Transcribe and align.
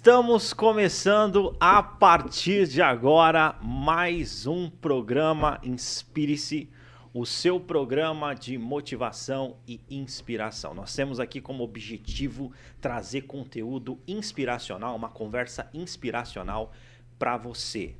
Estamos 0.00 0.54
começando 0.54 1.54
a 1.60 1.82
partir 1.82 2.66
de 2.66 2.80
agora 2.80 3.54
mais 3.62 4.46
um 4.46 4.70
programa 4.70 5.60
Inspire-se, 5.62 6.70
o 7.12 7.26
seu 7.26 7.60
programa 7.60 8.32
de 8.32 8.56
motivação 8.56 9.58
e 9.68 9.78
inspiração. 9.90 10.72
Nós 10.72 10.96
temos 10.96 11.20
aqui 11.20 11.38
como 11.38 11.62
objetivo 11.62 12.50
trazer 12.80 13.26
conteúdo 13.26 13.98
inspiracional, 14.08 14.96
uma 14.96 15.10
conversa 15.10 15.68
inspiracional 15.74 16.72
para 17.18 17.36
você. 17.36 17.94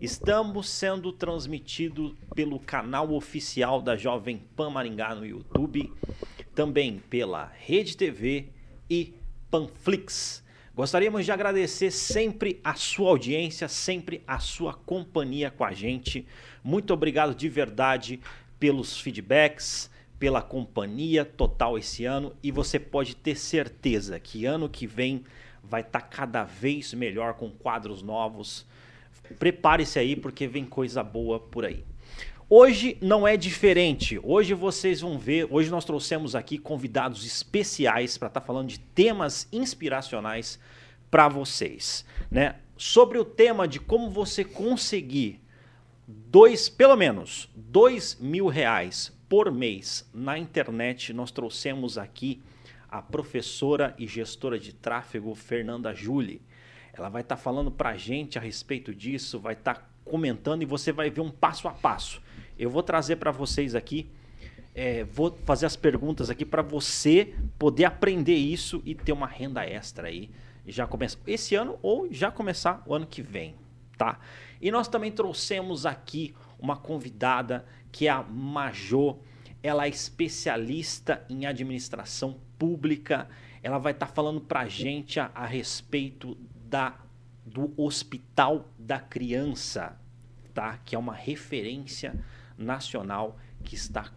Estamos 0.00 0.68
sendo 0.68 1.12
transmitidos 1.12 2.14
pelo 2.34 2.58
canal 2.58 3.12
oficial 3.12 3.80
da 3.80 3.96
Jovem 3.96 4.42
Pan 4.56 4.70
Maringá 4.70 5.14
no 5.14 5.24
YouTube, 5.24 5.92
também 6.52 6.98
pela 6.98 7.44
Rede 7.44 7.96
TV 7.96 8.48
e 8.90 9.14
Panflix. 9.48 10.47
Gostaríamos 10.78 11.24
de 11.24 11.32
agradecer 11.32 11.90
sempre 11.90 12.60
a 12.62 12.72
sua 12.74 13.08
audiência, 13.08 13.66
sempre 13.66 14.22
a 14.24 14.38
sua 14.38 14.72
companhia 14.72 15.50
com 15.50 15.64
a 15.64 15.72
gente. 15.72 16.24
Muito 16.62 16.94
obrigado 16.94 17.34
de 17.34 17.48
verdade 17.48 18.20
pelos 18.60 19.00
feedbacks, 19.00 19.90
pela 20.20 20.40
companhia 20.40 21.24
total 21.24 21.76
esse 21.76 22.04
ano 22.04 22.32
e 22.44 22.52
você 22.52 22.78
pode 22.78 23.16
ter 23.16 23.34
certeza 23.34 24.20
que 24.20 24.46
ano 24.46 24.68
que 24.68 24.86
vem 24.86 25.24
vai 25.64 25.80
estar 25.80 26.00
tá 26.00 26.06
cada 26.06 26.44
vez 26.44 26.94
melhor 26.94 27.34
com 27.34 27.50
quadros 27.50 28.00
novos. 28.00 28.64
Prepare-se 29.36 29.98
aí 29.98 30.14
porque 30.14 30.46
vem 30.46 30.64
coisa 30.64 31.02
boa 31.02 31.40
por 31.40 31.64
aí. 31.64 31.84
Hoje 32.50 32.96
não 33.02 33.28
é 33.28 33.36
diferente. 33.36 34.18
Hoje 34.22 34.54
vocês 34.54 35.02
vão 35.02 35.18
ver, 35.18 35.46
hoje 35.50 35.70
nós 35.70 35.84
trouxemos 35.84 36.34
aqui 36.34 36.56
convidados 36.56 37.26
especiais 37.26 38.16
para 38.16 38.28
estar 38.28 38.40
tá 38.40 38.46
falando 38.46 38.68
de 38.68 38.80
temas 38.80 39.46
inspiracionais 39.52 40.58
para 41.10 41.28
vocês, 41.28 42.06
né? 42.30 42.56
Sobre 42.74 43.18
o 43.18 43.24
tema 43.24 43.68
de 43.68 43.78
como 43.78 44.08
você 44.08 44.46
conseguir 44.46 45.42
dois, 46.06 46.70
pelo 46.70 46.96
menos 46.96 47.50
dois 47.54 48.16
mil 48.18 48.46
reais 48.46 49.14
por 49.28 49.52
mês 49.52 50.08
na 50.14 50.38
internet, 50.38 51.12
nós 51.12 51.30
trouxemos 51.30 51.98
aqui 51.98 52.40
a 52.88 53.02
professora 53.02 53.94
e 53.98 54.06
gestora 54.06 54.58
de 54.58 54.72
tráfego 54.72 55.34
Fernanda 55.34 55.92
Júli. 55.92 56.40
Ela 56.94 57.10
vai 57.10 57.20
estar 57.20 57.36
tá 57.36 57.42
falando 57.42 57.70
para 57.70 57.90
a 57.90 57.96
gente 57.98 58.38
a 58.38 58.40
respeito 58.40 58.94
disso, 58.94 59.38
vai 59.38 59.52
estar 59.52 59.74
tá 59.74 59.88
comentando 60.02 60.62
e 60.62 60.64
você 60.64 60.92
vai 60.92 61.10
ver 61.10 61.20
um 61.20 61.30
passo 61.30 61.68
a 61.68 61.72
passo 61.72 62.26
eu 62.58 62.68
vou 62.68 62.82
trazer 62.82 63.16
para 63.16 63.30
vocês 63.30 63.74
aqui, 63.74 64.10
é, 64.74 65.04
vou 65.04 65.36
fazer 65.44 65.66
as 65.66 65.76
perguntas 65.76 66.30
aqui 66.30 66.44
para 66.44 66.62
você 66.62 67.34
poder 67.58 67.84
aprender 67.84 68.34
isso 68.34 68.82
e 68.84 68.94
ter 68.94 69.12
uma 69.12 69.26
renda 69.26 69.64
extra 69.64 70.08
aí. 70.08 70.30
Já 70.66 70.86
começa 70.86 71.18
esse 71.26 71.54
ano 71.54 71.78
ou 71.82 72.12
já 72.12 72.30
começar 72.30 72.82
o 72.86 72.94
ano 72.94 73.06
que 73.06 73.22
vem, 73.22 73.54
tá? 73.96 74.20
E 74.60 74.70
nós 74.70 74.88
também 74.88 75.10
trouxemos 75.10 75.86
aqui 75.86 76.34
uma 76.58 76.76
convidada 76.76 77.64
que 77.90 78.06
é 78.06 78.10
a 78.10 78.22
Majô. 78.22 79.18
Ela 79.62 79.86
é 79.86 79.88
especialista 79.88 81.24
em 81.28 81.46
administração 81.46 82.38
pública. 82.58 83.28
Ela 83.62 83.78
vai 83.78 83.92
estar 83.92 84.06
tá 84.06 84.12
falando 84.12 84.40
para 84.40 84.60
a 84.60 84.68
gente 84.68 85.18
a, 85.18 85.30
a 85.34 85.46
respeito 85.46 86.36
da 86.68 86.94
do 87.44 87.72
Hospital 87.78 88.68
da 88.78 89.00
Criança, 89.00 89.98
tá? 90.52 90.78
Que 90.84 90.94
é 90.94 90.98
uma 90.98 91.14
referência 91.14 92.14
nacional 92.58 93.38
que 93.62 93.74
está 93.74 94.12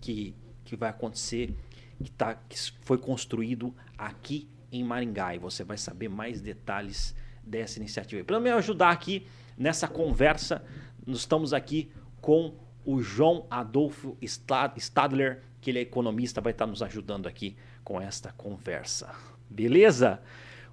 que, 0.00 0.34
que 0.64 0.76
vai 0.76 0.90
acontecer, 0.90 1.54
que, 2.02 2.10
tá, 2.10 2.34
que 2.34 2.56
foi 2.82 2.98
construído 2.98 3.74
aqui 3.96 4.48
em 4.72 4.84
Maringá. 4.84 5.34
E 5.34 5.38
você 5.38 5.64
vai 5.64 5.76
saber 5.76 6.08
mais 6.08 6.40
detalhes 6.40 7.14
dessa 7.42 7.78
iniciativa. 7.78 8.24
Para 8.24 8.40
me 8.40 8.50
ajudar 8.50 8.90
aqui 8.90 9.26
nessa 9.56 9.88
conversa, 9.88 10.64
nós 11.06 11.18
estamos 11.18 11.52
aqui 11.52 11.90
com 12.20 12.54
o 12.84 13.02
João 13.02 13.46
Adolfo 13.50 14.16
Stadler, 14.22 15.42
que 15.60 15.70
ele 15.70 15.78
é 15.78 15.82
economista, 15.82 16.40
vai 16.40 16.52
estar 16.52 16.66
nos 16.66 16.82
ajudando 16.82 17.26
aqui 17.26 17.56
com 17.84 18.00
esta 18.00 18.32
conversa. 18.32 19.14
Beleza? 19.48 20.20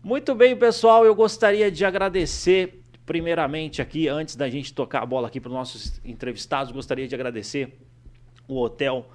Muito 0.02 0.34
bem, 0.36 0.56
pessoal, 0.56 1.06
eu 1.06 1.14
gostaria 1.14 1.70
de 1.70 1.84
agradecer 1.84 2.82
Primeiramente, 3.08 3.82
aqui, 3.82 4.10
antes 4.10 4.36
da 4.36 4.50
gente 4.50 4.74
tocar 4.74 5.02
a 5.02 5.06
bola 5.06 5.30
aqui 5.30 5.40
para 5.40 5.48
os 5.48 5.56
nossos 5.56 6.02
entrevistados, 6.04 6.74
gostaria 6.74 7.08
de 7.08 7.16
agradecer 7.16 7.80
o 8.50 8.60
Hotel 8.60 9.10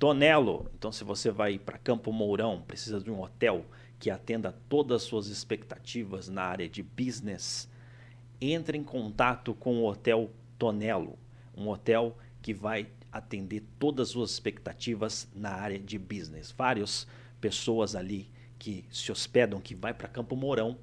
Tonelo. 0.00 0.68
Então, 0.76 0.90
se 0.90 1.04
você 1.04 1.30
vai 1.30 1.56
para 1.56 1.78
Campo 1.78 2.12
Mourão, 2.12 2.60
precisa 2.66 3.00
de 3.00 3.08
um 3.08 3.22
hotel 3.22 3.64
que 4.00 4.10
atenda 4.10 4.52
todas 4.68 5.02
as 5.02 5.08
suas 5.08 5.28
expectativas 5.28 6.28
na 6.28 6.42
área 6.42 6.68
de 6.68 6.82
business, 6.82 7.70
entre 8.40 8.76
em 8.76 8.82
contato 8.82 9.54
com 9.54 9.76
o 9.76 9.86
Hotel 9.86 10.28
Tonelo, 10.58 11.16
um 11.56 11.68
hotel 11.68 12.18
que 12.42 12.52
vai 12.52 12.88
atender 13.12 13.62
todas 13.78 14.08
as 14.08 14.12
suas 14.12 14.32
expectativas 14.32 15.28
na 15.32 15.52
área 15.52 15.78
de 15.78 16.00
business. 16.00 16.50
Várias 16.50 17.06
pessoas 17.40 17.94
ali 17.94 18.28
que 18.58 18.84
se 18.90 19.12
hospedam, 19.12 19.60
que 19.60 19.76
vai 19.76 19.94
para 19.94 20.08
Campo 20.08 20.34
Mourão, 20.34 20.76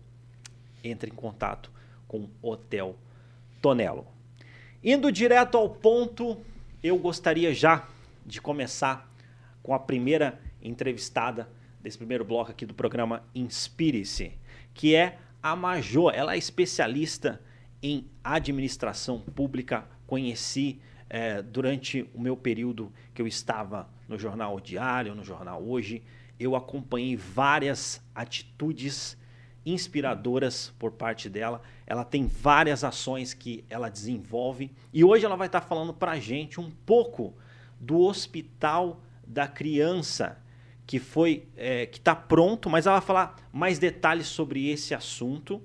entre 0.81 1.11
em 1.11 1.13
contato 1.13 1.73
com 2.13 2.29
Hotel 2.43 2.95
Tonelo. 3.59 4.05
Indo 4.83 5.11
direto 5.11 5.57
ao 5.57 5.67
ponto, 5.67 6.37
eu 6.83 6.95
gostaria 6.99 7.51
já 7.55 7.87
de 8.23 8.39
começar 8.39 9.11
com 9.63 9.73
a 9.73 9.79
primeira 9.79 10.39
entrevistada 10.61 11.49
desse 11.81 11.97
primeiro 11.97 12.23
bloco 12.23 12.51
aqui 12.51 12.67
do 12.67 12.73
programa 12.75 13.23
Inspire-se, 13.33 14.33
que 14.75 14.93
é 14.93 15.17
a 15.41 15.55
Major. 15.55 16.13
Ela 16.13 16.35
é 16.35 16.37
especialista 16.37 17.41
em 17.81 18.05
administração 18.23 19.19
pública. 19.19 19.87
Conheci 20.05 20.79
é, 21.09 21.41
durante 21.41 22.07
o 22.13 22.21
meu 22.21 22.37
período 22.37 22.93
que 23.11 23.23
eu 23.23 23.27
estava 23.27 23.89
no 24.07 24.19
Jornal 24.19 24.59
Diário, 24.59 25.15
no 25.15 25.23
Jornal 25.23 25.63
Hoje. 25.63 26.03
Eu 26.39 26.55
acompanhei 26.55 27.15
várias 27.15 27.99
atitudes 28.13 29.17
inspiradoras 29.65 30.73
por 30.77 30.91
parte 30.91 31.29
dela. 31.29 31.61
Ela 31.85 32.03
tem 32.03 32.27
várias 32.27 32.83
ações 32.83 33.33
que 33.33 33.63
ela 33.69 33.89
desenvolve 33.89 34.71
e 34.91 35.03
hoje 35.03 35.25
ela 35.25 35.35
vai 35.35 35.47
estar 35.47 35.61
falando 35.61 35.93
para 35.93 36.11
a 36.11 36.19
gente 36.19 36.59
um 36.59 36.69
pouco 36.69 37.33
do 37.79 37.99
Hospital 38.01 39.01
da 39.25 39.47
Criança 39.47 40.37
que 40.85 40.99
foi 40.99 41.47
é, 41.55 41.85
que 41.85 41.97
está 41.97 42.15
pronto, 42.15 42.69
mas 42.69 42.85
ela 42.85 42.99
vai 42.99 43.07
falar 43.07 43.35
mais 43.51 43.79
detalhes 43.79 44.27
sobre 44.27 44.69
esse 44.69 44.93
assunto, 44.93 45.61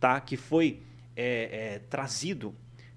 tá? 0.00 0.20
Que 0.20 0.36
foi 0.36 0.80
é, 1.14 1.74
é, 1.74 1.78
trazido 1.78 2.54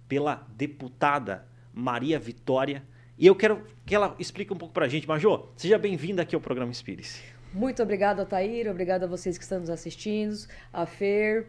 pela 0.07 0.47
deputada 0.55 1.45
Maria 1.73 2.17
Vitória 2.17 2.83
e 3.17 3.27
eu 3.27 3.35
quero 3.35 3.65
que 3.85 3.95
ela 3.95 4.15
explique 4.19 4.51
um 4.51 4.57
pouco 4.57 4.73
para 4.73 4.85
a 4.85 4.89
gente. 4.89 5.07
Major, 5.07 5.49
seja 5.55 5.77
bem-vinda 5.77 6.21
aqui 6.21 6.35
ao 6.35 6.41
programa 6.41 6.71
Inspire-se. 6.71 7.34
Muito 7.55 7.81
obrigado, 7.81 8.19
Ataíra. 8.19 8.69
Obrigado 8.69 9.03
a 9.03 9.07
vocês 9.07 9.37
que 9.37 9.43
estão 9.45 9.61
nos 9.61 9.69
assistindo. 9.69 10.35
A 10.73 10.85
Fer, 10.85 11.47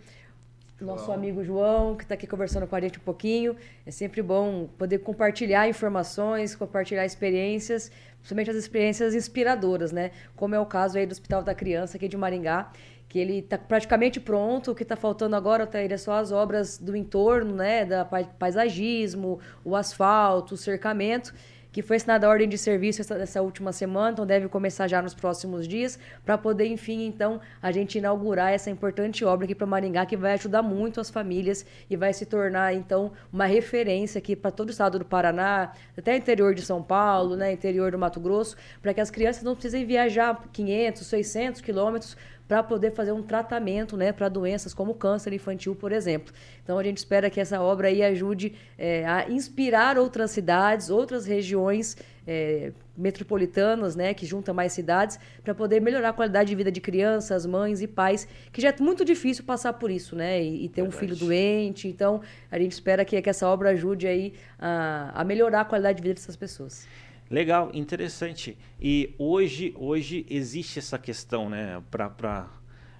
nosso 0.81 1.07
João. 1.07 1.19
amigo 1.19 1.43
João, 1.43 1.97
que 1.97 2.05
está 2.05 2.15
aqui 2.15 2.29
conversando 2.29 2.65
com 2.65 2.77
a 2.77 2.81
gente 2.81 3.01
um 3.01 3.03
pouquinho. 3.03 3.57
É 3.85 3.91
sempre 3.91 4.23
bom 4.23 4.69
poder 4.79 5.01
compartilhar 5.01 5.69
informações, 5.69 6.55
compartilhar 6.55 7.05
experiências, 7.05 7.91
principalmente 8.19 8.51
as 8.51 8.57
experiências 8.57 9.17
inspiradoras, 9.17 9.91
né? 9.91 10.13
Como 10.37 10.55
é 10.55 10.61
o 10.61 10.65
caso 10.65 10.97
aí 10.97 11.07
do 11.07 11.11
Hospital 11.11 11.43
da 11.43 11.57
Criança 11.57 11.97
aqui 11.97 12.07
de 12.07 12.17
Maringá, 12.17 12.71
que 13.09 13.19
ele 13.19 13.41
está 13.41 13.59
praticamente 13.59 14.21
pronto. 14.21 14.71
O 14.71 14.75
que 14.77 14.85
está 14.85 14.95
faltando 14.95 15.35
agora, 15.35 15.65
Ataíra, 15.65 15.95
é 15.95 15.99
só 15.99 16.13
as 16.13 16.31
obras 16.31 16.79
do 16.79 16.95
entorno, 16.95 17.57
né? 17.57 17.85
Da 17.85 18.05
paisagismo, 18.05 19.41
o 19.65 19.75
asfalto, 19.75 20.55
o 20.55 20.57
cercamento 20.57 21.35
que 21.77 21.83
foi 21.83 21.97
assinada 21.97 22.27
a 22.27 22.31
ordem 22.31 22.49
de 22.49 22.57
serviço 22.57 23.03
essa, 23.03 23.17
essa 23.17 23.43
última 23.43 23.71
semana, 23.71 24.13
então 24.13 24.25
deve 24.25 24.49
começar 24.49 24.89
já 24.89 25.03
nos 25.03 25.13
próximos 25.13 25.69
dias, 25.69 25.99
para 26.25 26.39
poder, 26.39 26.65
enfim, 26.69 27.05
então, 27.05 27.39
a 27.61 27.71
gente 27.71 27.99
inaugurar 27.99 28.51
essa 28.51 28.71
importante 28.71 29.23
obra 29.27 29.45
aqui 29.45 29.55
para 29.55 29.67
Maringá, 29.67 30.07
que 30.07 30.17
vai 30.17 30.33
ajudar 30.33 30.63
muito 30.63 31.03
as 31.03 31.11
famílias 31.11 31.67
e 31.91 31.95
vai 31.95 32.15
se 32.15 32.25
tornar, 32.25 32.73
então, 32.73 33.13
uma 33.31 33.45
referência 33.45 34.19
aqui 34.19 34.35
para 34.35 34.51
todo 34.51 34.69
o 34.69 34.71
estado 34.71 34.99
do 34.99 35.05
Paraná, 35.05 35.75
até 35.95 36.17
interior 36.17 36.55
de 36.55 36.63
São 36.63 36.83
Paulo, 36.83 37.37
né, 37.37 37.53
interior 37.53 37.91
do 37.91 37.99
Mato 37.99 38.21
Grosso, 38.21 38.57
para 38.81 38.95
que 38.95 39.01
as 39.03 39.11
crianças 39.11 39.43
não 39.43 39.53
precisem 39.53 39.85
viajar 39.85 40.49
500, 40.55 41.07
600 41.07 41.61
quilômetros 41.61 42.17
para 42.49 42.63
poder 42.63 42.93
fazer 42.93 43.13
um 43.13 43.23
tratamento 43.23 43.97
né, 43.97 44.13
para 44.13 44.29
doenças 44.29 44.73
como 44.73 44.95
câncer 44.95 45.33
infantil, 45.33 45.75
por 45.75 45.93
exemplo. 45.93 46.33
Então 46.63 46.79
a 46.79 46.83
gente 46.83 46.99
espera 46.99 47.29
que 47.29 47.41
essa 47.41 47.61
obra 47.61 47.89
aí 47.89 48.03
ajude 48.03 48.55
é, 48.79 49.05
a 49.07 49.29
inspirar 49.29 49.99
outras 49.99 50.31
cidades, 50.31 50.91
outras 50.91 51.27
regiões 51.27 51.97
é, 52.27 52.73
metropolitanas, 52.97 53.95
né, 53.95 54.15
que 54.15 54.25
juntam 54.25 54.55
mais 54.55 54.73
cidades, 54.73 55.19
para 55.45 55.55
poder 55.55 55.81
melhorar 55.81 56.11
a 56.11 56.13
qualidade 56.13 56.49
de 56.49 56.55
vida 56.57 56.73
de 56.73 56.81
crianças, 56.81 57.47
mães 57.47 57.81
e 57.83 57.87
pais, 57.87 58.27
que 58.53 58.61
já 58.61 58.71
é 58.71 58.75
muito 58.81 59.05
difícil 59.05 59.45
passar 59.45 59.75
por 59.75 59.91
isso, 59.91 60.17
né, 60.17 60.43
e, 60.43 60.65
e 60.65 60.69
ter 60.69 60.83
Verdade. 60.83 60.97
um 60.97 60.99
filho 60.99 61.17
doente. 61.17 61.89
Então 61.89 62.21
a 62.51 62.59
gente 62.59 62.73
espera 62.73 63.05
que, 63.05 63.21
que 63.21 63.31
essa 63.31 63.47
obra 63.49 63.71
ajude 63.71 64.07
aí 64.07 64.35
a, 64.59 65.13
a 65.15 65.25
melhorar 65.25 65.61
a 65.63 65.65
qualidade 65.65 65.97
de 65.97 66.03
vida 66.03 66.15
dessas 66.15 66.37
pessoas. 66.37 66.87
Legal, 67.31 67.71
interessante. 67.75 68.57
E 68.81 69.15
hoje, 69.19 69.75
hoje 69.77 70.25
existe 70.31 70.79
essa 70.79 70.99
questão, 70.99 71.49
né, 71.49 71.83
para 71.91 72.49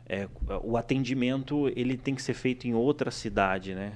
é, 0.09 0.29
o 0.63 0.77
atendimento 0.77 1.69
ele 1.77 1.97
tem 1.97 2.15
que 2.15 2.23
ser 2.23 2.35
feito 2.35 2.67
em 2.67 2.75
outra 2.75 3.11
cidade, 3.11 3.75
né? 3.75 3.93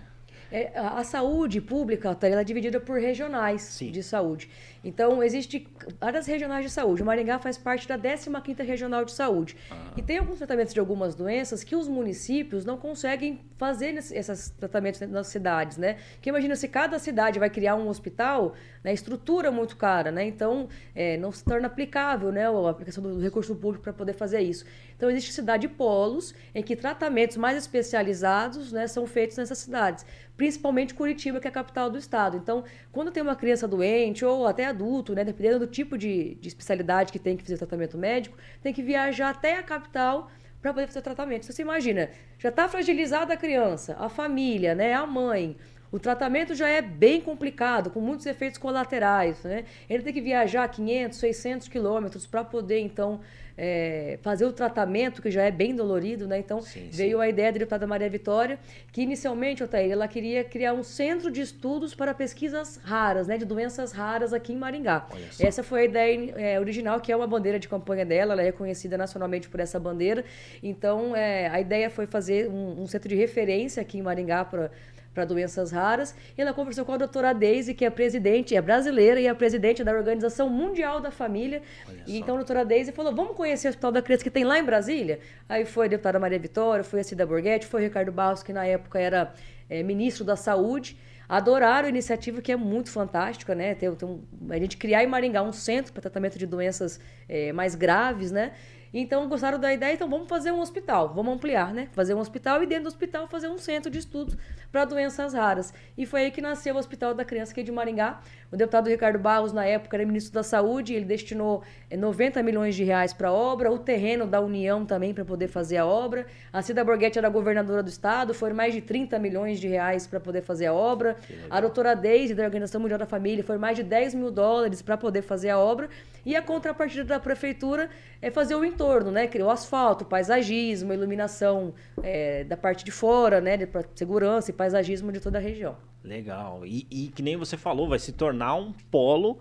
É, 0.53 0.77
a 0.77 1.05
saúde 1.05 1.61
pública 1.61 2.17
ela 2.23 2.41
é 2.41 2.45
dividida 2.45 2.81
por 2.81 2.99
regionais 2.99 3.63
Sim. 3.63 3.93
de 3.93 4.03
saúde. 4.03 4.51
Então, 4.83 5.23
existe 5.23 5.69
várias 6.01 6.27
regionais 6.27 6.65
de 6.65 6.71
saúde. 6.71 7.03
O 7.03 7.07
Maringá 7.07 7.39
faz 7.39 7.59
parte 7.59 7.87
da 7.87 7.99
15ª 7.99 8.65
Regional 8.65 9.05
de 9.05 9.13
Saúde. 9.13 9.57
Ah. 9.71 9.93
E 9.97 10.03
tem 10.03 10.19
alguns 10.19 10.39
tratamentos 10.39 10.73
de 10.73 10.81
algumas 10.81 11.15
doenças 11.15 11.63
que 11.63 11.77
os 11.77 11.87
municípios 11.87 12.65
não 12.65 12.77
conseguem 12.77 13.41
fazer 13.57 13.95
esses 13.97 14.51
tratamentos 14.51 15.01
nas 15.03 15.27
cidades, 15.27 15.77
né? 15.77 15.99
Que 16.21 16.31
imagina 16.31 16.57
se 16.57 16.67
cada 16.69 16.99
cidade 16.99 17.39
vai 17.39 17.51
criar 17.51 17.77
um 17.77 17.89
hospital, 17.89 18.55
né? 18.83 18.93
Estrutura 18.93 19.51
muito 19.51 19.77
cara, 19.77 20.11
né? 20.11 20.25
Então, 20.25 20.69
é, 20.95 21.17
não 21.19 21.31
se 21.31 21.45
torna 21.45 21.67
aplicável, 21.67 22.33
né? 22.33 22.47
A 22.47 22.71
aplicação 22.71 23.03
do 23.03 23.21
recurso 23.21 23.55
público 23.55 23.85
para 23.85 23.93
poder 23.93 24.15
fazer 24.15 24.41
isso. 24.41 24.65
Então, 24.97 25.11
existe 25.11 25.33
cidade 25.33 25.69
polos 25.69 26.35
em 26.55 26.63
que 26.63 26.77
tratamentos 26.77 27.37
mais 27.37 27.57
especializados 27.57 28.73
né, 28.73 28.87
são 28.87 29.07
feitos 29.07 29.37
nessas 29.37 29.59
cidades. 29.59 30.05
Principalmente 30.37 30.95
Curitiba, 30.95 31.41
que 31.41 31.47
é 31.47 31.51
a 31.51 31.53
capital 31.53 31.91
do 31.91 31.99
estado. 31.99 32.37
Então, 32.37 32.65
quando 32.93 33.11
tem 33.11 33.23
uma 33.23 33.37
criança 33.37 33.69
doente 33.69 34.25
ou 34.25 34.47
até 34.47 34.70
adulto, 34.71 35.15
né, 35.15 35.25
dependendo 35.25 35.59
do 35.59 35.67
tipo 35.67 35.99
de, 35.99 36.35
de 36.37 36.49
especialidade 36.49 37.13
que 37.13 37.19
tem 37.19 37.37
que 37.37 37.43
fazer 37.43 37.59
tratamento 37.59 37.99
médico, 37.99 38.37
tem 38.63 38.73
que 38.73 38.83
viajar 38.83 39.31
até 39.31 39.59
a 39.59 39.63
capital 39.63 40.31
para 40.61 40.73
poder 40.73 40.87
fazer 40.87 40.99
o 40.99 41.03
tratamento. 41.03 41.45
Então, 41.45 41.55
você 41.55 41.63
imagina, 41.63 42.11
já 42.39 42.49
está 42.49 42.69
fragilizada 42.69 43.35
a 43.35 43.37
criança, 43.37 43.97
a 43.99 44.09
família, 44.09 44.75
né, 44.75 44.95
a 44.95 45.07
mãe. 45.07 45.57
O 45.93 45.99
tratamento 45.99 46.55
já 46.55 46.69
é 46.69 46.81
bem 46.81 47.21
complicado, 47.21 47.91
com 47.91 48.01
muitos 48.01 48.27
efeitos 48.27 48.59
colaterais. 48.59 49.43
Né? 49.43 49.65
Ele 49.89 50.03
tem 50.03 50.13
que 50.13 50.21
viajar 50.21 50.67
500, 50.69 51.19
600 51.19 51.69
quilômetros 51.69 52.27
para 52.27 52.45
poder, 52.45 52.81
então, 52.81 53.21
é, 53.63 54.19
fazer 54.23 54.47
o 54.47 54.53
tratamento, 54.53 55.21
que 55.21 55.31
já 55.31 55.43
é 55.43 55.51
bem 55.51 55.77
dolorido, 55.77 56.27
né? 56.27 56.39
Então, 56.39 56.63
sim, 56.63 56.89
veio 56.91 57.19
sim. 57.19 57.25
a 57.25 57.29
ideia 57.29 57.53
da 57.53 57.59
deputada 57.59 57.87
Maria 57.87 58.09
Vitória, 58.09 58.59
que 58.91 59.03
inicialmente, 59.03 59.63
Otair, 59.63 59.93
ela 59.93 60.09
queria 60.09 60.43
criar 60.43 60.73
um 60.73 60.83
centro 60.83 61.31
de 61.31 61.43
estudos 61.43 61.95
para 61.95 62.15
pesquisas 62.15 62.81
raras, 62.83 63.27
né? 63.27 63.37
De 63.37 63.45
doenças 63.45 63.93
raras 63.93 64.33
aqui 64.33 64.55
em 64.55 64.57
Maringá. 64.57 65.07
Essa 65.39 65.63
foi 65.63 65.83
a 65.83 65.85
ideia 65.85 66.33
é, 66.37 66.59
original, 66.59 67.03
que 67.03 67.13
é 67.13 67.17
uma 67.17 67.27
bandeira 67.27 67.59
de 67.59 67.69
campanha 67.69 68.07
dela, 68.07 68.33
ela 68.33 68.41
é 68.41 68.47
reconhecida 68.47 68.97
nacionalmente 68.97 69.47
por 69.47 69.61
essa 69.61 69.79
bandeira. 69.79 70.25
Então, 70.63 71.15
é, 71.15 71.49
a 71.49 71.61
ideia 71.61 71.91
foi 71.91 72.07
fazer 72.07 72.49
um, 72.49 72.81
um 72.81 72.87
centro 72.87 73.11
de 73.11 73.15
referência 73.15 73.83
aqui 73.83 73.99
em 73.99 74.03
Maringá 74.03 74.43
para 74.43 74.71
para 75.13 75.25
doenças 75.25 75.71
raras. 75.71 76.15
E 76.37 76.41
ela 76.41 76.53
conversou 76.53 76.85
com 76.85 76.93
a 76.93 76.97
doutora 76.97 77.33
Daisy, 77.33 77.75
que 77.75 77.85
é 77.85 77.91
presidente, 77.91 78.55
é 78.55 78.63
brasileira 78.63 79.21
e 79.21 79.27
é 79.27 79.35
presidente 79.35 79.83
da 79.83 79.93
Organização 79.93 80.49
Mundial 80.49 81.01
da 81.01 81.11
Família. 81.11 81.63
E 82.07 82.19
então 82.19 82.35
a 82.35 82.39
doutora 82.39 82.65
Daisy 82.65 82.93
falou: 82.93 83.15
vamos 83.15 83.37
conhecer 83.37 83.69
o 83.69 83.71
Hospital 83.71 83.93
da 83.93 84.03
Criança 84.03 84.25
que 84.25 84.31
tem 84.31 84.45
lá 84.45 84.59
em 84.59 84.65
Brasília? 84.65 85.21
Aí 85.49 85.65
foi 85.65 85.87
a 85.87 85.89
deputada 85.89 86.19
Maria 86.19 86.39
Vitória, 86.39 86.85
foi 86.85 87.01
a 87.01 87.05
Cida 87.05 87.27
Borghetti, 87.27 87.67
foi 87.67 87.81
o 87.81 87.85
Ricardo 87.85 88.13
Barros, 88.13 88.43
que 88.43 88.53
na 88.53 88.65
época 88.65 88.99
era 88.99 89.33
é, 89.69 89.83
ministro 89.83 90.25
da 90.25 90.37
Saúde. 90.37 90.97
Adoraram 91.29 91.87
a 91.87 91.89
iniciativa, 91.89 92.43
que 92.43 92.51
é 92.51 92.57
muito 92.57 92.91
fantástica, 92.91 93.55
né? 93.55 93.73
Tem, 93.77 93.95
tem 93.95 94.21
a 94.51 94.59
gente 94.59 94.77
criar 94.77 95.05
em 95.05 95.07
Maringá 95.07 95.43
um 95.43 95.53
centro 95.53 95.93
para 95.93 96.03
tratamento 96.03 96.37
de 96.37 96.45
doenças 96.45 96.99
é, 97.29 97.53
mais 97.53 97.77
graves, 97.77 98.33
né? 98.33 98.53
Então 98.93 99.29
gostaram 99.29 99.59
da 99.59 99.73
ideia, 99.73 99.95
então 99.95 100.09
vamos 100.09 100.29
fazer 100.29 100.51
um 100.51 100.61
hospital, 100.61 101.15
vamos 101.15 101.33
ampliar, 101.35 101.73
né? 101.73 101.89
Fazer 101.93 102.13
um 102.15 102.19
hospital 102.19 102.63
e 102.63 102.67
dentro 102.67 102.85
do 102.85 102.89
hospital 102.89 103.29
fazer 103.29 103.49
um 103.49 103.57
centro 103.57 103.91
de 103.91 103.99
estudos 103.99 104.37
para 104.73 104.85
doenças 104.85 105.33
raras. 105.33 105.73
E 105.97 106.05
foi 106.05 106.23
aí 106.23 106.31
que 106.31 106.41
nasceu 106.41 106.75
o 106.75 106.79
Hospital 106.79 107.15
da 107.15 107.25
Criança 107.25 107.53
aqui 107.53 107.63
de 107.63 107.71
Maringá. 107.71 108.21
O 108.51 108.57
deputado 108.57 108.89
Ricardo 108.89 109.19
Barros, 109.19 109.53
na 109.53 109.65
época, 109.65 109.97
era 109.97 110.05
ministro 110.05 110.33
da 110.35 110.43
Saúde, 110.43 110.95
ele 110.95 111.05
destinou 111.05 111.63
90 111.97 112.41
eh, 112.41 112.43
milhões 112.43 112.75
de 112.75 112.83
reais 112.83 113.13
para 113.13 113.29
a 113.29 113.33
obra, 113.33 113.71
o 113.71 113.79
terreno 113.79 114.27
da 114.27 114.41
União 114.41 114.85
também 114.85 115.15
para 115.15 115.25
poder 115.25 115.47
fazer 115.47 115.77
a 115.77 115.87
obra. 115.87 116.27
A 116.53 116.61
Cida 116.61 116.85
Borghetti 116.85 117.19
era 117.19 117.29
governadora 117.29 117.83
do 117.83 117.89
estado, 117.89 118.35
foram 118.35 118.57
mais 118.57 118.75
de 118.75 118.81
30 118.81 119.19
milhões 119.21 119.61
de 119.61 119.69
reais 119.69 120.07
para 120.07 120.19
poder 120.19 120.43
fazer 120.43 120.67
a 120.67 120.75
obra. 120.75 121.17
A 121.49 121.61
doutora 121.61 121.95
Deise, 121.95 122.35
da 122.35 122.43
Organização 122.43 122.81
Mundial 122.81 122.99
da 122.99 123.07
Família, 123.07 123.45
foi 123.45 123.57
mais 123.57 123.77
de 123.77 123.85
10 123.85 124.15
mil 124.15 124.33
dólares 124.33 124.83
para 124.83 124.97
poder 124.97 125.23
fazer 125.23 125.51
a 125.51 125.59
obra. 125.59 125.89
E 126.25 126.37
a 126.37 126.43
contrapartida 126.43 127.05
da 127.05 127.21
prefeitura 127.21 127.89
é 128.21 128.31
fazer 128.31 128.55
o 128.55 128.65
entorno, 128.65 129.11
né? 129.11 129.27
Criou 129.27 129.51
asfalto, 129.51 130.05
paisagismo, 130.05 130.93
iluminação 130.93 131.75
é, 132.03 132.45
da 132.45 132.57
parte 132.57 132.85
de 132.85 132.91
fora, 132.91 133.41
né? 133.41 133.65
Para 133.67 133.85
segurança 133.95 134.51
e 134.51 134.55
paisagismo 134.55 135.11
de 135.13 135.21
toda 135.21 135.39
a 135.39 135.41
região. 135.41 135.77
Legal. 136.03 136.67
E, 136.67 136.87
e, 136.91 137.09
que 137.09 137.23
nem 137.23 137.37
você 137.37 137.57
falou, 137.57 137.89
vai 137.89 137.99
se 137.99 138.13
tornar 138.13 138.55
um 138.55 138.73
polo 138.91 139.39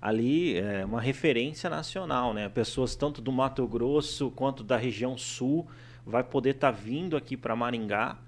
ali, 0.00 0.56
é, 0.58 0.84
uma 0.84 1.00
referência 1.00 1.68
nacional, 1.68 2.32
né? 2.32 2.48
Pessoas 2.48 2.96
tanto 2.96 3.20
do 3.20 3.30
Mato 3.30 3.66
Grosso 3.66 4.30
quanto 4.30 4.64
da 4.64 4.76
região 4.76 5.16
sul 5.16 5.68
vai 6.04 6.24
poder 6.24 6.50
estar 6.50 6.72
tá 6.72 6.78
vindo 6.78 7.16
aqui 7.16 7.36
para 7.36 7.54
Maringá. 7.54 8.18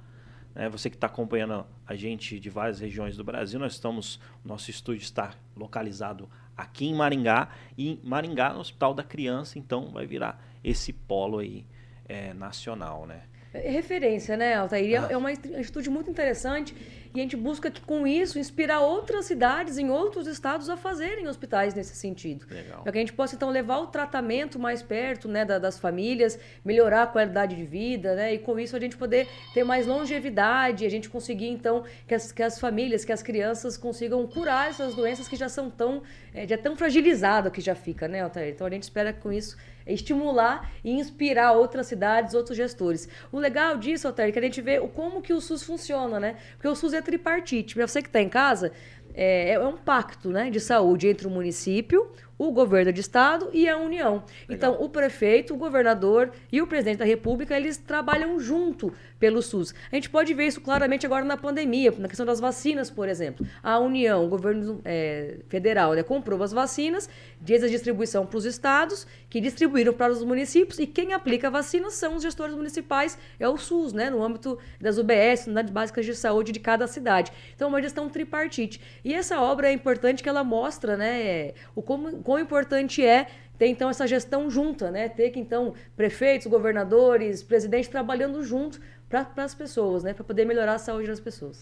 Né? 0.55 0.69
Você 0.69 0.91
que 0.91 0.97
está 0.97 1.07
acompanhando 1.07 1.67
a 1.87 1.95
gente 1.95 2.39
de 2.39 2.51
várias 2.51 2.81
regiões 2.81 3.17
do 3.17 3.25
Brasil, 3.25 3.59
nós 3.59 3.73
estamos, 3.73 4.21
nosso 4.45 4.71
estúdio 4.71 5.03
está 5.03 5.35
localizado 5.57 6.29
aqui 6.63 6.87
em 6.87 6.95
Maringá 6.95 7.49
e 7.77 7.99
Maringá 8.03 8.53
no 8.53 8.61
Hospital 8.61 8.95
da 8.95 9.03
Criança, 9.03 9.59
então 9.59 9.91
vai 9.91 10.07
virar 10.07 10.43
esse 10.63 10.93
polo 10.93 11.39
aí 11.39 11.67
é, 12.09 12.33
nacional, 12.33 13.07
né? 13.07 13.23
É 13.55 13.71
referência, 13.71 14.37
né, 14.37 14.55
Altair? 14.55 15.05
Ah. 15.05 15.09
É 15.11 15.17
uma 15.17 15.31
atitude 15.31 15.91
muito 15.91 16.11
interessante 16.11 16.75
e 17.15 17.21
a 17.21 17.23
gente 17.23 17.37
busca 17.37 17.71
que, 17.71 17.83
com 17.83 18.07
isso, 18.07 18.39
inspirar 18.39 18.81
outras 18.81 19.27
cidades 19.27 19.77
em 19.77 19.91
outros 19.91 20.27
estados 20.27 20.71
a 20.71 20.79
fazerem 20.79 21.29
hospitais 21.29 21.75
nesse 21.75 21.95
sentido. 21.95 22.47
Para 22.83 22.91
que 22.91 22.99
a 22.99 23.01
gente 23.01 23.13
possa, 23.13 23.35
então, 23.35 23.51
levar 23.51 23.81
o 23.81 23.87
tratamento 23.87 24.59
mais 24.59 24.83
perto 24.83 25.29
né, 25.29 25.45
da, 25.45 25.59
das 25.59 25.79
famílias, 25.79 26.39
melhorar 26.65 27.03
a 27.03 27.07
qualidade 27.07 27.55
de 27.55 27.65
vida, 27.65 28.15
né? 28.15 28.33
E 28.35 28.39
com 28.39 28.59
isso 28.59 28.75
a 28.75 28.81
gente 28.81 28.97
poder 28.97 29.29
ter 29.53 29.63
mais 29.63 29.87
longevidade, 29.87 30.87
a 30.87 30.89
gente 30.89 31.11
conseguir, 31.11 31.49
então, 31.49 31.85
que 32.09 32.15
as, 32.15 32.33
que 32.33 32.43
as 32.43 32.59
famílias, 32.59 33.05
que 33.05 33.13
as 33.13 33.23
crianças 33.23 33.77
consigam 33.77 34.27
curar 34.27 34.71
essas 34.71 34.95
doenças 34.95 35.29
que 35.29 35.37
já 35.37 35.51
são 35.51 35.69
tão, 35.69 36.03
é, 36.33 36.49
já 36.49 36.57
tão 36.57 36.75
fragilizado 36.77 37.51
que 37.51 37.61
já 37.61 37.75
fica, 37.75 38.09
né, 38.09 38.23
Altair? 38.23 38.55
Então 38.55 38.67
a 38.67 38.71
gente 38.71 38.85
espera 38.85 39.13
que 39.13 39.21
com 39.21 39.31
isso 39.31 39.59
estimular 39.87 40.71
e 40.85 40.93
inspirar 40.93 41.53
outras 41.53 41.87
cidades, 41.87 42.35
outros 42.35 42.57
gestores. 42.57 43.09
O 43.31 43.39
legal 43.39 43.77
disso, 43.77 44.07
Altair, 44.07 44.29
é 44.29 44.33
que 44.33 44.39
a 44.39 44.43
gente 44.43 44.61
vê 44.61 44.81
como 44.81 45.23
que 45.23 45.33
o 45.33 45.41
SUS 45.41 45.63
funciona, 45.63 46.19
né? 46.19 46.37
Porque 46.55 46.69
o 46.69 46.75
SUS 46.75 46.93
é 46.93 47.01
tripartite. 47.01 47.75
Para 47.75 47.87
você 47.87 48.03
que 48.03 48.09
está 48.09 48.21
em 48.21 48.29
casa, 48.29 48.73
é, 49.15 49.53
é, 49.53 49.61
um 49.61 49.77
pacto 49.77 50.31
né, 50.31 50.51
de 50.51 50.61
saúde 50.61 51.09
entre 51.09 51.27
o 51.27 51.31
município, 51.31 52.11
o 52.39 52.51
governo 52.51 52.93
de 52.93 53.01
estado 53.01 53.51
e 53.53 53.69
a 53.69 53.77
União. 53.77 54.15
Legal. 54.15 54.25
Então, 54.51 54.77
o 54.81 54.89
prefeito, 54.89 55.55
o 55.55 55.57
governador 55.57 56.33
e 56.51 56.61
o 56.61 56.67
presidente 56.67 56.99
da 56.99 57.05
República, 57.05 57.57
eles 57.57 57.77
trabalham 57.77 58.39
junto 58.41 58.93
pelo 59.23 59.41
SUS. 59.41 59.73
A 59.93 59.95
gente 59.95 60.11
pode 60.11 60.35
ver 60.35 60.49
isso 60.49 60.61
claramente 60.61 61.07
agora 61.07 61.25
na 61.25 61.37
pandemia, 61.37 61.95
na 61.97 62.09
questão 62.09 62.27
das 62.27 62.41
vacinas, 62.41 62.91
por 62.91 63.09
exemplo. 63.09 63.47
A 63.63 63.79
União, 63.79 64.25
o 64.25 64.29
governo 64.29 64.81
é, 64.85 65.37
federal, 65.49 65.95
né, 65.95 66.03
comprou 66.03 66.43
as 66.43 66.51
vacinas, 66.51 67.09
diz 67.41 67.63
a 67.63 67.69
distribuição 67.69 68.27
para 68.27 68.37
os 68.37 68.45
estados, 68.45 69.07
que 69.31 69.41
distribuíram 69.41 69.93
para 69.93 70.13
os 70.13 70.25
municípios, 70.25 70.81
e 70.81 70.89
quem 70.89 71.13
aplica 71.13 71.47
a 71.47 71.51
vacina 71.51 71.89
são 71.91 72.17
os 72.17 72.23
gestores 72.25 72.57
municipais, 72.57 73.17
é 73.39 73.49
o 73.49 73.57
SUS, 73.57 73.93
né, 73.93 74.11
no 74.11 74.21
âmbito 74.21 74.59
das 74.81 74.99
UBS, 74.99 75.47
unidades 75.47 75.73
básicas 75.73 76.05
de 76.05 76.17
saúde 76.17 76.51
de 76.51 76.59
cada 76.59 76.89
cidade. 76.89 77.31
Então, 77.55 77.69
é 77.69 77.71
uma 77.71 77.81
gestão 77.81 78.09
tripartite. 78.09 78.81
E 79.05 79.15
essa 79.15 79.41
obra 79.41 79.69
é 79.69 79.73
importante 79.73 80.21
que 80.21 80.29
ela 80.29 80.43
mostra 80.43 80.97
né, 80.97 81.53
o 81.77 81.83
como, 81.83 82.21
quão 82.33 82.41
importante 82.41 83.05
é 83.05 83.27
ter 83.59 83.67
então 83.67 83.91
essa 83.91 84.07
gestão 84.07 84.51
junta, 84.51 84.91
né? 84.91 85.07
Ter 85.07 85.31
que 85.31 85.39
então 85.39 85.75
prefeitos, 85.95 86.47
governadores, 86.47 87.43
presidentes 87.43 87.89
trabalhando 87.89 88.43
juntos 88.43 88.81
para 89.07 89.29
as 89.37 89.55
pessoas, 89.55 90.03
né? 90.03 90.15
Para 90.15 90.25
poder 90.25 90.47
melhorar 90.47 90.75
a 90.77 90.79
saúde 90.79 91.09
das 91.09 91.21
pessoas. 91.21 91.61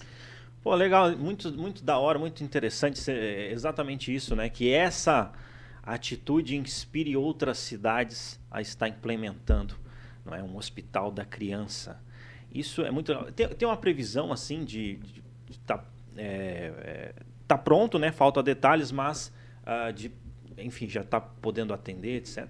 Pô, 0.63 0.73
legal, 0.75 1.11
muito, 1.17 1.51
muito 1.53 1.83
da 1.83 1.99
hora, 1.99 2.21
muito 2.21 2.45
interessante 2.45 3.01
ser 3.01 3.51
exatamente 3.51 4.15
isso, 4.15 4.37
né? 4.37 4.49
Que 4.49 4.73
essa 4.73 5.33
atitude 5.83 6.57
inspire 6.57 7.17
outras 7.17 7.59
cidades 7.59 8.39
a 8.49 8.61
estar 8.61 8.89
implementando, 8.89 9.75
não 10.25 10.35
é 10.35 10.43
um 10.43 10.57
hospital 10.57 11.11
da 11.11 11.25
criança. 11.25 12.01
Isso 12.53 12.83
é 12.83 12.93
muito 12.93 13.13
tem, 13.33 13.49
tem 13.49 13.67
uma 13.67 13.77
previsão 13.77 14.33
assim 14.33 14.65
de, 14.65 14.97
de 14.97 15.59
tá, 15.67 15.85
é, 16.17 16.73
é, 16.79 17.15
tá 17.49 17.59
pronto, 17.59 17.99
né? 17.99 18.13
Falta 18.13 18.41
detalhes, 18.41 18.93
mas 18.93 19.33
uh, 19.67 19.93
de 19.93 20.13
enfim 20.63 20.89
já 20.89 21.01
está 21.01 21.21
podendo 21.21 21.73
atender, 21.73 22.17
etc. 22.17 22.47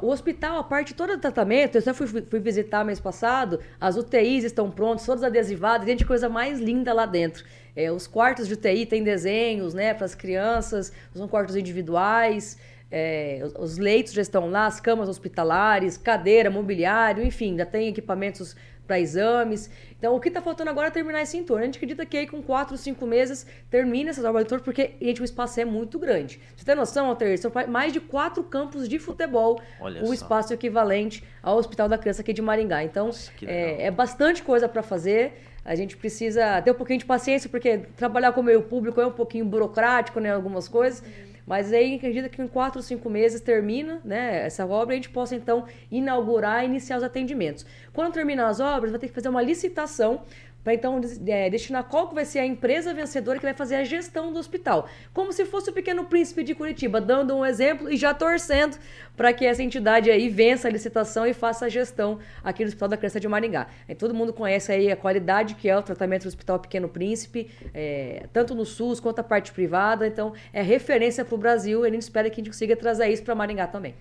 O 0.00 0.10
hospital, 0.10 0.58
a 0.58 0.64
parte 0.64 0.94
toda 0.94 1.16
do 1.16 1.20
tratamento, 1.20 1.74
eu 1.76 1.82
só 1.82 1.92
fui, 1.92 2.06
fui, 2.06 2.38
visitar 2.38 2.84
mês 2.84 3.00
passado, 3.00 3.58
as 3.80 3.96
UTIs 3.96 4.44
estão 4.44 4.70
prontas, 4.70 5.04
todas 5.04 5.24
adesivadas, 5.24 5.84
tem 5.84 5.96
coisa 6.06 6.28
mais 6.28 6.60
linda 6.60 6.92
lá 6.92 7.04
dentro. 7.04 7.44
É, 7.74 7.90
os 7.90 8.06
quartos 8.06 8.46
de 8.46 8.54
UTI 8.54 8.86
têm 8.86 9.02
desenhos 9.02 9.74
né, 9.74 9.92
para 9.92 10.04
as 10.04 10.14
crianças, 10.14 10.92
são 11.12 11.26
quartos 11.26 11.56
individuais. 11.56 12.56
é, 12.92 13.40
os, 13.44 13.54
os 13.72 13.78
leitos 13.78 14.12
já 14.12 14.22
estão 14.22 14.50
lá, 14.50 14.66
as 14.66 14.78
camas 14.78 15.08
hospitalares, 15.08 15.96
cadeira, 15.96 16.48
mobiliário, 16.48 17.24
enfim, 17.24 17.56
já 17.56 17.66
tem 17.66 17.88
equipamentos 17.88 18.54
para 18.86 18.98
exames. 18.98 19.70
Então, 19.98 20.14
o 20.16 20.20
que 20.20 20.28
está 20.28 20.42
faltando 20.42 20.70
agora 20.70 20.88
é 20.88 20.90
terminar 20.90 21.22
esse 21.22 21.36
entorno. 21.36 21.62
A 21.62 21.66
gente 21.66 21.76
acredita 21.76 22.04
que 22.04 22.16
aí 22.16 22.26
com 22.26 22.42
4, 22.42 22.76
5 22.76 23.06
meses 23.06 23.46
termina 23.70 24.10
essas 24.10 24.24
obras 24.24 24.42
de 24.42 24.48
entorno, 24.48 24.64
porque, 24.64 24.92
gente, 25.00 25.22
o 25.22 25.24
espaço 25.24 25.60
é 25.60 25.64
muito 25.64 25.98
grande. 25.98 26.40
Você 26.56 26.64
tem 26.64 26.74
noção, 26.74 27.06
Alter? 27.06 27.38
São 27.38 27.52
mais 27.68 27.92
de 27.92 28.00
quatro 28.00 28.42
campos 28.42 28.88
de 28.88 28.98
futebol, 28.98 29.60
Olha 29.80 30.02
o 30.02 30.06
só. 30.06 30.12
espaço 30.12 30.52
equivalente 30.52 31.22
ao 31.42 31.56
Hospital 31.56 31.88
da 31.88 31.96
Criança 31.96 32.22
aqui 32.22 32.32
de 32.32 32.42
Maringá. 32.42 32.82
Então, 32.82 33.10
é, 33.46 33.86
é 33.86 33.90
bastante 33.90 34.42
coisa 34.42 34.68
para 34.68 34.82
fazer. 34.82 35.40
A 35.64 35.76
gente 35.76 35.96
precisa 35.96 36.60
ter 36.60 36.72
um 36.72 36.74
pouquinho 36.74 36.98
de 36.98 37.04
paciência, 37.04 37.48
porque 37.48 37.78
trabalhar 37.96 38.32
com 38.32 38.40
o 38.40 38.44
meio 38.44 38.62
público 38.62 39.00
é 39.00 39.06
um 39.06 39.12
pouquinho 39.12 39.44
burocrático, 39.44 40.18
né? 40.18 40.32
Algumas 40.32 40.66
coisas. 40.66 41.04
Mas 41.46 41.72
aí, 41.72 41.96
acredita 41.96 42.28
que 42.28 42.40
em 42.40 42.46
quatro 42.46 42.78
ou 42.78 42.82
cinco 42.82 43.10
meses 43.10 43.40
termina 43.40 44.00
né, 44.04 44.46
essa 44.46 44.64
obra 44.66 44.94
e 44.94 44.98
a 44.98 45.00
gente 45.00 45.10
possa, 45.10 45.34
então, 45.34 45.66
inaugurar 45.90 46.62
e 46.62 46.66
iniciar 46.66 46.98
os 46.98 47.02
atendimentos. 47.02 47.66
Quando 47.92 48.12
terminar 48.12 48.48
as 48.48 48.60
obras, 48.60 48.90
vai 48.90 49.00
ter 49.00 49.08
que 49.08 49.14
fazer 49.14 49.28
uma 49.28 49.42
licitação 49.42 50.22
para 50.62 50.74
então 50.74 51.00
é, 51.26 51.50
destinar 51.50 51.84
qual 51.84 52.08
que 52.08 52.14
vai 52.14 52.24
ser 52.24 52.38
a 52.38 52.46
empresa 52.46 52.94
vencedora 52.94 53.38
que 53.38 53.44
vai 53.44 53.54
fazer 53.54 53.76
a 53.76 53.84
gestão 53.84 54.32
do 54.32 54.38
hospital. 54.38 54.88
Como 55.12 55.32
se 55.32 55.44
fosse 55.44 55.70
o 55.70 55.72
Pequeno 55.72 56.04
Príncipe 56.04 56.44
de 56.44 56.54
Curitiba, 56.54 57.00
dando 57.00 57.34
um 57.34 57.44
exemplo 57.44 57.90
e 57.90 57.96
já 57.96 58.14
torcendo 58.14 58.78
para 59.16 59.32
que 59.32 59.44
essa 59.44 59.62
entidade 59.62 60.10
aí 60.10 60.28
vença 60.28 60.68
a 60.68 60.70
licitação 60.70 61.26
e 61.26 61.34
faça 61.34 61.66
a 61.66 61.68
gestão 61.68 62.18
aqui 62.42 62.62
no 62.62 62.68
Hospital 62.68 62.88
da 62.88 62.96
Criança 62.96 63.18
de 63.18 63.28
Maringá. 63.28 63.66
E 63.88 63.94
todo 63.94 64.14
mundo 64.14 64.32
conhece 64.32 64.70
aí 64.72 64.90
a 64.90 64.96
qualidade 64.96 65.54
que 65.54 65.68
é 65.68 65.76
o 65.76 65.82
tratamento 65.82 66.22
do 66.22 66.28
Hospital 66.28 66.58
Pequeno 66.60 66.88
Príncipe, 66.88 67.50
é, 67.74 68.26
tanto 68.32 68.54
no 68.54 68.64
SUS 68.64 69.00
quanto 69.00 69.18
a 69.18 69.24
parte 69.24 69.52
privada, 69.52 70.06
então 70.06 70.32
é 70.52 70.62
referência 70.62 71.24
para 71.24 71.34
o 71.34 71.38
Brasil 71.38 71.84
e 71.84 71.88
a 71.88 71.92
gente 71.92 72.02
espera 72.02 72.30
que 72.30 72.40
a 72.40 72.44
gente 72.44 72.52
consiga 72.52 72.76
trazer 72.76 73.08
isso 73.08 73.22
para 73.22 73.34
Maringá 73.34 73.66
também. 73.66 73.94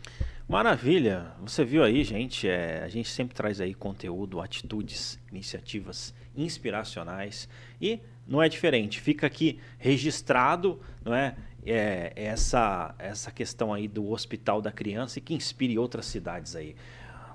Maravilha! 0.48 1.28
Você 1.42 1.64
viu 1.64 1.84
aí, 1.84 2.04
gente? 2.04 2.48
É, 2.48 2.82
a 2.84 2.88
gente 2.88 3.10
sempre 3.10 3.34
traz 3.34 3.62
aí 3.62 3.74
conteúdo, 3.74 4.42
atitudes, 4.42 5.18
iniciativas 5.32 6.14
inspiracionais 6.36 7.48
e 7.82 8.00
não 8.28 8.42
é 8.42 8.48
diferente. 8.48 9.02
Fica 9.02 9.28
aqui 9.28 9.60
registrado, 9.78 10.80
não 11.04 11.14
é? 11.14 11.36
é 11.66 12.14
essa 12.16 12.96
essa 12.98 13.32
questão 13.32 13.74
aí 13.74 13.88
do 13.88 14.10
Hospital 14.10 14.62
da 14.62 14.72
Criança 14.72 15.20
e 15.20 15.22
que 15.22 15.34
inspire 15.34 15.78
outras 15.78 16.06
cidades 16.06 16.56
aí. 16.56 16.76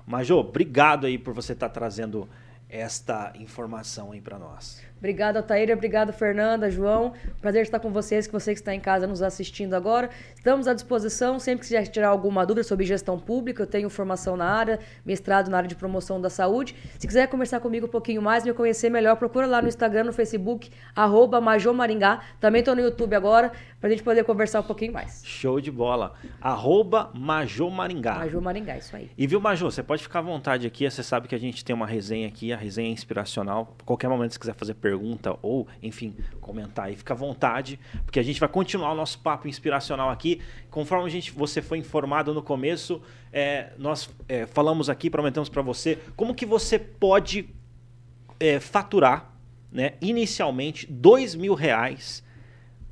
Major, 0.05 0.39
obrigado 0.39 1.05
aí 1.05 1.17
por 1.17 1.33
você 1.33 1.53
estar 1.53 1.67
tá 1.67 1.73
trazendo 1.73 2.29
esta 2.69 3.33
informação 3.35 4.11
aí 4.11 4.21
para 4.21 4.39
nós. 4.39 4.86
Obrigada, 4.97 5.39
Altaíra. 5.39 5.73
Obrigada, 5.73 6.11
Fernanda, 6.11 6.69
João. 6.71 7.13
Prazer 7.39 7.61
estar 7.61 7.79
com 7.79 7.91
vocês, 7.91 8.25
que 8.25 8.33
você 8.33 8.53
que 8.53 8.59
está 8.59 8.73
em 8.73 8.79
casa 8.79 9.05
nos 9.05 9.21
assistindo 9.21 9.73
agora. 9.75 10.09
Estamos 10.35 10.67
à 10.67 10.73
disposição, 10.73 11.39
sempre 11.39 11.61
que 11.61 11.67
quiser 11.67 11.87
tirar 11.87 12.09
alguma 12.09 12.45
dúvida 12.45 12.63
sobre 12.63 12.85
gestão 12.85 13.19
pública, 13.19 13.63
eu 13.63 13.67
tenho 13.67 13.89
formação 13.89 14.35
na 14.35 14.45
área, 14.45 14.79
mestrado 15.05 15.49
na 15.49 15.57
área 15.57 15.69
de 15.69 15.75
promoção 15.75 16.19
da 16.19 16.29
saúde. 16.29 16.75
Se 16.97 17.05
quiser 17.05 17.27
conversar 17.27 17.59
comigo 17.59 17.85
um 17.85 17.89
pouquinho 17.89 18.21
mais, 18.21 18.43
me 18.43 18.53
conhecer 18.53 18.89
melhor, 18.89 19.15
procura 19.17 19.45
lá 19.45 19.61
no 19.61 19.67
Instagram, 19.67 20.05
no 20.05 20.13
Facebook, 20.13 20.71
arroba 20.95 21.39
Majomaringá. 21.39 22.21
Também 22.39 22.59
estou 22.59 22.75
no 22.75 22.81
YouTube 22.81 23.15
agora, 23.15 23.51
para 23.79 23.87
a 23.87 23.91
gente 23.91 24.03
poder 24.03 24.23
conversar 24.23 24.61
um 24.61 24.63
pouquinho 24.63 24.93
mais. 24.93 25.21
Show 25.23 25.61
de 25.61 25.69
bola. 25.69 26.13
Arroba 26.41 27.11
Major 27.13 27.69
Maringá. 27.69 28.15
Major 28.15 28.41
Maringá, 28.41 28.77
isso 28.77 28.95
aí. 28.95 29.11
E 29.17 29.27
viu, 29.27 29.39
Major, 29.39 29.71
você 29.71 29.83
pode 29.83 30.01
ficar 30.01 30.19
à 30.19 30.21
vontade 30.23 30.65
aqui, 30.65 30.89
você 30.89 31.03
sabe 31.03 31.27
que 31.27 31.35
a 31.35 31.39
gente 31.39 31.63
tem 31.63 31.75
uma 31.75 31.85
resenha 31.85 32.27
aqui, 32.27 32.51
a 32.51 32.57
resenha 32.57 32.89
é 32.89 32.91
inspiracional. 32.91 33.75
qualquer 33.85 34.09
momento, 34.09 34.31
se 34.31 34.39
quiser 34.39 34.55
fazer 34.55 34.73
pergunta 34.87 35.37
ou, 35.41 35.67
enfim, 35.83 36.15
comentar 36.39 36.85
aí, 36.85 36.95
fica 36.95 37.13
à 37.13 37.17
vontade, 37.17 37.77
porque 38.05 38.19
a 38.19 38.23
gente 38.23 38.39
vai 38.39 38.47
continuar 38.47 38.93
o 38.93 38.95
nosso 38.95 39.19
papo 39.19 39.47
inspiracional 39.47 40.09
aqui. 40.09 40.41
Conforme 40.69 41.05
a 41.05 41.09
gente, 41.09 41.31
você 41.31 41.61
foi 41.61 41.79
informado 41.79 42.33
no 42.33 42.41
começo, 42.41 43.01
é, 43.33 43.73
nós 43.77 44.09
é, 44.29 44.45
falamos 44.45 44.89
aqui, 44.89 45.09
prometemos 45.09 45.49
para 45.49 45.61
você, 45.61 45.99
como 46.15 46.33
que 46.33 46.45
você 46.45 46.79
pode 46.79 47.49
é, 48.39 48.61
faturar, 48.61 49.33
né, 49.69 49.95
inicialmente, 49.99 50.87
dois 50.89 51.35
mil 51.35 51.53
reais 51.53 52.23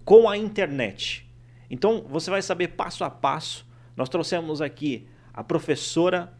com 0.03 0.27
a 0.27 0.37
internet. 0.37 1.25
Então 1.69 2.05
você 2.09 2.29
vai 2.29 2.41
saber 2.41 2.69
passo 2.69 3.05
a 3.05 3.09
passo. 3.09 3.65
Nós 3.95 4.09
trouxemos 4.09 4.61
aqui 4.61 5.07
a 5.33 5.43
professora 5.43 6.33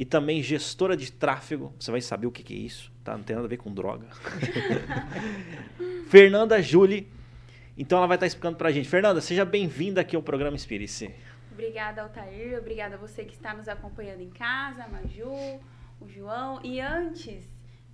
e 0.00 0.04
também 0.06 0.42
gestora 0.42 0.96
de 0.96 1.12
tráfego. 1.12 1.74
Você 1.78 1.90
vai 1.90 2.00
saber 2.00 2.26
o 2.26 2.30
que, 2.30 2.54
é 2.54 2.56
isso, 2.56 2.90
tá? 3.04 3.14
Não 3.14 3.22
tem 3.22 3.36
nada 3.36 3.46
a 3.46 3.50
ver 3.50 3.58
com 3.58 3.70
droga. 3.70 4.06
Fernanda 6.08 6.62
Julie. 6.62 7.06
Então 7.76 7.98
ela 7.98 8.06
vai 8.06 8.16
estar 8.16 8.26
explicando 8.26 8.56
para 8.56 8.70
a 8.70 8.72
gente. 8.72 8.88
Fernanda, 8.88 9.20
seja 9.20 9.44
bem-vinda 9.44 10.00
aqui 10.00 10.16
ao 10.16 10.22
programa 10.22 10.56
Inspire-se. 10.56 11.14
Obrigada, 11.52 12.00
Altair. 12.00 12.58
Obrigada 12.58 12.94
a 12.94 12.98
você 12.98 13.26
que 13.26 13.34
está 13.34 13.52
nos 13.52 13.68
acompanhando 13.68 14.22
em 14.22 14.30
casa, 14.30 14.84
a 14.84 14.88
Maju, 14.88 15.60
o 16.00 16.08
João. 16.08 16.62
E 16.64 16.80
antes 16.80 17.44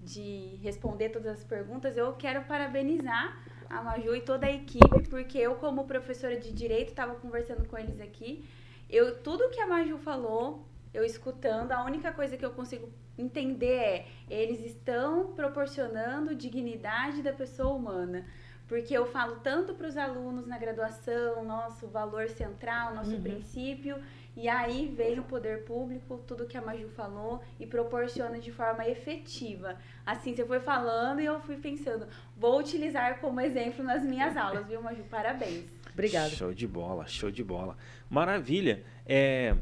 de 0.01 0.61
responder 0.63 1.09
todas 1.09 1.33
as 1.33 1.43
perguntas, 1.43 1.97
eu 1.97 2.13
quero 2.13 2.43
parabenizar 2.43 3.37
a 3.69 3.83
Maju 3.83 4.15
e 4.15 4.21
toda 4.21 4.47
a 4.47 4.53
equipe, 4.53 5.09
porque 5.11 5.39
eu, 5.39 5.57
como 5.57 5.89
professora 5.89 6.39
de 6.39 6.53
direito, 6.53 6.91
estava 6.91 7.17
conversando 7.17 7.67
com 7.67 7.77
eles 7.77 8.01
aqui. 8.01 8.49
Eu, 8.89 9.19
tudo 9.25 9.51
que 9.51 9.61
a 9.61 9.67
Maju 9.67 9.99
falou, 9.99 10.65
eu 10.97 11.05
escutando, 11.05 11.73
a 11.73 11.85
única 11.85 12.11
coisa 12.11 12.37
que 12.39 12.45
eu 12.45 12.53
consigo 12.53 12.89
entender 13.19 14.07
é 14.31 14.43
eles 14.43 14.65
estão 14.65 15.33
proporcionando 15.35 16.35
dignidade 16.35 17.23
da 17.23 17.35
pessoa 17.35 17.75
humana. 17.75 18.27
Porque 18.67 18.97
eu 18.97 19.07
falo 19.07 19.37
tanto 19.37 19.75
para 19.75 19.87
os 19.87 19.97
alunos 19.97 20.47
na 20.47 20.59
graduação, 20.59 21.45
nosso 21.45 21.87
valor 21.87 22.29
central, 22.31 22.95
nosso 22.95 23.15
uhum. 23.15 23.23
princípio, 23.23 24.03
e 24.35 24.49
aí 24.49 24.89
vem 24.89 25.21
o 25.21 25.23
poder 25.23 25.65
público, 25.65 26.19
tudo 26.27 26.47
que 26.47 26.57
a 26.57 26.63
Maju 26.63 26.89
falou, 26.89 27.43
e 27.61 27.67
proporciona 27.67 28.41
de 28.41 28.51
forma 28.51 28.89
efetiva. 28.89 29.77
Assim, 30.05 30.35
você 30.35 30.45
foi 30.45 30.61
falando 30.61 31.21
e 31.21 31.27
eu 31.27 31.39
fui 31.41 31.57
pensando, 31.57 32.09
vou 32.37 32.59
utilizar 32.59 33.21
como 33.21 33.41
exemplo 33.41 33.85
nas 33.85 34.03
minhas 34.03 34.35
aulas, 34.37 34.67
viu, 34.67 34.83
Maju? 34.83 35.05
Parabéns. 35.05 35.67
Obrigada. 35.93 36.31
Show 36.31 36.53
de 36.53 36.67
bola, 36.67 37.07
show 37.07 37.31
de 37.31 37.45
bola. 37.45 37.77
Maravilha. 38.11 38.83
É, 39.07 39.57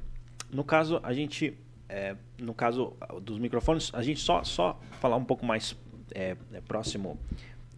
no 0.54 0.64
caso, 0.64 1.00
a 1.02 1.12
gente. 1.12 1.58
É, 1.87 2.16
no 2.38 2.54
caso 2.54 2.94
dos 3.20 3.38
microfones, 3.38 3.90
a 3.92 4.02
gente 4.02 4.18
só, 4.18 4.42
só 4.42 4.80
falar 5.00 5.16
um 5.16 5.25
pouco 5.25 5.44
mais 5.44 5.76
é, 6.14 6.34
é 6.52 6.61
próximo 6.61 7.18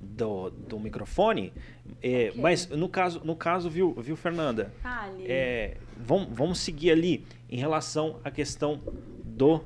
do, 0.00 0.50
do 0.50 0.78
microfone. 0.78 1.52
É, 2.02 2.28
okay. 2.28 2.40
Mas 2.40 2.68
no 2.68 2.88
caso, 2.88 3.20
no 3.24 3.34
caso 3.34 3.68
viu, 3.68 3.94
viu 3.94 4.14
Fernanda? 4.14 4.72
Fale. 4.82 5.24
É, 5.26 5.78
vamos, 5.96 6.28
vamos 6.30 6.58
seguir 6.60 6.92
ali 6.92 7.26
em 7.50 7.56
relação 7.56 8.20
à 8.22 8.30
questão 8.30 8.80
do 9.24 9.64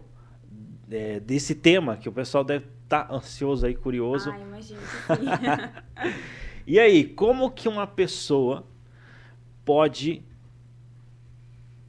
é, 0.91 1.21
desse 1.21 1.55
tema 1.55 1.97
que 1.97 2.09
o 2.09 2.13
pessoal 2.13 2.43
deve 2.43 2.67
estar 2.85 3.05
tá 3.05 3.15
ansioso 3.15 3.67
aí, 3.67 3.75
curioso. 3.75 4.31
Ah, 4.31 4.39
imagino 4.39 4.81
e 6.67 6.79
aí, 6.79 7.05
como 7.05 7.51
que 7.51 7.69
uma 7.69 7.87
pessoa 7.87 8.65
pode 9.65 10.25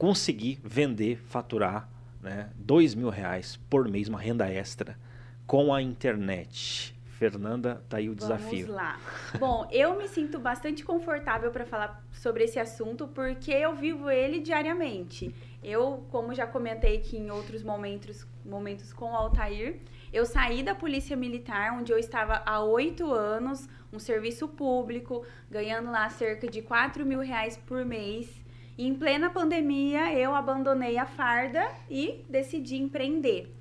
conseguir 0.02 0.58
vender, 0.64 1.16
faturar 1.28 1.88
né, 2.20 2.50
dois 2.56 2.92
mil 2.92 3.08
reais 3.08 3.56
por 3.70 3.88
mês, 3.88 4.08
uma 4.08 4.18
renda 4.18 4.50
extra, 4.50 4.98
com 5.46 5.72
a 5.72 5.80
internet? 5.80 6.92
Fernanda, 7.06 7.84
tá 7.88 7.98
aí 7.98 8.10
o 8.10 8.14
desafio. 8.16 8.66
Vamos 8.66 8.82
lá. 8.82 8.98
Bom, 9.38 9.68
eu 9.70 9.96
me 9.96 10.08
sinto 10.08 10.40
bastante 10.40 10.84
confortável 10.84 11.52
para 11.52 11.64
falar 11.64 12.04
sobre 12.10 12.42
esse 12.42 12.58
assunto 12.58 13.06
porque 13.06 13.52
eu 13.52 13.76
vivo 13.76 14.10
ele 14.10 14.40
diariamente. 14.40 15.32
Eu, 15.62 16.04
como 16.10 16.34
já 16.34 16.48
comentei 16.48 16.96
aqui 16.96 17.16
em 17.16 17.30
outros 17.30 17.62
momentos, 17.62 18.26
momentos 18.44 18.92
com 18.92 19.12
o 19.12 19.14
Altair, 19.14 19.78
eu 20.12 20.26
saí 20.26 20.64
da 20.64 20.74
Polícia 20.74 21.16
Militar, 21.16 21.78
onde 21.78 21.92
eu 21.92 21.96
estava 21.96 22.42
há 22.44 22.60
oito 22.64 23.14
anos, 23.14 23.68
um 23.92 24.00
serviço 24.00 24.48
público, 24.48 25.24
ganhando 25.48 25.92
lá 25.92 26.08
cerca 26.08 26.48
de 26.48 26.60
4 26.60 27.06
mil 27.06 27.20
reais 27.20 27.56
por 27.56 27.84
mês. 27.84 28.41
E 28.76 28.86
em 28.86 28.94
plena 28.94 29.28
pandemia, 29.28 30.12
eu 30.14 30.34
abandonei 30.34 30.96
a 30.96 31.06
farda 31.06 31.68
e 31.90 32.24
decidi 32.28 32.76
empreender. 32.76 33.54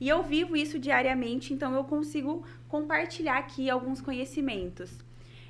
E 0.00 0.08
eu 0.08 0.22
vivo 0.22 0.56
isso 0.56 0.78
diariamente, 0.78 1.54
então 1.54 1.74
eu 1.74 1.84
consigo 1.84 2.44
compartilhar 2.68 3.38
aqui 3.38 3.70
alguns 3.70 4.00
conhecimentos. 4.00 4.90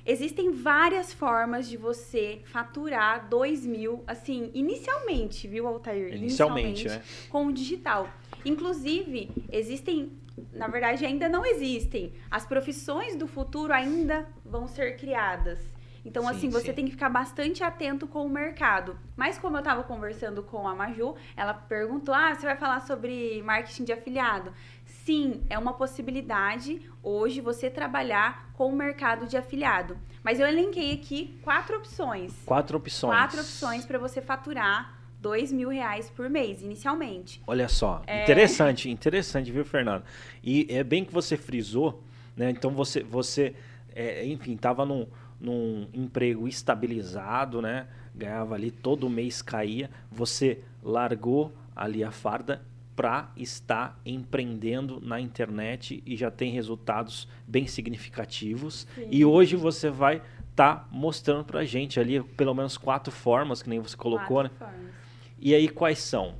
Existem 0.05 0.51
várias 0.51 1.11
formas 1.11 1.67
de 1.67 1.75
você 1.75 2.39
faturar 2.45 3.27
2 3.27 3.65
mil, 3.65 4.03
assim, 4.07 4.49
inicialmente, 4.53 5.49
viu, 5.49 5.67
Altair? 5.67 6.15
Inicialmente, 6.15 6.83
inicialmente 6.83 6.87
né? 6.87 7.27
Com 7.29 7.47
o 7.47 7.51
digital. 7.51 8.09
Inclusive, 8.45 9.29
existem, 9.51 10.13
na 10.53 10.69
verdade, 10.69 11.05
ainda 11.05 11.27
não 11.27 11.45
existem. 11.45 12.13
As 12.31 12.45
profissões 12.45 13.17
do 13.17 13.27
futuro 13.27 13.73
ainda 13.73 14.25
vão 14.45 14.65
ser 14.65 14.95
criadas. 14.95 15.59
Então, 16.07 16.23
sim, 16.23 16.29
assim, 16.29 16.49
você 16.49 16.67
sim. 16.67 16.73
tem 16.73 16.85
que 16.85 16.91
ficar 16.91 17.09
bastante 17.09 17.61
atento 17.61 18.07
com 18.07 18.25
o 18.25 18.29
mercado. 18.29 18.97
Mas 19.13 19.37
como 19.37 19.57
eu 19.57 19.59
estava 19.59 19.83
conversando 19.83 20.41
com 20.41 20.65
a 20.65 20.73
Maju, 20.73 21.15
ela 21.35 21.53
perguntou: 21.53 22.15
ah, 22.15 22.33
você 22.33 22.45
vai 22.45 22.55
falar 22.55 22.79
sobre 22.79 23.41
marketing 23.43 23.83
de 23.83 23.91
afiliado? 23.91 24.53
Sim, 24.85 25.43
é 25.49 25.59
uma 25.59 25.73
possibilidade 25.73 26.81
hoje 27.03 27.41
você 27.41 27.69
trabalhar 27.69 28.49
com 28.53 28.69
o 28.69 28.75
mercado 28.75 29.27
de 29.27 29.35
afiliado. 29.35 29.97
Mas 30.23 30.39
eu 30.39 30.47
elenquei 30.47 30.93
aqui 30.93 31.37
quatro 31.43 31.75
opções. 31.75 32.33
Quatro 32.45 32.77
opções. 32.77 33.13
Quatro 33.13 33.41
opções 33.41 33.85
para 33.85 33.97
você 33.97 34.21
faturar 34.21 34.97
dois 35.19 35.51
mil 35.51 35.67
reais 35.67 36.09
por 36.09 36.29
mês, 36.29 36.61
inicialmente. 36.61 37.41
Olha 37.45 37.67
só, 37.67 38.01
é... 38.07 38.23
interessante, 38.23 38.89
interessante, 38.89 39.51
viu, 39.51 39.65
Fernando? 39.65 40.03
E 40.41 40.65
é 40.69 40.85
bem 40.85 41.03
que 41.03 41.13
você 41.13 41.35
frisou, 41.35 42.01
né? 42.35 42.49
Então 42.49 42.71
você, 42.71 43.03
você 43.03 43.55
é, 43.97 44.23
enfim, 44.27 44.53
estava 44.53 44.85
num, 44.85 45.07
num 45.39 45.87
emprego 45.93 46.47
estabilizado, 46.47 47.61
né? 47.61 47.87
Ganhava 48.15 48.55
ali 48.55 48.71
todo 48.71 49.09
mês 49.09 49.41
caía. 49.41 49.89
Você 50.11 50.61
largou 50.83 51.53
ali 51.75 52.03
a 52.03 52.11
farda 52.11 52.61
para 52.95 53.31
estar 53.37 53.99
empreendendo 54.03 54.99
na 54.99 55.21
internet 55.21 56.01
e 56.03 56.15
já 56.15 56.31
tem 56.31 56.51
resultados 56.51 57.27
bem 57.47 57.67
significativos. 57.67 58.87
Sim. 58.95 59.07
E 59.11 59.23
hoje 59.23 59.55
você 59.55 59.91
vai 59.91 60.15
estar 60.49 60.75
tá 60.75 60.87
mostrando 60.89 61.45
para 61.45 61.59
a 61.59 61.65
gente 61.65 61.99
ali 61.99 62.23
pelo 62.23 62.55
menos 62.55 62.75
quatro 62.75 63.13
formas, 63.13 63.61
que 63.61 63.69
nem 63.69 63.79
você 63.79 63.95
colocou, 63.95 64.37
quatro 64.37 64.51
né? 64.51 64.57
Formas. 64.57 64.91
E 65.39 65.53
aí 65.53 65.69
quais 65.69 65.99
são? 65.99 66.35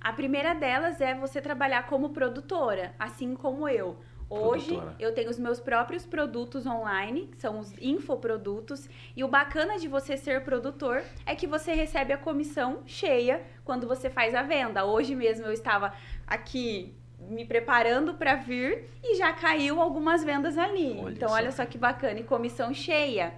A 0.00 0.12
primeira 0.14 0.54
delas 0.54 1.00
é 1.02 1.14
você 1.14 1.42
trabalhar 1.42 1.86
como 1.86 2.08
produtora, 2.10 2.94
assim 2.98 3.34
como 3.34 3.68
eu. 3.68 3.98
Hoje 4.30 4.66
Produtora. 4.66 4.96
eu 4.98 5.14
tenho 5.14 5.30
os 5.30 5.38
meus 5.38 5.58
próprios 5.58 6.04
produtos 6.04 6.66
online, 6.66 7.28
que 7.28 7.38
são 7.38 7.58
os 7.58 7.72
infoprodutos, 7.80 8.88
e 9.16 9.24
o 9.24 9.28
bacana 9.28 9.78
de 9.78 9.88
você 9.88 10.18
ser 10.18 10.44
produtor 10.44 11.02
é 11.24 11.34
que 11.34 11.46
você 11.46 11.72
recebe 11.72 12.12
a 12.12 12.18
comissão 12.18 12.80
cheia 12.84 13.42
quando 13.64 13.88
você 13.88 14.10
faz 14.10 14.34
a 14.34 14.42
venda. 14.42 14.84
Hoje 14.84 15.14
mesmo 15.14 15.46
eu 15.46 15.52
estava 15.52 15.94
aqui 16.26 16.94
me 17.18 17.46
preparando 17.46 18.14
para 18.14 18.34
vir 18.34 18.84
e 19.02 19.16
já 19.16 19.32
caiu 19.32 19.80
algumas 19.80 20.22
vendas 20.22 20.58
ali. 20.58 20.98
Olha 21.00 21.12
então, 21.14 21.30
só. 21.30 21.34
olha 21.34 21.50
só 21.50 21.64
que 21.64 21.78
bacana, 21.78 22.20
e 22.20 22.24
comissão 22.24 22.74
cheia. 22.74 23.32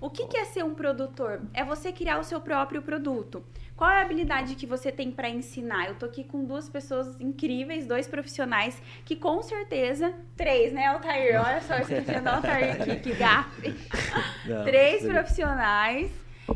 O 0.00 0.08
que, 0.08 0.26
que 0.26 0.38
é 0.38 0.46
ser 0.46 0.64
um 0.64 0.74
produtor? 0.74 1.42
É 1.52 1.62
você 1.62 1.92
criar 1.92 2.18
o 2.18 2.24
seu 2.24 2.40
próprio 2.40 2.80
produto. 2.80 3.44
Qual 3.80 3.90
é 3.90 3.96
a 3.96 4.02
habilidade 4.02 4.56
que 4.56 4.66
você 4.66 4.92
tem 4.92 5.10
para 5.10 5.30
ensinar? 5.30 5.88
Eu 5.88 5.94
tô 5.94 6.04
aqui 6.04 6.22
com 6.22 6.44
duas 6.44 6.68
pessoas 6.68 7.18
incríveis, 7.18 7.86
dois 7.86 8.06
profissionais 8.06 8.76
que 9.06 9.16
com 9.16 9.42
certeza, 9.42 10.12
três, 10.36 10.70
né, 10.70 10.84
Altair? 10.88 11.40
Olha 11.40 11.62
só, 11.62 11.78
esqueci 11.78 12.20
do 12.20 12.28
Altair 12.28 12.78
aqui, 12.78 12.96
que 12.96 13.14
gafe. 13.14 13.72
três 14.68 15.02
profissionais. 15.06 16.12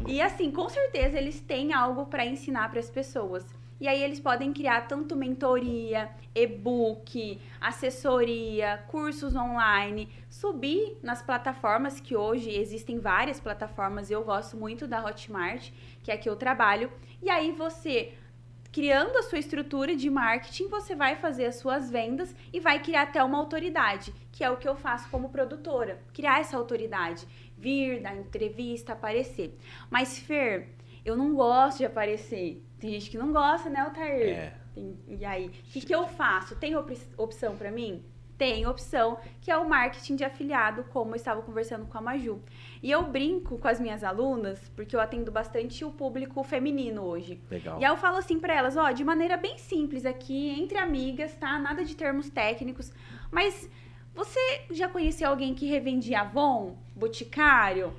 E 0.07 0.21
assim, 0.21 0.51
com 0.51 0.69
certeza 0.69 1.17
eles 1.17 1.41
têm 1.41 1.73
algo 1.73 2.05
para 2.05 2.27
ensinar 2.27 2.71
para 2.71 2.81
as 2.81 2.91
pessoas. 2.91 3.43
E 3.85 3.87
aí 3.87 4.03
eles 4.03 4.19
podem 4.19 4.51
criar 4.51 4.89
tanto 4.89 5.15
mentoria, 5.15 6.09
e-book, 6.35 7.39
assessoria, 7.61 8.83
cursos 8.89 9.37
online, 9.37 10.09
subir 10.31 10.97
nas 11.03 11.21
plataformas 11.21 12.01
que 12.01 12.17
hoje 12.17 12.49
existem 12.49 12.99
várias 12.99 13.39
plataformas, 13.39 14.11
eu 14.11 14.25
gosto 14.25 14.57
muito 14.57 14.89
da 14.89 15.05
Hotmart, 15.05 15.71
que 16.03 16.11
é 16.11 16.17
que 16.17 16.27
eu 16.27 16.35
trabalho. 16.35 16.91
E 17.21 17.29
aí 17.29 17.53
você 17.53 18.15
criando 18.73 19.19
a 19.19 19.23
sua 19.23 19.39
estrutura 19.39 19.95
de 19.95 20.09
marketing, 20.09 20.69
você 20.69 20.97
vai 20.97 21.17
fazer 21.17 21.45
as 21.45 21.57
suas 21.57 21.91
vendas 21.91 22.35
e 22.55 22.61
vai 22.61 22.83
criar 22.83 23.03
até 23.03 23.23
uma 23.23 23.37
autoridade, 23.37 24.15
que 24.33 24.43
é 24.43 24.51
o 24.51 24.57
que 24.57 24.67
eu 24.67 24.77
faço 24.77 25.11
como 25.11 25.29
produtora, 25.29 26.01
criar 26.15 26.41
essa 26.41 26.57
autoridade, 26.57 27.29
vir, 27.59 28.01
dar 28.01 28.17
entrevista, 28.17 28.95
aparecer. 28.95 29.59
Mas 29.91 30.19
Fer, 30.19 30.71
eu 31.05 31.15
não 31.19 31.35
gosto 31.35 31.79
de 31.79 31.85
aparecer. 31.85 32.65
Tem 32.79 32.91
gente 32.91 33.11
que 33.11 33.19
não 33.19 33.33
gosta, 33.33 33.71
né, 33.71 33.81
Altair? 33.81 34.29
É. 34.29 34.53
E 35.07 35.25
aí, 35.25 35.47
o 35.47 35.51
que, 35.51 35.81
que 35.81 35.95
eu 35.95 36.07
faço? 36.09 36.57
Tem 36.57 36.77
op 36.77 36.99
opção 37.17 37.57
para 37.57 37.71
mim? 37.71 38.03
Tem 38.37 38.67
opção, 38.67 39.19
que 39.41 39.49
é 39.49 39.57
o 39.57 39.69
marketing 39.69 40.17
de 40.17 40.25
afiliado, 40.25 40.83
como 40.93 41.13
eu 41.13 41.17
estava 41.17 41.41
conversando 41.41 41.87
com 41.87 41.97
a 41.97 42.01
Maju. 42.01 42.43
E 42.83 42.91
eu 42.91 43.05
brinco 43.05 43.57
com 43.59 43.69
as 43.69 43.81
minhas 43.81 44.03
alunas, 44.03 44.59
porque 44.75 44.97
eu 44.97 45.01
atendo 45.01 45.31
bastante 45.31 45.85
o 45.85 45.91
público 45.93 46.43
feminino 46.43 47.03
hoje. 47.03 47.41
Legal. 47.49 47.79
E 47.81 47.85
aí 47.85 47.91
eu 47.91 47.97
falo 47.97 48.17
assim 48.17 48.41
para 48.41 48.53
elas, 48.53 48.77
ó, 48.77 48.91
de 48.91 49.05
maneira 49.05 49.37
bem 49.37 49.57
simples 49.57 50.05
aqui, 50.05 50.51
entre 50.61 50.79
amigas, 50.79 51.33
tá? 51.37 51.57
Nada 51.61 51.85
de 51.85 51.95
termos 51.95 52.29
técnicos, 52.29 52.93
mas 53.31 53.71
você 54.13 54.63
já 54.71 54.89
conheceu 54.89 55.29
alguém 55.29 55.55
que 55.55 55.67
revendia 55.67 56.23
Avon, 56.23 56.77
Boticário? 56.95 57.95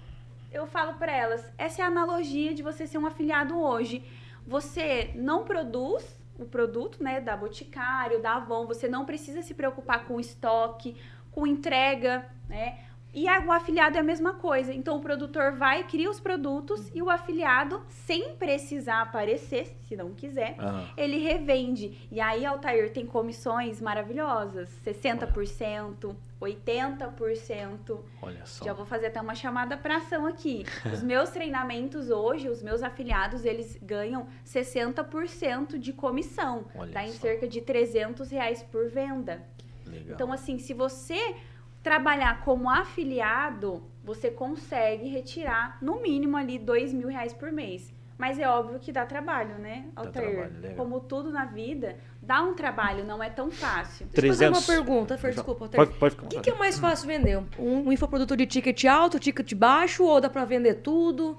Eu 0.52 0.68
falo 0.68 0.96
para 0.96 1.14
elas, 1.14 1.50
essa 1.58 1.82
é 1.82 1.86
a 1.86 1.88
analogia 1.88 2.54
de 2.54 2.62
você 2.62 2.86
ser 2.86 2.98
um 2.98 3.06
afiliado 3.06 3.58
hoje. 3.58 4.04
Você 4.46 5.12
não 5.16 5.44
produz 5.44 6.20
o 6.38 6.46
produto, 6.46 7.04
né, 7.04 7.20
da 7.22 7.36
Boticário, 7.36 8.22
da 8.22 8.36
Avon, 8.36 8.68
você 8.68 8.88
não 8.88 9.06
precisa 9.06 9.42
se 9.42 9.54
preocupar 9.54 10.06
com 10.06 10.20
estoque, 10.20 10.96
com 11.32 11.48
entrega, 11.48 12.30
né? 12.48 12.86
E 13.16 13.30
o 13.30 13.52
afiliado 13.52 13.96
é 13.96 14.02
a 14.02 14.04
mesma 14.04 14.34
coisa. 14.34 14.74
Então 14.74 14.98
o 14.98 15.00
produtor 15.00 15.54
vai, 15.54 15.84
cria 15.88 16.10
os 16.10 16.20
produtos 16.20 16.92
e 16.94 17.02
o 17.02 17.10
afiliado, 17.10 17.82
sem 17.88 18.36
precisar 18.36 19.02
aparecer, 19.02 19.78
se 19.88 19.96
não 19.96 20.14
quiser, 20.14 20.58
uhum. 20.60 20.86
ele 20.98 21.18
revende. 21.20 22.08
E 22.12 22.20
aí, 22.20 22.46
Altair, 22.46 22.92
tem 22.92 23.06
comissões 23.06 23.80
maravilhosas: 23.80 24.70
60%, 24.86 26.14
80%. 26.42 28.00
Olha 28.22 28.46
só. 28.46 28.66
Já 28.66 28.74
vou 28.74 28.86
fazer 28.86 29.08
até 29.08 29.22
uma 29.22 29.34
chamada 29.34 29.78
para 29.78 29.96
ação 29.96 30.26
aqui. 30.26 30.66
Os 30.92 31.02
meus 31.02 31.30
treinamentos 31.30 32.10
hoje, 32.10 32.50
os 32.50 32.62
meus 32.62 32.84
afiliados, 32.84 33.46
eles 33.46 33.80
ganham 33.82 34.28
60% 34.46 35.78
de 35.78 35.94
comissão. 35.94 36.66
Olha 36.76 36.92
dá 36.92 37.04
em 37.06 37.14
só. 37.14 37.22
cerca 37.22 37.48
de 37.48 37.62
300 37.62 38.30
reais 38.30 38.62
por 38.62 38.90
venda. 38.90 39.42
Legal. 39.86 40.16
Então, 40.16 40.34
assim, 40.34 40.58
se 40.58 40.74
você 40.74 41.36
trabalhar 41.86 42.44
como 42.44 42.68
afiliado, 42.68 43.84
você 44.04 44.32
consegue 44.32 45.08
retirar 45.08 45.78
no 45.80 46.02
mínimo 46.02 46.36
ali 46.36 46.58
dois 46.58 46.92
mil 46.92 47.08
reais 47.10 47.32
por 47.32 47.52
mês. 47.52 47.94
Mas 48.18 48.40
é 48.40 48.50
óbvio 48.50 48.80
que 48.80 48.92
dá 48.92 49.06
trabalho, 49.06 49.60
né, 49.60 49.86
Altair? 49.96 50.50
Trabalho, 50.50 50.76
Como 50.76 51.00
tudo 51.02 51.30
na 51.30 51.46
vida, 51.46 51.96
dá 52.24 52.42
um 52.42 52.56
trabalho, 52.56 53.06
não 53.06 53.22
é 53.22 53.30
tão 53.30 53.52
fácil. 53.52 54.08
Deixa 54.08 54.26
eu 54.26 54.32
fazer 54.32 54.48
uma 54.48 54.62
pergunta, 54.64 55.16
Fer, 55.16 55.34
desculpa, 55.34 55.66
Altair. 55.66 55.88
Pode, 55.88 56.00
pode 56.00 56.16
O 56.26 56.28
que, 56.28 56.42
que, 56.42 56.50
é 56.50 56.56
mais 56.56 56.80
fácil 56.80 57.08
vender? 57.08 57.38
Um, 57.38 57.88
um 57.88 57.92
infoproduto 57.92 58.36
de 58.36 58.48
ticket 58.48 58.84
alto, 58.86 59.20
ticket 59.20 59.54
baixo 59.54 60.06
ou 60.06 60.20
dá 60.20 60.28
para 60.30 60.44
vender 60.44 60.76
tudo? 60.76 61.38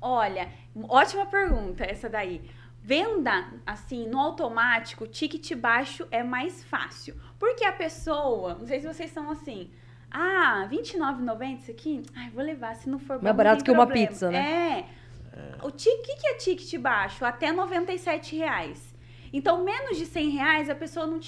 Olha, 0.00 0.50
ótima 0.88 1.26
pergunta 1.26 1.82
essa 1.84 2.08
daí. 2.08 2.42
Venda, 2.86 3.46
assim, 3.64 4.06
no 4.06 4.18
automático, 4.18 5.06
ticket 5.06 5.54
baixo 5.54 6.06
é 6.10 6.22
mais 6.22 6.62
fácil. 6.64 7.16
Porque 7.38 7.64
a 7.64 7.72
pessoa, 7.72 8.56
não 8.56 8.66
sei 8.66 8.78
se 8.78 8.86
vocês 8.86 9.10
são 9.10 9.30
assim, 9.30 9.70
ah, 10.10 10.68
R$29,90 10.70 11.56
isso 11.60 11.70
aqui? 11.70 12.02
Ai, 12.14 12.28
vou 12.28 12.44
levar, 12.44 12.76
se 12.76 12.90
não 12.90 12.98
for 12.98 13.22
Mais 13.22 13.34
barato 13.34 13.64
que 13.64 13.72
problema. 13.72 13.90
uma 13.90 14.06
pizza, 14.06 14.30
né? 14.30 14.84
É. 15.32 15.66
O 15.66 15.72
que, 15.72 15.96
que 15.96 16.26
é 16.26 16.34
ticket 16.34 16.78
baixo? 16.78 17.24
Até 17.24 17.50
97,00 17.50 18.36
reais. 18.36 18.94
Então, 19.32 19.64
menos 19.64 19.96
de 19.96 20.04
100 20.04 20.28
reais, 20.28 20.68
a 20.68 20.74
pessoa 20.74 21.06
não, 21.06 21.18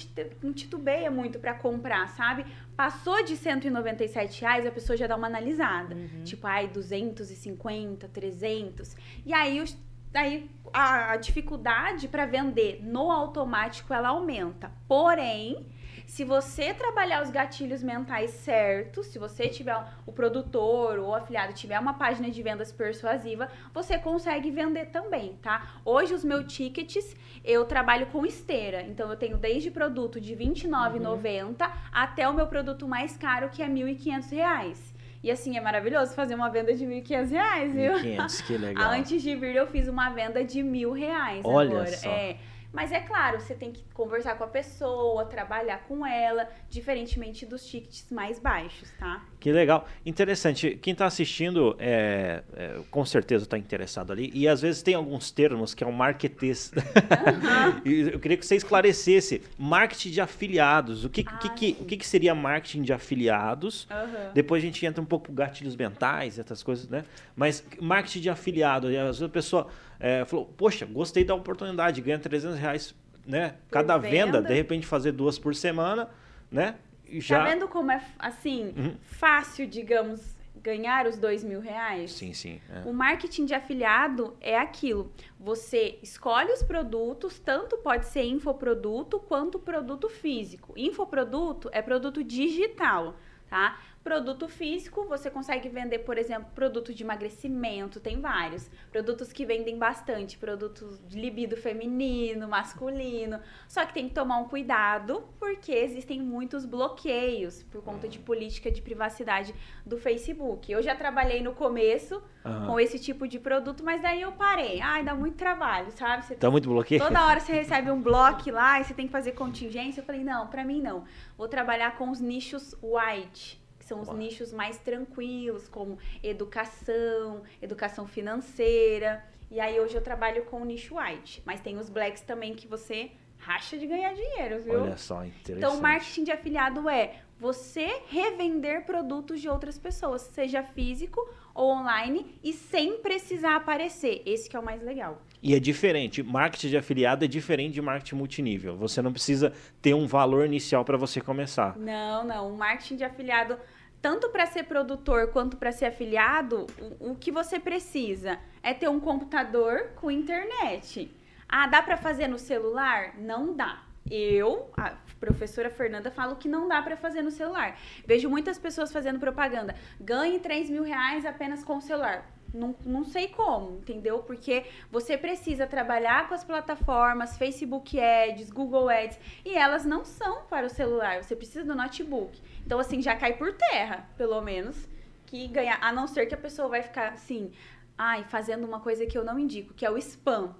não 0.41 0.53
titubeia 0.53 1.09
muito 1.09 1.39
para 1.39 1.55
comprar, 1.55 2.07
sabe? 2.09 2.45
Passou 2.75 3.21
de 3.23 3.35
197 3.35 4.41
reais, 4.41 4.65
a 4.65 4.71
pessoa 4.71 4.95
já 4.95 5.07
dá 5.07 5.15
uma 5.15 5.27
analisada. 5.27 5.95
Uhum. 5.95 6.23
Tipo, 6.23 6.45
ai, 6.45 6.67
250, 6.67 8.07
300. 8.07 8.95
E 9.25 9.33
aí, 9.33 9.59
os, 9.59 9.77
Daí 10.11 10.49
a, 10.73 11.11
a 11.11 11.17
dificuldade 11.17 12.07
para 12.07 12.25
vender 12.25 12.79
no 12.83 13.11
automático 13.11 13.93
ela 13.93 14.09
aumenta. 14.09 14.71
Porém, 14.87 15.65
se 16.05 16.23
você 16.23 16.73
trabalhar 16.73 17.21
os 17.21 17.29
gatilhos 17.29 17.83
mentais 17.83 18.31
certos, 18.31 19.07
se 19.07 19.19
você 19.19 19.49
tiver 19.49 19.77
o 20.05 20.11
produtor 20.11 20.99
ou 20.99 21.09
o 21.09 21.13
afiliado 21.13 21.53
tiver 21.53 21.77
uma 21.77 21.95
página 21.95 22.31
de 22.31 22.41
vendas 22.41 22.71
persuasiva, 22.71 23.49
você 23.73 23.99
consegue 23.99 24.49
vender 24.49 24.85
também, 24.85 25.37
tá? 25.41 25.79
Hoje 25.83 26.13
os 26.13 26.23
meus 26.23 26.51
tickets 26.51 27.15
eu 27.43 27.65
trabalho 27.65 28.07
com 28.07 28.25
esteira, 28.25 28.83
então 28.83 29.09
eu 29.09 29.17
tenho 29.17 29.37
desde 29.37 29.69
produto 29.69 30.21
de 30.21 30.33
R$ 30.33 30.45
29,90 30.45 31.45
uhum. 31.45 31.73
até 31.91 32.27
o 32.27 32.33
meu 32.33 32.47
produto 32.47 32.87
mais 32.87 33.17
caro 33.17 33.49
que 33.49 33.61
é 33.61 33.65
R$ 33.65 33.73
1.500. 33.73 34.96
E 35.27 35.31
assim, 35.31 35.57
é 35.57 35.59
maravilhoso 35.59 36.13
fazer 36.13 36.35
uma 36.35 36.47
venda 36.47 36.73
de 36.73 36.85
R$ 36.85 37.01
1.500, 37.01 37.71
viu? 37.73 37.93
1.500, 37.95 38.47
que 38.47 38.55
legal. 38.57 38.91
Antes 38.91 39.21
de 39.21 39.35
vir, 39.35 39.57
eu 39.57 39.67
fiz 39.67 39.89
uma 39.89 40.09
venda 40.09 40.41
de 40.41 40.63
mil 40.63 40.93
reais 40.93 41.41
Olha 41.43 41.69
agora. 41.69 41.97
Só. 41.97 42.09
É. 42.09 42.37
Mas 42.73 42.91
é 42.91 42.99
claro, 42.99 43.39
você 43.39 43.55
tem 43.55 43.71
que 43.71 43.83
conversar 43.93 44.37
com 44.37 44.43
a 44.43 44.47
pessoa, 44.47 45.25
trabalhar 45.25 45.79
com 45.87 46.05
ela, 46.05 46.49
diferentemente 46.69 47.45
dos 47.45 47.65
tickets 47.65 48.05
mais 48.11 48.39
baixos, 48.39 48.91
tá? 48.99 49.23
Que 49.39 49.51
legal. 49.51 49.87
Interessante. 50.05 50.77
Quem 50.81 50.91
está 50.91 51.05
assistindo, 51.05 51.75
é, 51.79 52.43
é, 52.53 52.79
com 52.91 53.05
certeza 53.05 53.45
está 53.45 53.57
interessado 53.57 54.11
ali. 54.11 54.31
E 54.33 54.47
às 54.47 54.61
vezes 54.61 54.81
tem 54.81 54.93
alguns 54.93 55.31
termos 55.31 55.73
que 55.73 55.83
é 55.83 55.87
um 55.87 55.91
marketês. 55.91 56.71
Uhum. 56.75 57.81
Eu 58.11 58.19
queria 58.19 58.37
que 58.37 58.45
você 58.45 58.55
esclarecesse. 58.55 59.41
Marketing 59.57 60.11
de 60.11 60.21
afiliados. 60.21 61.05
O 61.05 61.09
que, 61.09 61.23
ah, 61.25 61.37
que, 61.37 61.49
que, 61.49 61.77
o 61.81 61.85
que, 61.85 61.97
que 61.97 62.05
seria 62.05 62.35
marketing 62.35 62.81
de 62.81 62.93
afiliados? 62.93 63.87
Uhum. 63.89 64.33
Depois 64.33 64.61
a 64.61 64.65
gente 64.65 64.85
entra 64.85 65.01
um 65.01 65.05
pouco 65.05 65.31
gatilhos 65.31 65.75
mentais, 65.75 66.37
essas 66.37 66.61
coisas, 66.61 66.87
né? 66.89 67.05
Mas 67.35 67.63
marketing 67.79 68.21
de 68.21 68.29
afiliado. 68.29 68.87
Às 68.87 68.93
vezes 68.93 69.21
a 69.23 69.29
pessoa 69.29 69.67
é, 69.99 70.25
falou, 70.25 70.45
poxa, 70.45 70.85
gostei 70.85 71.23
da 71.23 71.33
oportunidade, 71.35 72.01
ganha 72.01 72.19
300 72.19 72.57
reais, 72.57 72.95
né? 73.25 73.55
Cada 73.69 73.97
venda. 73.97 74.37
venda, 74.37 74.41
de 74.41 74.53
repente 74.53 74.85
fazer 74.85 75.11
duas 75.11 75.37
por 75.37 75.55
semana, 75.55 76.09
né? 76.51 76.75
Já... 77.09 77.39
Tá 77.39 77.45
vendo 77.45 77.67
como 77.67 77.91
é, 77.91 78.01
assim, 78.19 78.73
uhum. 78.77 78.95
fácil, 79.01 79.65
digamos, 79.65 80.35
ganhar 80.61 81.07
os 81.07 81.17
dois 81.17 81.43
mil 81.43 81.59
reais? 81.59 82.11
Sim, 82.11 82.33
sim. 82.33 82.59
é. 82.69 82.87
O 82.87 82.93
marketing 82.93 83.45
de 83.45 83.53
afiliado 83.53 84.35
é 84.41 84.57
aquilo. 84.57 85.11
Você 85.39 85.97
escolhe 86.03 86.51
os 86.51 86.61
produtos, 86.61 87.39
tanto 87.39 87.77
pode 87.77 88.05
ser 88.07 88.23
infoproduto 88.23 89.19
quanto 89.19 89.57
produto 89.59 90.09
físico. 90.09 90.73
Infoproduto 90.75 91.69
é 91.71 91.81
produto 91.81 92.23
digital, 92.23 93.15
tá? 93.49 93.79
Produto 94.07 94.47
físico, 94.47 95.03
você 95.03 95.29
consegue 95.29 95.67
vender, 95.67 95.99
por 95.99 96.17
exemplo, 96.17 96.49
produto 96.55 96.93
de 96.93 97.03
emagrecimento, 97.03 97.99
tem 97.99 98.21
vários. 98.21 98.69
Produtos 98.89 99.33
que 99.33 99.45
vendem 99.45 99.77
bastante, 99.77 100.37
produtos 100.37 100.97
de 101.09 101.19
libido 101.19 101.57
feminino, 101.57 102.47
masculino. 102.47 103.41
Só 103.67 103.85
que 103.85 103.93
tem 103.93 104.07
que 104.07 104.15
tomar 104.15 104.37
um 104.37 104.45
cuidado, 104.47 105.27
porque 105.37 105.73
existem 105.73 106.21
muitos 106.21 106.63
bloqueios 106.63 107.63
por 107.63 107.83
conta 107.83 108.07
de 108.07 108.17
política 108.17 108.71
de 108.71 108.81
privacidade 108.81 109.53
do 109.85 109.97
Facebook. 109.97 110.71
Eu 110.71 110.81
já 110.81 110.95
trabalhei 110.95 111.41
no 111.41 111.51
começo 111.51 112.23
Aham. 112.45 112.65
com 112.65 112.79
esse 112.79 112.97
tipo 112.97 113.27
de 113.27 113.37
produto, 113.39 113.83
mas 113.83 114.01
daí 114.01 114.21
eu 114.21 114.31
parei. 114.31 114.79
Ai, 114.79 115.03
dá 115.03 115.13
muito 115.13 115.35
trabalho, 115.35 115.91
sabe? 115.91 116.23
Você 116.23 116.35
Tá 116.35 116.49
muito 116.49 116.69
bloqueio? 116.69 117.01
Toda 117.01 117.25
hora 117.27 117.41
você 117.41 117.51
recebe 117.51 117.91
um 117.91 118.01
bloco 118.01 118.49
lá 118.51 118.79
e 118.79 118.85
você 118.85 118.93
tem 118.93 119.05
que 119.05 119.11
fazer 119.11 119.33
contingência. 119.33 119.99
Eu 119.99 120.05
falei, 120.05 120.23
não, 120.23 120.47
pra 120.47 120.63
mim 120.63 120.81
não. 120.81 121.03
Vou 121.37 121.49
trabalhar 121.49 121.97
com 121.97 122.09
os 122.09 122.21
nichos 122.21 122.73
white, 122.81 123.66
são 123.87 124.01
os 124.01 124.09
Uau. 124.09 124.17
nichos 124.17 124.51
mais 124.51 124.77
tranquilos, 124.77 125.67
como 125.67 125.97
educação, 126.21 127.43
educação 127.61 128.05
financeira. 128.05 129.23
E 129.49 129.59
aí 129.59 129.79
hoje 129.79 129.95
eu 129.95 130.01
trabalho 130.01 130.43
com 130.45 130.61
o 130.61 130.65
nicho 130.65 130.95
white. 130.97 131.41
Mas 131.45 131.61
tem 131.61 131.77
os 131.77 131.89
blacks 131.89 132.21
também 132.21 132.53
que 132.53 132.67
você 132.67 133.11
racha 133.37 133.77
de 133.77 133.87
ganhar 133.87 134.13
dinheiro, 134.13 134.61
viu? 134.61 134.81
Olha 134.81 134.97
só, 134.97 135.23
interessante. 135.23 135.57
Então, 135.57 135.77
o 135.77 135.81
marketing 135.81 136.23
de 136.25 136.31
afiliado 136.31 136.89
é 136.89 137.21
você 137.39 138.01
revender 138.07 138.85
produtos 138.85 139.39
de 139.39 139.47
outras 139.47 139.77
pessoas, 139.77 140.23
seja 140.23 140.63
físico 140.63 141.19
ou 141.53 141.71
online, 141.71 142.35
e 142.43 142.51
sem 142.51 142.97
precisar 142.97 143.55
aparecer. 143.55 144.21
Esse 144.25 144.49
que 144.49 144.55
é 144.55 144.59
o 144.59 144.63
mais 144.63 144.81
legal. 144.81 145.21
E 145.41 145.55
é 145.55 145.59
diferente. 145.59 146.21
Marketing 146.21 146.69
de 146.69 146.77
afiliado 146.77 147.25
é 147.25 147.27
diferente 147.27 147.73
de 147.73 147.81
marketing 147.81 148.15
multinível. 148.15 148.75
Você 148.75 149.01
não 149.01 149.11
precisa 149.11 149.53
ter 149.81 149.93
um 149.93 150.05
valor 150.05 150.45
inicial 150.45 150.83
para 150.83 150.97
você 150.97 151.21
começar. 151.21 151.77
Não, 151.77 152.23
não. 152.23 152.53
O 152.53 152.57
marketing 152.57 152.97
de 152.97 153.03
afiliado, 153.03 153.57
tanto 154.01 154.29
para 154.29 154.45
ser 154.45 154.63
produtor 154.63 155.27
quanto 155.27 155.57
para 155.57 155.71
ser 155.71 155.85
afiliado, 155.85 156.65
o, 156.99 157.11
o 157.11 157.15
que 157.15 157.31
você 157.31 157.59
precisa 157.59 158.39
é 158.61 158.73
ter 158.73 158.87
um 158.89 158.99
computador 158.99 159.91
com 159.95 160.11
internet. 160.11 161.11
Ah, 161.47 161.67
dá 161.67 161.81
para 161.81 161.97
fazer 161.97 162.27
no 162.27 162.37
celular? 162.37 163.15
Não 163.17 163.55
dá. 163.55 163.83
Eu, 164.09 164.71
a 164.77 164.93
professora 165.19 165.69
Fernanda, 165.69 166.09
falo 166.11 166.35
que 166.35 166.47
não 166.47 166.67
dá 166.67 166.81
para 166.81 166.95
fazer 166.95 167.21
no 167.21 167.31
celular. 167.31 167.77
Vejo 168.05 168.29
muitas 168.29 168.57
pessoas 168.57 168.91
fazendo 168.91 169.19
propaganda. 169.19 169.75
Ganhe 169.99 170.39
3 170.39 170.69
mil 170.69 170.83
reais 170.83 171.25
apenas 171.25 171.63
com 171.63 171.77
o 171.77 171.81
celular. 171.81 172.25
Não, 172.53 172.75
não 172.85 173.03
sei 173.03 173.27
como, 173.27 173.77
entendeu? 173.77 174.19
Porque 174.19 174.65
você 174.89 175.17
precisa 175.17 175.67
trabalhar 175.67 176.27
com 176.27 176.33
as 176.33 176.43
plataformas, 176.43 177.37
Facebook 177.37 177.99
Ads, 177.99 178.49
Google 178.49 178.89
Ads, 178.89 179.19
e 179.43 179.55
elas 179.55 179.85
não 179.85 180.05
são 180.05 180.43
para 180.43 180.65
o 180.65 180.69
celular. 180.69 181.23
Você 181.23 181.35
precisa 181.35 181.65
do 181.65 181.75
notebook. 181.75 182.41
Então, 182.65 182.79
assim, 182.79 183.01
já 183.01 183.15
cai 183.15 183.33
por 183.33 183.53
terra, 183.53 184.09
pelo 184.17 184.41
menos, 184.41 184.87
que 185.25 185.47
ganhar. 185.47 185.77
A 185.81 185.91
não 185.91 186.07
ser 186.07 186.25
que 186.25 186.35
a 186.35 186.37
pessoa 186.37 186.67
vai 186.67 186.81
ficar 186.81 187.09
assim, 187.13 187.51
ai, 187.97 188.23
fazendo 188.23 188.65
uma 188.65 188.79
coisa 188.79 189.05
que 189.05 189.17
eu 189.17 189.23
não 189.23 189.37
indico, 189.37 189.73
que 189.73 189.85
é 189.85 189.91
o 189.91 189.97
spam. 189.97 190.55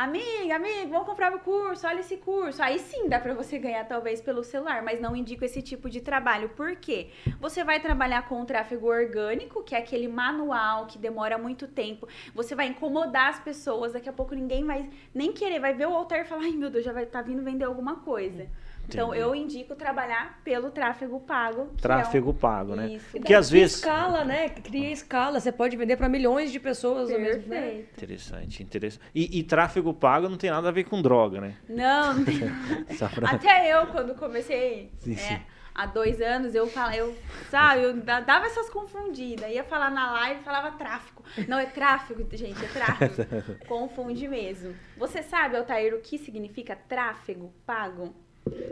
Amiga, 0.00 0.54
amigo, 0.54 0.90
vamos 0.90 1.08
comprar 1.08 1.28
meu 1.28 1.40
curso, 1.40 1.84
olha 1.84 1.98
esse 1.98 2.18
curso. 2.18 2.62
Aí 2.62 2.78
sim 2.78 3.08
dá 3.08 3.18
pra 3.18 3.34
você 3.34 3.58
ganhar 3.58 3.84
talvez 3.84 4.20
pelo 4.20 4.44
celular, 4.44 4.80
mas 4.80 5.00
não 5.00 5.16
indico 5.16 5.44
esse 5.44 5.60
tipo 5.60 5.90
de 5.90 6.00
trabalho. 6.00 6.50
Por 6.50 6.76
quê? 6.76 7.08
Você 7.40 7.64
vai 7.64 7.80
trabalhar 7.80 8.28
com 8.28 8.40
o 8.40 8.44
tráfego 8.44 8.86
orgânico, 8.86 9.64
que 9.64 9.74
é 9.74 9.78
aquele 9.78 10.06
manual 10.06 10.86
que 10.86 10.98
demora 10.98 11.36
muito 11.36 11.66
tempo. 11.66 12.06
Você 12.32 12.54
vai 12.54 12.68
incomodar 12.68 13.30
as 13.30 13.40
pessoas, 13.40 13.92
daqui 13.92 14.08
a 14.08 14.12
pouco 14.12 14.36
ninguém 14.36 14.64
vai 14.64 14.88
nem 15.12 15.32
querer, 15.32 15.58
vai 15.58 15.74
ver 15.74 15.88
o 15.88 15.94
altar 15.94 16.20
e 16.20 16.24
falar: 16.24 16.42
"Ai, 16.44 16.52
meu 16.52 16.70
Deus, 16.70 16.84
já 16.84 16.92
vai 16.92 17.04
tá 17.04 17.20
vindo 17.20 17.42
vender 17.42 17.64
alguma 17.64 17.96
coisa". 17.96 18.48
Então 18.88 19.14
eu 19.14 19.34
indico 19.34 19.74
trabalhar 19.74 20.40
pelo 20.42 20.70
tráfego 20.70 21.20
pago. 21.20 21.66
que 21.66 21.70
é 21.70 21.72
um- 21.72 21.76
Tráfego 21.76 22.32
pago, 22.34 22.74
né? 22.74 22.94
Isso. 22.94 23.06
Porque 23.12 23.34
às 23.34 23.48
Cria 23.48 23.60
vezes. 23.62 23.76
escala, 23.76 24.24
né? 24.24 24.48
Cria 24.48 24.90
escala. 24.90 25.38
Você 25.40 25.52
pode 25.52 25.76
vender 25.76 25.96
para 25.96 26.08
milhões 26.08 26.50
de 26.50 26.58
pessoas 26.58 27.10
ao 27.10 27.18
mesmo 27.18 27.42
tempo. 27.42 27.50
Perfeito. 27.50 27.92
Interessante, 27.96 28.62
interessante. 28.62 29.04
E, 29.14 29.38
e 29.38 29.42
tráfego 29.42 29.92
pago 29.92 30.28
não 30.28 30.36
tem 30.38 30.50
nada 30.50 30.68
a 30.68 30.72
ver 30.72 30.84
com 30.84 31.02
droga, 31.02 31.40
né? 31.40 31.56
Não, 31.68 32.14
não 32.14 32.24
tem 32.24 32.38
Só 32.96 33.08
pra- 33.08 33.30
Até 33.30 33.72
eu, 33.74 33.86
quando 33.88 34.14
comecei, 34.14 34.90
Sim, 34.98 35.10
né, 35.10 35.16
sim. 35.16 35.40
há 35.74 35.84
dois 35.86 36.20
anos, 36.20 36.54
eu 36.54 36.66
falei, 36.66 37.00
eu, 37.00 37.14
sabe, 37.50 37.82
eu 37.82 37.96
da- 38.00 38.20
dava 38.20 38.46
essas 38.46 38.70
confundidas. 38.70 39.50
Ia 39.50 39.64
falar 39.64 39.90
na 39.90 40.12
live, 40.12 40.42
falava 40.42 40.70
tráfico. 40.78 41.22
Não, 41.46 41.58
é 41.58 41.66
tráfego, 41.66 42.26
gente, 42.32 42.64
é 42.64 42.68
tráfego. 42.68 43.14
Confunde 43.68 44.26
mesmo. 44.26 44.74
Você 44.96 45.22
sabe, 45.22 45.56
Altair, 45.56 45.94
o 45.94 46.00
que 46.00 46.16
significa 46.16 46.74
tráfego 46.74 47.52
pago? 47.66 48.14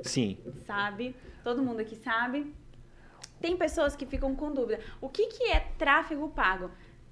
Sim. 0.02 0.38
Sabe? 0.66 1.14
Todo 1.42 1.62
mundo 1.62 1.80
aqui 1.80 1.96
sabe. 1.96 2.52
Tem 3.40 3.56
pessoas 3.56 3.94
que 3.94 4.06
ficam 4.06 4.34
com 4.34 4.52
dúvida. 4.52 4.80
O 5.00 5.08
que, 5.08 5.26
que 5.26 5.44
é 5.44 5.60
tráfego 5.78 6.28
pago? 6.28 6.70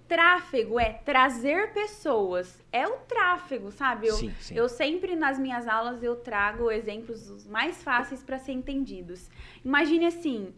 Tráfego 0.08 0.78
é 0.78 0.92
trazer 0.92 1.72
pessoas. 1.72 2.62
É 2.70 2.86
o 2.86 2.96
tráfego, 2.98 3.70
sabe? 3.70 4.08
Eu, 4.08 4.14
Sim, 4.16 4.34
sim. 4.40 4.54
eu 4.54 4.68
sempre 4.68 5.16
nas 5.16 5.38
minhas 5.38 5.66
aulas 5.66 6.02
eu 6.02 6.16
trago 6.16 6.70
exemplos 6.70 7.30
os 7.30 7.46
mais 7.46 7.82
fáceis 7.82 8.22
para 8.22 8.38
ser 8.38 8.52
entendidos. 8.52 9.30
Imagine 9.64 10.06
assim, 10.06 10.54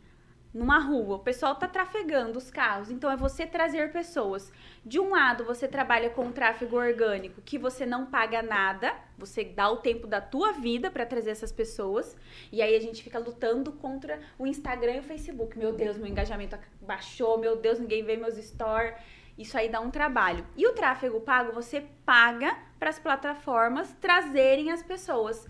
numa 0.57 0.79
rua, 0.79 1.17
o 1.17 1.19
pessoal 1.19 1.55
tá 1.55 1.69
trafegando 1.69 2.39
os 2.39 2.51
carros, 2.51 2.91
então 2.91 3.11
é 3.11 3.17
você 3.17 3.47
trazer 3.47 3.93
pessoas. 3.93 4.51
De 4.83 4.99
um 4.99 5.11
lado, 5.11 5.45
você 5.45 5.69
trabalha 5.69 6.09
com 6.09 6.27
o 6.27 6.33
tráfego 6.33 6.77
orgânico, 6.77 7.43
que 7.43 7.59
você 7.59 7.85
não 7.85 8.07
paga 8.07 8.41
nada, 8.41 8.95
você 9.19 9.45
dá 9.45 9.71
o 9.71 9.77
tempo 9.77 10.07
da 10.07 10.19
tua 10.19 10.53
vida 10.53 10.91
para 10.91 11.05
trazer 11.05 11.31
essas 11.31 11.53
pessoas, 11.53 12.17
e 12.51 12.63
aí 12.63 12.75
a 12.75 12.81
gente 12.81 13.03
fica 13.03 13.19
lutando 13.19 13.71
contra 13.71 14.19
o 14.39 14.47
Instagram 14.47 14.95
e 14.95 15.01
o 15.01 15.03
Facebook. 15.03 15.59
Meu 15.59 15.73
Deus, 15.73 15.99
meu 15.99 16.07
engajamento 16.07 16.59
baixou, 16.81 17.37
meu 17.39 17.57
Deus, 17.57 17.79
ninguém 17.79 18.03
vê 18.03 18.17
meus 18.17 18.37
stories. 18.37 18.95
Isso 19.37 19.59
aí 19.59 19.69
dá 19.69 19.81
um 19.81 19.91
trabalho. 19.91 20.47
E 20.57 20.67
o 20.67 20.73
tráfego 20.73 21.21
pago, 21.21 21.53
você 21.53 21.85
paga 22.07 22.57
para 22.79 22.89
as 22.89 22.99
plataformas 22.99 23.95
trazerem 24.01 24.71
as 24.71 24.83
pessoas. 24.83 25.47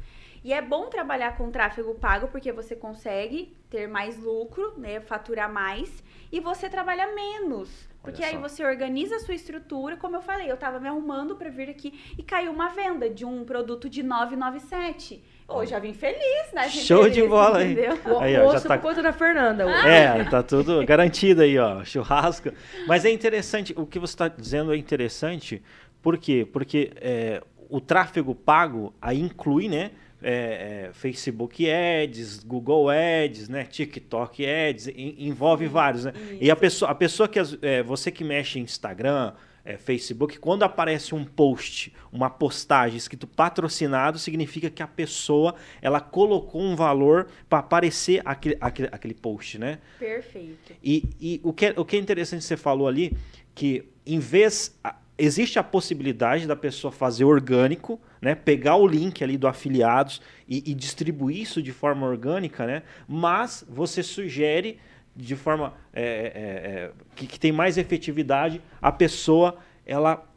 E 0.47 0.53
é 0.53 0.63
bom 0.63 0.87
trabalhar 0.87 1.37
com 1.37 1.51
tráfego 1.51 1.93
pago 1.97 2.29
porque 2.29 2.53
você 2.53 2.77
consegue 2.77 3.53
ter 3.69 3.89
mais 3.89 4.17
lucro, 4.17 4.75
né, 4.79 5.01
faturar 5.01 5.53
mais 5.53 6.05
e 6.31 6.39
você 6.39 6.71
trabalha 6.71 7.13
menos. 7.13 7.89
Porque 8.01 8.23
aí 8.23 8.37
você 8.37 8.65
organiza 8.65 9.17
a 9.17 9.19
sua 9.19 9.35
estrutura, 9.35 9.97
como 9.97 10.15
eu 10.15 10.23
falei, 10.23 10.49
eu 10.49 10.57
tava 10.57 10.79
me 10.79 10.87
arrumando 10.87 11.35
para 11.35 11.51
vir 11.51 11.69
aqui 11.69 11.93
e 12.17 12.23
caiu 12.23 12.53
uma 12.53 12.69
venda 12.69 13.11
de 13.11 13.25
um 13.25 13.45
produto 13.45 13.91
de 13.91 14.05
997. 14.05 15.21
Ô, 15.49 15.67
já 15.67 15.81
vim 15.81 15.93
feliz, 15.93 16.53
né? 16.53 16.69
Vim 16.69 16.79
Show 16.79 17.09
de 17.09 17.15
feliz, 17.17 17.29
bola 17.29 17.59
aí. 17.59 17.73
entendeu? 17.73 17.99
O 18.07 18.21
Aí, 18.21 18.39
ó, 18.39 18.53
já 18.53 18.61
tá- 18.61 18.79
por 18.79 18.83
conta 18.91 19.03
da 19.03 19.13
Fernanda. 19.13 19.65
É, 19.65 20.23
tá 20.31 20.45
tudo 20.45 20.87
garantido 20.87 21.43
aí, 21.43 21.59
ó, 21.59 21.83
churrasco. 21.83 22.53
Mas 22.87 23.05
é 23.05 23.11
interessante, 23.11 23.75
o 23.77 23.85
que 23.85 23.99
você 23.99 24.15
está 24.15 24.29
dizendo 24.29 24.73
é 24.73 24.77
interessante, 24.77 25.61
por 26.01 26.17
quê? 26.17 26.49
Porque 26.53 26.93
é, 27.01 27.43
o 27.69 27.81
tráfego 27.81 28.33
pago 28.33 28.95
aí 29.03 29.21
inclui, 29.21 29.69
né, 29.69 29.91
é, 30.29 30.87
é, 30.89 30.91
Facebook 30.93 31.65
Ads, 31.71 32.43
Google 32.43 32.89
Ads, 32.91 33.49
né, 33.49 33.65
TikTok 33.65 34.45
Ads, 34.45 34.89
en- 34.89 35.15
envolve 35.29 35.67
vários, 35.69 36.05
né? 36.05 36.13
E 36.41 36.51
a 36.51 36.57
pessoa, 36.57 36.91
a 36.91 36.95
pessoa 36.95 37.29
que, 37.29 37.39
as- 37.39 37.57
é, 37.63 37.83
você 37.83 38.11
que 38.11 38.25
mexe 38.25 38.59
em 38.59 38.63
Instagram, 38.63 39.33
é, 39.65 39.77
Facebook, 39.77 40.39
quando 40.39 40.63
aparece 40.65 41.15
um 41.15 41.25
post, 41.25 41.93
uma 42.13 42.29
postagem 42.31 42.97
escrito 42.97 43.27
patrocinado, 43.27 44.19
significa 44.19 44.69
que 44.71 44.83
a 44.83 44.87
pessoa 44.87 45.55
ela 45.83 46.01
colocou 46.01 46.61
um 46.61 46.75
valor 46.77 47.27
para 47.49 47.59
aparecer 47.61 48.21
aquele, 48.25 48.57
aquele, 48.61 48.89
aquele 48.93 49.15
post, 49.15 49.59
né? 49.59 49.79
Perfeito. 49.99 50.73
E, 50.83 51.05
e 51.21 51.41
o, 51.45 51.53
que 51.53 51.67
é, 51.67 51.75
o 51.77 51.85
que 51.85 51.97
é 51.97 51.99
interessante 52.01 52.41
que 52.41 52.47
você 52.47 52.57
falou 52.57 52.89
ali, 52.89 53.17
que 53.55 53.85
em 54.05 54.19
vez. 54.19 54.77
Existe 55.19 55.59
a 55.59 55.63
possibilidade 55.63 56.47
da 56.47 56.55
pessoa 56.55 56.93
fazer 56.93 57.25
orgânico, 57.25 57.99
né? 58.27 58.35
Pegar 58.35 58.75
o 58.75 58.89
link 58.89 59.23
ali 59.23 59.39
do 59.39 59.47
afiliados 59.47 60.21
e, 60.49 60.73
e 60.73 60.75
distribuir 60.75 61.41
isso 61.43 61.63
de 61.63 61.71
forma 61.71 62.05
orgânica, 62.05 62.67
né? 62.67 62.83
Mas 63.07 63.65
você 63.69 64.03
sugere 64.03 64.81
de 65.15 65.37
forma 65.37 65.75
é, 65.93 66.03
é, 66.03 66.07
é, 66.07 66.91
que, 67.15 67.25
que 67.29 67.39
tem 67.39 67.53
mais 67.53 67.79
efetividade 67.79 68.61
a 68.83 68.91
pessoa 68.91 69.59
ela 69.87 70.29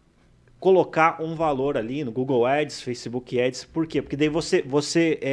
colocar 0.59 1.19
um 1.19 1.33
valor 1.33 1.77
ali 1.77 2.03
no 2.03 2.11
Google 2.11 2.45
Ads, 2.45 2.79
Facebook 2.79 3.41
Ads. 3.41 3.65
Por 3.65 3.87
quê? 3.87 4.03
Porque 4.03 4.15
daí 4.15 4.29
você, 4.29 4.61
você 4.61 5.17
é, 5.19 5.31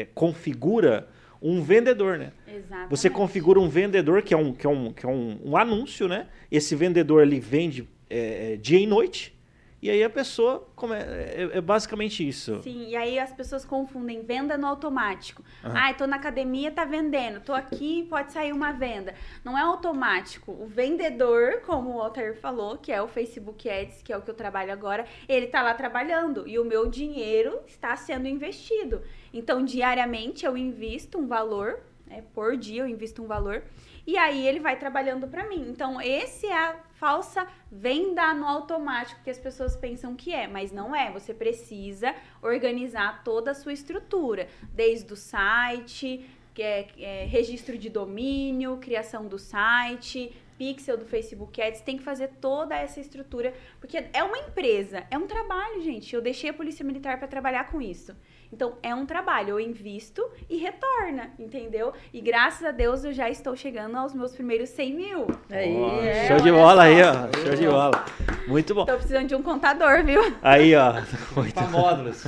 é, 0.00 0.06
configura 0.14 1.06
um 1.42 1.60
vendedor, 1.60 2.18
né? 2.18 2.32
Exatamente. 2.48 2.88
Você 2.88 3.10
configura 3.10 3.60
um 3.60 3.68
vendedor 3.68 4.22
que 4.22 4.32
é 4.32 4.38
um, 4.38 4.54
que 4.54 4.66
é 4.66 4.70
um, 4.70 4.90
que 4.90 5.04
é 5.04 5.08
um, 5.08 5.38
um 5.44 5.54
anúncio, 5.54 6.08
né? 6.08 6.28
Esse 6.50 6.74
vendedor 6.74 7.22
ele 7.22 7.38
vende 7.38 7.86
é, 8.08 8.54
é, 8.54 8.56
dia 8.56 8.78
e 8.78 8.86
noite. 8.86 9.38
E 9.82 9.88
aí 9.88 10.04
a 10.04 10.10
pessoa 10.10 10.68
come... 10.76 10.94
é, 10.94 11.50
é 11.54 11.60
basicamente 11.60 12.26
isso. 12.26 12.62
Sim, 12.62 12.88
e 12.88 12.96
aí 12.96 13.18
as 13.18 13.32
pessoas 13.32 13.64
confundem 13.64 14.22
venda 14.22 14.58
no 14.58 14.66
automático. 14.66 15.42
Uhum. 15.64 15.72
Ah, 15.74 15.94
tô 15.94 16.06
na 16.06 16.16
academia, 16.16 16.70
tá 16.70 16.84
vendendo. 16.84 17.40
Tô 17.40 17.54
aqui, 17.54 18.06
pode 18.10 18.32
sair 18.32 18.52
uma 18.52 18.72
venda. 18.72 19.14
Não 19.42 19.56
é 19.56 19.62
automático. 19.62 20.52
O 20.52 20.66
vendedor, 20.66 21.62
como 21.64 21.96
o 21.96 22.00
Altair 22.00 22.38
falou, 22.38 22.76
que 22.76 22.92
é 22.92 23.00
o 23.00 23.08
Facebook 23.08 23.68
Ads, 23.68 24.02
que 24.02 24.12
é 24.12 24.16
o 24.16 24.22
que 24.22 24.30
eu 24.30 24.34
trabalho 24.34 24.72
agora, 24.72 25.06
ele 25.26 25.46
tá 25.46 25.62
lá 25.62 25.72
trabalhando 25.72 26.46
e 26.46 26.58
o 26.58 26.64
meu 26.64 26.86
dinheiro 26.86 27.60
está 27.66 27.96
sendo 27.96 28.28
investido. 28.28 29.02
Então, 29.32 29.64
diariamente 29.64 30.44
eu 30.44 30.56
invisto 30.56 31.18
um 31.18 31.26
valor, 31.26 31.80
né, 32.06 32.22
por 32.34 32.56
dia 32.56 32.82
eu 32.82 32.88
invisto 32.88 33.22
um 33.22 33.26
valor 33.26 33.62
e 34.06 34.18
aí 34.18 34.46
ele 34.46 34.60
vai 34.60 34.76
trabalhando 34.76 35.26
para 35.26 35.48
mim. 35.48 35.66
Então, 35.68 36.00
esse 36.00 36.46
é 36.46 36.56
a 36.56 36.76
falsa 37.00 37.48
venda 37.72 38.34
no 38.34 38.46
automático 38.46 39.22
que 39.24 39.30
as 39.30 39.38
pessoas 39.38 39.74
pensam 39.74 40.14
que 40.14 40.34
é, 40.34 40.46
mas 40.46 40.70
não 40.70 40.94
é. 40.94 41.10
Você 41.10 41.32
precisa 41.32 42.14
organizar 42.42 43.24
toda 43.24 43.52
a 43.52 43.54
sua 43.54 43.72
estrutura, 43.72 44.46
desde 44.74 45.10
o 45.10 45.16
site, 45.16 46.28
é, 46.58 46.86
é, 46.98 47.24
registro 47.24 47.78
de 47.78 47.88
domínio, 47.88 48.76
criação 48.76 49.26
do 49.26 49.38
site, 49.38 50.30
pixel 50.58 50.98
do 50.98 51.06
Facebook 51.06 51.60
Ads, 51.62 51.80
tem 51.80 51.96
que 51.96 52.02
fazer 52.02 52.32
toda 52.38 52.76
essa 52.76 53.00
estrutura, 53.00 53.54
porque 53.80 54.04
é 54.12 54.22
uma 54.22 54.36
empresa, 54.36 55.06
é 55.10 55.16
um 55.16 55.26
trabalho, 55.26 55.80
gente. 55.80 56.14
Eu 56.14 56.20
deixei 56.20 56.50
a 56.50 56.52
Polícia 56.52 56.84
Militar 56.84 57.18
para 57.18 57.26
trabalhar 57.26 57.70
com 57.70 57.80
isso. 57.80 58.14
Então, 58.52 58.74
é 58.82 58.92
um 58.92 59.06
trabalho, 59.06 59.50
eu 59.50 59.60
invisto 59.60 60.28
e 60.48 60.56
retorna, 60.56 61.30
entendeu? 61.38 61.92
E 62.12 62.20
graças 62.20 62.66
a 62.66 62.72
Deus 62.72 63.04
eu 63.04 63.12
já 63.12 63.30
estou 63.30 63.54
chegando 63.54 63.96
aos 63.96 64.12
meus 64.12 64.32
primeiros 64.32 64.70
100 64.70 64.94
mil. 64.94 65.26
Aí, 65.48 65.76
oh, 65.76 66.00
é, 66.02 66.26
show 66.26 66.38
de 66.38 66.50
bola 66.50 66.82
só. 66.82 66.88
aí, 66.88 67.02
ó. 67.02 67.44
Show 67.44 67.56
de 67.56 67.66
bola. 67.66 68.04
Muito 68.48 68.74
bom. 68.74 68.80
Estou 68.82 68.96
precisando 68.96 69.28
de 69.28 69.34
um 69.36 69.42
contador, 69.42 70.04
viu? 70.04 70.20
Aí, 70.42 70.74
ó. 70.74 70.94
Muito 71.36 71.62
módulos. 71.70 72.24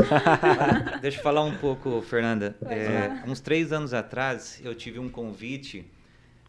Deixa 1.02 1.18
eu 1.18 1.22
falar 1.22 1.42
um 1.42 1.56
pouco, 1.56 2.00
Fernanda. 2.02 2.56
É, 2.66 3.28
uns 3.28 3.40
três 3.40 3.72
anos 3.72 3.92
atrás, 3.92 4.60
eu 4.64 4.74
tive 4.76 5.00
um 5.00 5.08
convite 5.08 5.90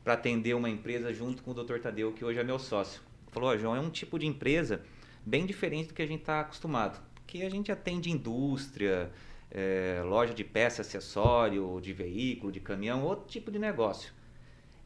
para 0.03 0.13
atender 0.13 0.53
uma 0.53 0.69
empresa 0.69 1.11
junto 1.11 1.41
com 1.41 1.51
o 1.51 1.53
Dr. 1.53 1.79
Tadeu, 1.79 2.11
que 2.11 2.23
hoje 2.23 2.39
é 2.39 2.43
meu 2.43 2.59
sócio. 2.59 3.01
Falou, 3.31 3.49
oh, 3.49 3.57
João, 3.57 3.75
é 3.75 3.79
um 3.79 3.89
tipo 3.89 4.19
de 4.19 4.27
empresa 4.27 4.81
bem 5.25 5.45
diferente 5.47 5.87
do 5.87 5.93
que 5.95 6.01
a 6.03 6.07
gente 6.07 6.19
está 6.19 6.41
acostumado. 6.41 7.01
Porque 7.15 7.41
a 7.41 7.49
gente 7.49 7.71
atende 7.71 8.11
indústria, 8.11 9.09
é, 9.53 10.01
loja 10.03 10.33
de 10.33 10.43
peça, 10.43 10.81
acessório, 10.81 11.79
de 11.79 11.93
veículo, 11.93 12.51
de 12.51 12.59
caminhão, 12.59 13.03
outro 13.03 13.27
tipo 13.27 13.51
de 13.51 13.59
negócio. 13.59 14.11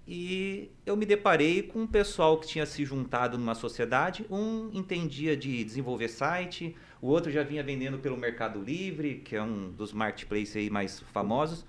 E 0.05 0.69
eu 0.85 0.95
me 0.95 1.05
deparei 1.05 1.61
com 1.61 1.79
um 1.79 1.87
pessoal 1.87 2.37
que 2.37 2.47
tinha 2.47 2.65
se 2.65 2.85
juntado 2.85 3.37
numa 3.37 3.55
sociedade. 3.55 4.25
Um 4.29 4.69
entendia 4.73 5.35
de 5.35 5.63
desenvolver 5.63 6.07
site, 6.07 6.75
o 7.01 7.07
outro 7.07 7.31
já 7.31 7.43
vinha 7.43 7.63
vendendo 7.63 7.97
pelo 7.97 8.15
Mercado 8.15 8.61
Livre, 8.61 9.15
que 9.15 9.35
é 9.35 9.41
um 9.41 9.69
dos 9.71 9.91
marketplaces 9.91 10.55
aí 10.55 10.69
mais 10.69 10.99
famosos. 10.99 11.65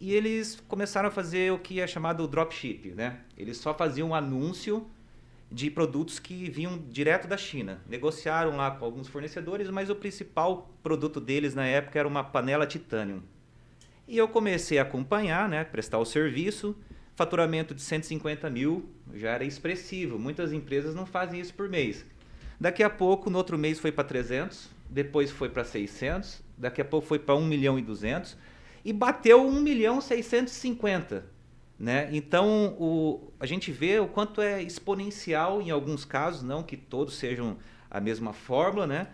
E 0.00 0.14
eles 0.14 0.60
começaram 0.66 1.08
a 1.08 1.12
fazer 1.12 1.52
o 1.52 1.58
que 1.58 1.80
é 1.80 1.86
chamado 1.86 2.26
dropship, 2.26 2.92
né? 2.96 3.20
Eles 3.36 3.58
só 3.58 3.74
faziam 3.74 4.08
um 4.08 4.14
anúncio 4.14 4.86
de 5.50 5.70
produtos 5.70 6.18
que 6.18 6.48
vinham 6.48 6.78
direto 6.88 7.26
da 7.26 7.36
China. 7.36 7.80
Negociaram 7.88 8.56
lá 8.56 8.70
com 8.70 8.84
alguns 8.84 9.08
fornecedores, 9.08 9.68
mas 9.68 9.90
o 9.90 9.96
principal 9.96 10.70
produto 10.82 11.20
deles 11.20 11.54
na 11.54 11.66
época 11.66 11.98
era 11.98 12.06
uma 12.06 12.22
panela 12.22 12.66
titânio. 12.66 13.22
E 14.06 14.16
eu 14.16 14.28
comecei 14.28 14.78
a 14.78 14.82
acompanhar, 14.82 15.48
né, 15.48 15.64
prestar 15.64 15.98
o 15.98 16.04
serviço. 16.04 16.76
Faturamento 17.16 17.74
de 17.74 17.82
150 17.82 18.48
mil 18.48 18.88
já 19.14 19.30
era 19.30 19.44
expressivo. 19.44 20.18
Muitas 20.18 20.52
empresas 20.52 20.94
não 20.94 21.04
fazem 21.04 21.40
isso 21.40 21.52
por 21.54 21.68
mês. 21.68 22.06
Daqui 22.58 22.82
a 22.82 22.90
pouco, 22.90 23.28
no 23.28 23.38
outro 23.38 23.58
mês 23.58 23.80
foi 23.80 23.90
para 23.90 24.04
300, 24.04 24.68
depois 24.88 25.30
foi 25.30 25.48
para 25.48 25.64
600, 25.64 26.42
daqui 26.56 26.80
a 26.80 26.84
pouco 26.84 27.06
foi 27.06 27.18
para 27.18 27.34
1 27.34 27.44
milhão 27.44 27.78
e 27.78 27.82
200 27.82 28.36
e 28.84 28.92
bateu 28.92 29.46
1 29.46 29.60
milhão 29.60 30.00
650 30.00 31.39
né? 31.80 32.10
Então, 32.12 32.76
o, 32.78 33.32
a 33.40 33.46
gente 33.46 33.72
vê 33.72 33.98
o 33.98 34.06
quanto 34.06 34.42
é 34.42 34.62
exponencial 34.62 35.62
em 35.62 35.70
alguns 35.70 36.04
casos, 36.04 36.42
não 36.42 36.62
que 36.62 36.76
todos 36.76 37.14
sejam 37.14 37.56
a 37.90 37.98
mesma 37.98 38.34
fórmula, 38.34 38.86
né? 38.86 39.08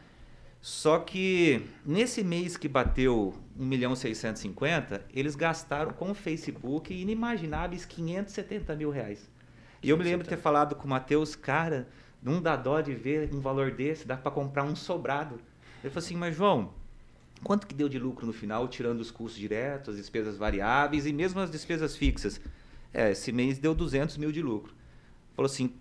Só 0.61 0.99
que 0.99 1.65
nesse 1.85 2.25
mês 2.25 2.57
que 2.57 2.67
bateu 2.67 3.33
1 3.57 3.65
milhão 3.65 3.95
650, 3.95 5.07
eles 5.15 5.37
gastaram 5.37 5.93
com 5.93 6.11
o 6.11 6.15
Facebook 6.15 6.93
inimagináveis 6.93 7.85
570 7.85 8.75
mil 8.75 8.91
reais. 8.91 9.31
E 9.81 9.89
eu 9.89 9.97
me 9.97 10.03
lembro 10.03 10.25
de 10.25 10.31
ter 10.31 10.37
falado 10.37 10.75
com 10.75 10.87
o 10.87 10.91
Matheus, 10.91 11.37
cara, 11.37 11.87
não 12.21 12.43
dá 12.43 12.57
dó 12.57 12.81
de 12.81 12.93
ver 12.93 13.33
um 13.33 13.39
valor 13.39 13.71
desse, 13.71 14.09
dá 14.09 14.17
para 14.17 14.33
comprar 14.33 14.65
um 14.65 14.75
sobrado. 14.75 15.37
Ele 15.85 15.91
falou 15.91 16.05
assim, 16.05 16.17
mas 16.17 16.35
João, 16.35 16.73
quanto 17.45 17.65
que 17.65 17.75
deu 17.75 17.89
de 17.89 18.01
lucro 18.01 18.27
no 18.27 18.33
final, 18.33 18.67
tirando 18.67 19.01
os 19.01 19.13
custos 19.13 19.39
diretos, 19.39 19.91
as 19.91 19.97
despesas 20.01 20.37
variáveis 20.37 21.07
e 21.07 21.13
mesmo 21.13 21.39
as 21.39 21.49
despesas 21.49 21.97
fixas? 21.97 22.41
É, 22.97 23.11
esse 23.11 23.31
mês 23.31 23.59
deu 23.59 23.75
200 23.75 24.17
mil 24.17 24.33
de 24.33 24.41
lucro. 24.41 24.75
Falou 25.35 25.45
assim, 25.45 25.75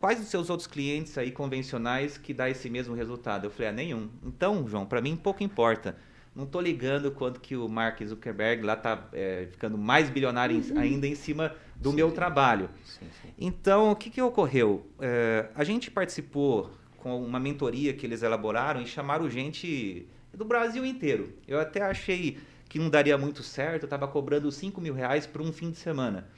quais 0.00 0.20
os 0.20 0.26
seus 0.26 0.50
outros 0.50 0.66
clientes 0.66 1.16
aí 1.16 1.30
convencionais 1.30 2.18
que 2.18 2.34
dá 2.34 2.50
esse 2.50 2.68
mesmo 2.68 2.96
resultado? 2.96 3.44
Eu 3.44 3.50
falei, 3.52 3.68
ah, 3.68 3.72
nenhum. 3.72 4.10
Então, 4.24 4.66
João, 4.66 4.84
para 4.84 5.00
mim 5.00 5.14
pouco 5.14 5.44
importa. 5.44 5.96
Não 6.34 6.42
estou 6.42 6.60
ligando 6.60 7.12
quanto 7.12 7.40
que 7.40 7.56
o 7.56 7.68
Mark 7.68 8.02
Zuckerberg 8.02 8.64
lá 8.64 8.72
está 8.72 9.08
é, 9.12 9.46
ficando 9.52 9.78
mais 9.78 10.10
bilionário 10.10 10.56
uhum. 10.56 10.78
ainda 10.80 11.06
em 11.06 11.14
cima 11.14 11.54
do 11.76 11.90
sim, 11.90 11.96
meu 11.96 12.08
sim. 12.08 12.14
trabalho. 12.16 12.68
Sim, 12.84 13.06
então, 13.38 13.92
o 13.92 13.96
que, 13.96 14.10
que 14.10 14.20
ocorreu? 14.20 14.84
É, 14.98 15.48
a 15.54 15.62
gente 15.62 15.92
participou 15.92 16.72
com 16.96 17.24
uma 17.24 17.38
mentoria 17.38 17.94
que 17.94 18.04
eles 18.04 18.24
elaboraram 18.24 18.82
e 18.82 18.86
chamaram 18.86 19.30
gente 19.30 20.08
do 20.34 20.44
Brasil 20.44 20.84
inteiro. 20.84 21.32
Eu 21.46 21.60
até 21.60 21.82
achei 21.82 22.36
que 22.68 22.80
não 22.80 22.90
daria 22.90 23.16
muito 23.16 23.44
certo, 23.44 23.84
eu 23.84 23.86
estava 23.86 24.08
cobrando 24.08 24.50
5 24.50 24.80
mil 24.80 24.92
reais 24.92 25.24
por 25.24 25.40
um 25.40 25.52
fim 25.52 25.70
de 25.70 25.78
semana. 25.78 26.28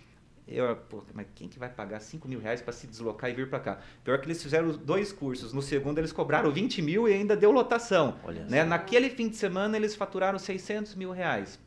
Eu, 0.50 0.74
pô, 0.76 1.02
mas 1.14 1.26
quem 1.34 1.48
que 1.48 1.58
vai 1.58 1.68
pagar 1.68 2.00
5 2.00 2.26
mil 2.26 2.40
reais 2.40 2.60
para 2.60 2.72
se 2.72 2.86
deslocar 2.86 3.30
e 3.30 3.34
vir 3.34 3.48
para 3.48 3.60
cá? 3.60 3.78
Pior 4.02 4.18
que 4.18 4.26
eles 4.26 4.42
fizeram 4.42 4.72
dois 4.72 5.12
cursos. 5.12 5.52
No 5.52 5.62
segundo 5.62 5.98
eles 5.98 6.12
cobraram 6.12 6.50
20 6.50 6.82
mil 6.82 7.08
e 7.08 7.12
ainda 7.12 7.36
deu 7.36 7.50
lotação. 7.52 8.16
né? 8.50 8.64
Naquele 8.64 9.10
fim 9.10 9.28
de 9.28 9.36
semana 9.36 9.76
eles 9.76 9.94
faturaram 9.94 10.38
600 10.38 10.96
mil 10.96 11.12
reais. 11.12 11.58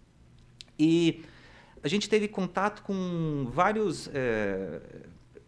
E 0.77 1.23
a 1.81 1.87
gente 1.87 2.09
teve 2.09 2.27
contato 2.27 2.81
com 2.83 3.49
vários 3.53 4.09
é, 4.13 4.81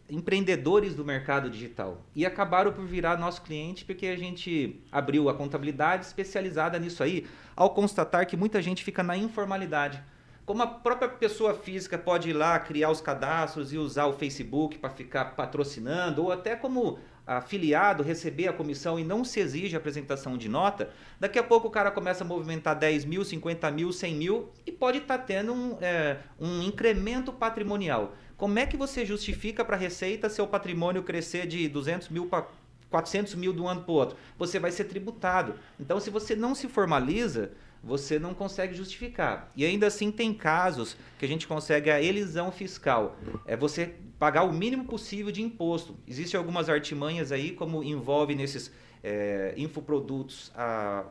empreendedores 0.09 0.95
do 0.95 1.03
mercado 1.03 1.49
digital 1.49 2.05
e 2.15 2.25
acabaram 2.25 2.71
por 2.71 2.85
virar 2.85 3.17
nosso 3.17 3.41
cliente 3.41 3.83
porque 3.83 4.07
a 4.07 4.15
gente 4.15 4.81
abriu 4.91 5.29
a 5.29 5.33
contabilidade 5.33 6.05
especializada 6.05 6.77
nisso 6.77 7.01
aí, 7.03 7.25
ao 7.55 7.73
constatar 7.73 8.25
que 8.27 8.37
muita 8.37 8.61
gente 8.61 8.83
fica 8.83 9.01
na 9.01 9.17
informalidade 9.17 10.01
como 10.45 10.61
a 10.61 10.67
própria 10.67 11.09
pessoa 11.09 11.53
física 11.53 11.97
pode 11.97 12.29
ir 12.29 12.33
lá 12.33 12.59
criar 12.59 12.91
os 12.91 13.01
cadastros 13.01 13.73
e 13.73 13.77
usar 13.77 14.05
o 14.05 14.13
Facebook 14.13 14.77
para 14.77 14.89
ficar 14.91 15.35
patrocinando, 15.35 16.23
ou 16.23 16.31
até 16.31 16.55
como 16.55 16.99
afiliado 17.25 18.03
receber 18.03 18.47
a 18.47 18.53
comissão 18.53 18.99
e 18.99 19.03
não 19.03 19.25
se 19.25 19.39
exige 19.39 19.75
a 19.75 19.79
apresentação 19.79 20.37
de 20.37 20.47
nota, 20.47 20.91
daqui 21.19 21.39
a 21.39 21.43
pouco 21.43 21.67
o 21.67 21.71
cara 21.71 21.89
começa 21.89 22.23
a 22.23 22.27
movimentar 22.27 22.77
10 22.77 23.05
mil, 23.05 23.25
50 23.25 23.71
mil, 23.71 23.91
100 23.91 24.15
mil 24.15 24.49
e 24.65 24.71
pode 24.71 24.99
estar 24.99 25.17
tá 25.17 25.23
tendo 25.23 25.51
um, 25.51 25.77
é, 25.81 26.19
um 26.39 26.61
incremento 26.61 27.33
patrimonial. 27.33 28.13
Como 28.37 28.59
é 28.59 28.65
que 28.65 28.77
você 28.77 29.05
justifica 29.05 29.65
para 29.65 29.75
a 29.75 29.79
Receita 29.79 30.29
seu 30.29 30.45
patrimônio 30.45 31.01
crescer 31.01 31.47
de 31.47 31.67
200 31.67 32.09
mil 32.09 32.27
para 32.27 32.45
400 32.91 33.33
mil 33.35 33.51
de 33.51 33.61
um 33.61 33.67
ano 33.67 33.81
para 33.81 33.91
o 33.91 33.95
outro? 33.95 34.17
Você 34.37 34.59
vai 34.59 34.71
ser 34.71 34.83
tributado. 34.83 35.55
Então, 35.79 35.99
se 35.99 36.09
você 36.09 36.35
não 36.35 36.53
se 36.53 36.67
formaliza, 36.67 37.51
você 37.85 38.17
não 38.17 38.33
consegue 38.33 38.73
justificar. 38.73 39.51
E 39.55 39.63
ainda 39.63 39.85
assim 39.85 40.11
tem 40.11 40.33
casos 40.33 40.97
que 41.19 41.25
a 41.25 41.27
gente 41.27 41.47
consegue 41.47 41.91
a 41.91 42.01
elisão 42.01 42.51
fiscal. 42.51 43.15
É 43.45 43.55
você 43.55 43.93
pagar 44.17 44.43
o 44.43 44.51
mínimo 44.51 44.85
possível 44.85 45.31
de 45.31 45.43
imposto. 45.43 45.95
Existem 46.07 46.37
algumas 46.37 46.67
artimanhas 46.67 47.31
aí, 47.31 47.51
como 47.51 47.83
envolve 47.83 48.33
nesses 48.33 48.71
é, 49.03 49.53
infoprodutos 49.55 50.51
a, 50.55 51.05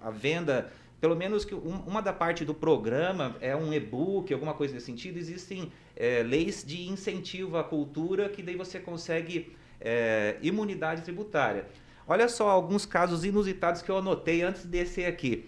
a 0.00 0.10
venda 0.10 0.72
pelo 0.98 1.14
menos 1.14 1.44
que 1.44 1.54
um, 1.54 1.82
uma 1.86 2.00
da 2.00 2.14
parte 2.14 2.46
do 2.46 2.54
programa 2.54 3.36
é 3.38 3.54
um 3.54 3.70
e-book, 3.74 4.32
alguma 4.32 4.54
coisa 4.54 4.72
nesse 4.72 4.86
sentido, 4.86 5.18
existem 5.18 5.70
é, 5.94 6.22
leis 6.22 6.64
de 6.64 6.88
incentivo 6.88 7.58
à 7.58 7.64
cultura 7.64 8.30
que 8.30 8.42
daí 8.42 8.56
você 8.56 8.80
consegue 8.80 9.54
é, 9.78 10.38
imunidade 10.40 11.02
tributária. 11.02 11.66
Olha 12.08 12.26
só 12.26 12.48
alguns 12.48 12.86
casos 12.86 13.22
inusitados 13.22 13.82
que 13.82 13.90
eu 13.90 13.98
anotei 13.98 14.40
antes 14.40 14.62
de 14.62 14.68
descer 14.68 15.04
aqui. 15.04 15.46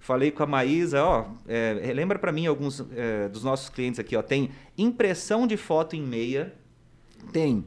Falei 0.00 0.30
com 0.30 0.42
a 0.42 0.46
Maísa, 0.46 1.04
ó, 1.04 1.26
é, 1.46 1.92
lembra 1.94 2.18
para 2.18 2.32
mim 2.32 2.46
alguns 2.46 2.84
é, 2.96 3.28
dos 3.28 3.42
nossos 3.42 3.68
clientes 3.68 3.98
aqui, 3.98 4.16
ó, 4.16 4.22
tem 4.22 4.50
impressão 4.76 5.46
de 5.46 5.56
foto 5.56 5.96
em 5.96 6.02
meia, 6.02 6.54
tem 7.32 7.64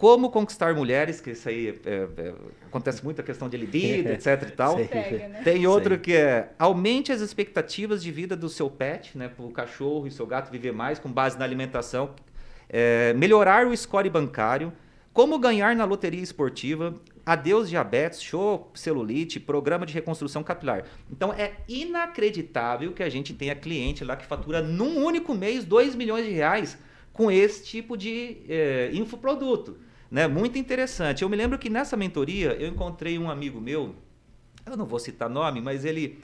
como 0.00 0.30
conquistar 0.30 0.74
mulheres, 0.74 1.20
que 1.20 1.32
isso 1.32 1.46
aí 1.46 1.78
é, 1.84 2.08
é, 2.16 2.34
acontece 2.66 3.04
muito 3.04 3.20
a 3.20 3.22
questão 3.22 3.50
de 3.50 3.56
libido, 3.58 4.08
etc 4.10 4.48
e 4.48 4.52
tal. 4.52 4.76
Pega, 4.76 5.28
né? 5.28 5.42
Tem 5.44 5.66
outro 5.66 5.98
que 5.98 6.14
é 6.14 6.52
aumente 6.58 7.12
as 7.12 7.20
expectativas 7.20 8.02
de 8.02 8.10
vida 8.10 8.34
do 8.34 8.48
seu 8.48 8.70
pet, 8.70 9.18
né, 9.18 9.28
para 9.28 9.44
o 9.44 9.50
cachorro 9.50 10.06
e 10.06 10.10
seu 10.10 10.26
gato 10.26 10.50
viver 10.50 10.72
mais 10.72 10.98
com 10.98 11.12
base 11.12 11.38
na 11.38 11.44
alimentação, 11.44 12.14
é, 12.66 13.12
melhorar 13.12 13.66
o 13.66 13.76
score 13.76 14.08
bancário, 14.08 14.72
como 15.12 15.38
ganhar 15.38 15.76
na 15.76 15.84
loteria 15.84 16.22
esportiva, 16.22 16.94
adeus 17.30 17.68
diabetes, 17.68 18.20
show 18.20 18.72
celulite, 18.74 19.38
programa 19.38 19.86
de 19.86 19.94
reconstrução 19.94 20.42
capilar. 20.42 20.84
Então 21.08 21.32
é 21.32 21.58
inacreditável 21.68 22.92
que 22.92 23.04
a 23.04 23.08
gente 23.08 23.32
tenha 23.32 23.54
cliente 23.54 24.04
lá 24.04 24.16
que 24.16 24.26
fatura 24.26 24.60
num 24.60 25.04
único 25.04 25.32
mês 25.32 25.64
2 25.64 25.94
milhões 25.94 26.26
de 26.26 26.32
reais 26.32 26.76
com 27.12 27.30
esse 27.30 27.64
tipo 27.64 27.96
de 27.96 28.38
é, 28.48 28.90
infoproduto. 28.92 29.78
Né? 30.10 30.26
Muito 30.26 30.58
interessante. 30.58 31.22
Eu 31.22 31.28
me 31.28 31.36
lembro 31.36 31.56
que 31.56 31.70
nessa 31.70 31.96
mentoria 31.96 32.54
eu 32.54 32.66
encontrei 32.66 33.16
um 33.16 33.30
amigo 33.30 33.60
meu, 33.60 33.94
eu 34.66 34.76
não 34.76 34.84
vou 34.84 34.98
citar 34.98 35.30
nome, 35.30 35.60
mas 35.60 35.84
ele 35.84 36.18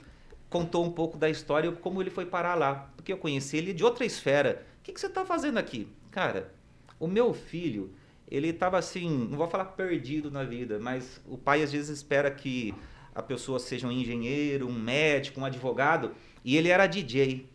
contou 0.49 0.85
um 0.85 0.91
pouco 0.91 1.17
da 1.17 1.29
história, 1.29 1.71
como 1.71 2.01
ele 2.01 2.09
foi 2.09 2.25
parar 2.25 2.55
lá. 2.55 2.89
Porque 2.97 3.13
eu 3.13 3.17
conheci 3.17 3.55
ele 3.55 3.71
de 3.71 3.83
outra 3.83 4.03
esfera. 4.03 4.65
O 4.81 4.83
que, 4.83 4.91
que 4.91 4.99
você 4.99 5.07
está 5.07 5.25
fazendo 5.25 5.57
aqui? 5.57 5.87
Cara, 6.11 6.51
o 6.99 7.07
meu 7.07 7.33
filho, 7.33 7.93
ele 8.29 8.49
estava 8.49 8.77
assim, 8.77 9.09
não 9.29 9.37
vou 9.37 9.47
falar 9.47 9.65
perdido 9.65 10.29
na 10.29 10.43
vida, 10.43 10.79
mas 10.79 11.21
o 11.25 11.37
pai 11.37 11.63
às 11.63 11.71
vezes 11.71 11.89
espera 11.89 12.29
que 12.29 12.73
a 13.15 13.21
pessoa 13.21 13.59
seja 13.59 13.87
um 13.87 13.91
engenheiro, 13.91 14.67
um 14.67 14.73
médico, 14.73 15.39
um 15.39 15.45
advogado, 15.45 16.11
e 16.43 16.55
ele 16.55 16.69
era 16.69 16.85
DJ. 16.85 17.49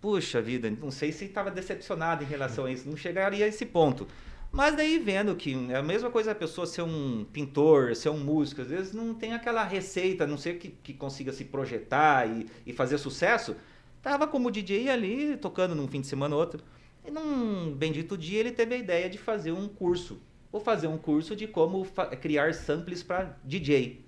Puxa 0.00 0.40
vida, 0.40 0.70
não 0.70 0.90
sei 0.90 1.12
se 1.12 1.24
estava 1.24 1.50
decepcionado 1.50 2.22
em 2.22 2.26
relação 2.26 2.64
a 2.64 2.70
isso, 2.72 2.88
não 2.88 2.96
chegaria 2.96 3.44
a 3.44 3.48
esse 3.48 3.66
ponto. 3.66 4.06
Mas 4.50 4.74
daí 4.74 4.98
vendo 4.98 5.36
que 5.36 5.54
é 5.70 5.76
a 5.76 5.82
mesma 5.82 6.10
coisa 6.10 6.32
a 6.32 6.34
pessoa 6.34 6.66
ser 6.66 6.82
um 6.82 7.26
pintor, 7.32 7.94
ser 7.94 8.08
um 8.08 8.18
músico, 8.18 8.62
às 8.62 8.68
vezes 8.68 8.92
não 8.92 9.12
tem 9.12 9.34
aquela 9.34 9.62
receita, 9.62 10.26
não 10.26 10.38
ser 10.38 10.58
que, 10.58 10.68
que 10.68 10.94
consiga 10.94 11.32
se 11.32 11.44
projetar 11.44 12.26
e, 12.26 12.46
e 12.66 12.72
fazer 12.72 12.96
sucesso. 12.96 13.54
Tava 14.00 14.26
como 14.26 14.50
DJ 14.50 14.88
ali, 14.88 15.36
tocando 15.36 15.74
num 15.74 15.86
fim 15.86 16.00
de 16.00 16.06
semana 16.06 16.34
ou 16.34 16.40
outro. 16.40 16.64
E 17.08 17.10
num 17.10 17.72
bendito 17.72 18.18
dia 18.18 18.38
ele 18.38 18.52
teve 18.52 18.74
a 18.74 18.78
ideia 18.78 19.08
de 19.08 19.16
fazer 19.16 19.50
um 19.50 19.66
curso. 19.66 20.20
Vou 20.52 20.60
fazer 20.60 20.88
um 20.88 20.98
curso 20.98 21.34
de 21.34 21.46
como 21.46 21.86
criar 22.20 22.52
samples 22.52 23.02
para 23.02 23.34
DJ. 23.42 24.04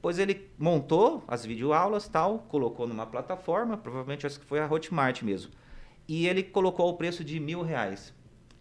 Pois 0.00 0.20
ele 0.20 0.48
montou 0.56 1.24
as 1.26 1.44
videoaulas 1.44 2.06
tal, 2.06 2.46
colocou 2.48 2.86
numa 2.86 3.04
plataforma, 3.04 3.76
provavelmente 3.76 4.24
acho 4.24 4.38
que 4.38 4.46
foi 4.46 4.60
a 4.60 4.72
Hotmart 4.72 5.20
mesmo. 5.22 5.50
E 6.06 6.28
ele 6.28 6.44
colocou 6.44 6.88
o 6.90 6.96
preço 6.96 7.24
de 7.24 7.40
mil 7.40 7.60
reais 7.60 8.14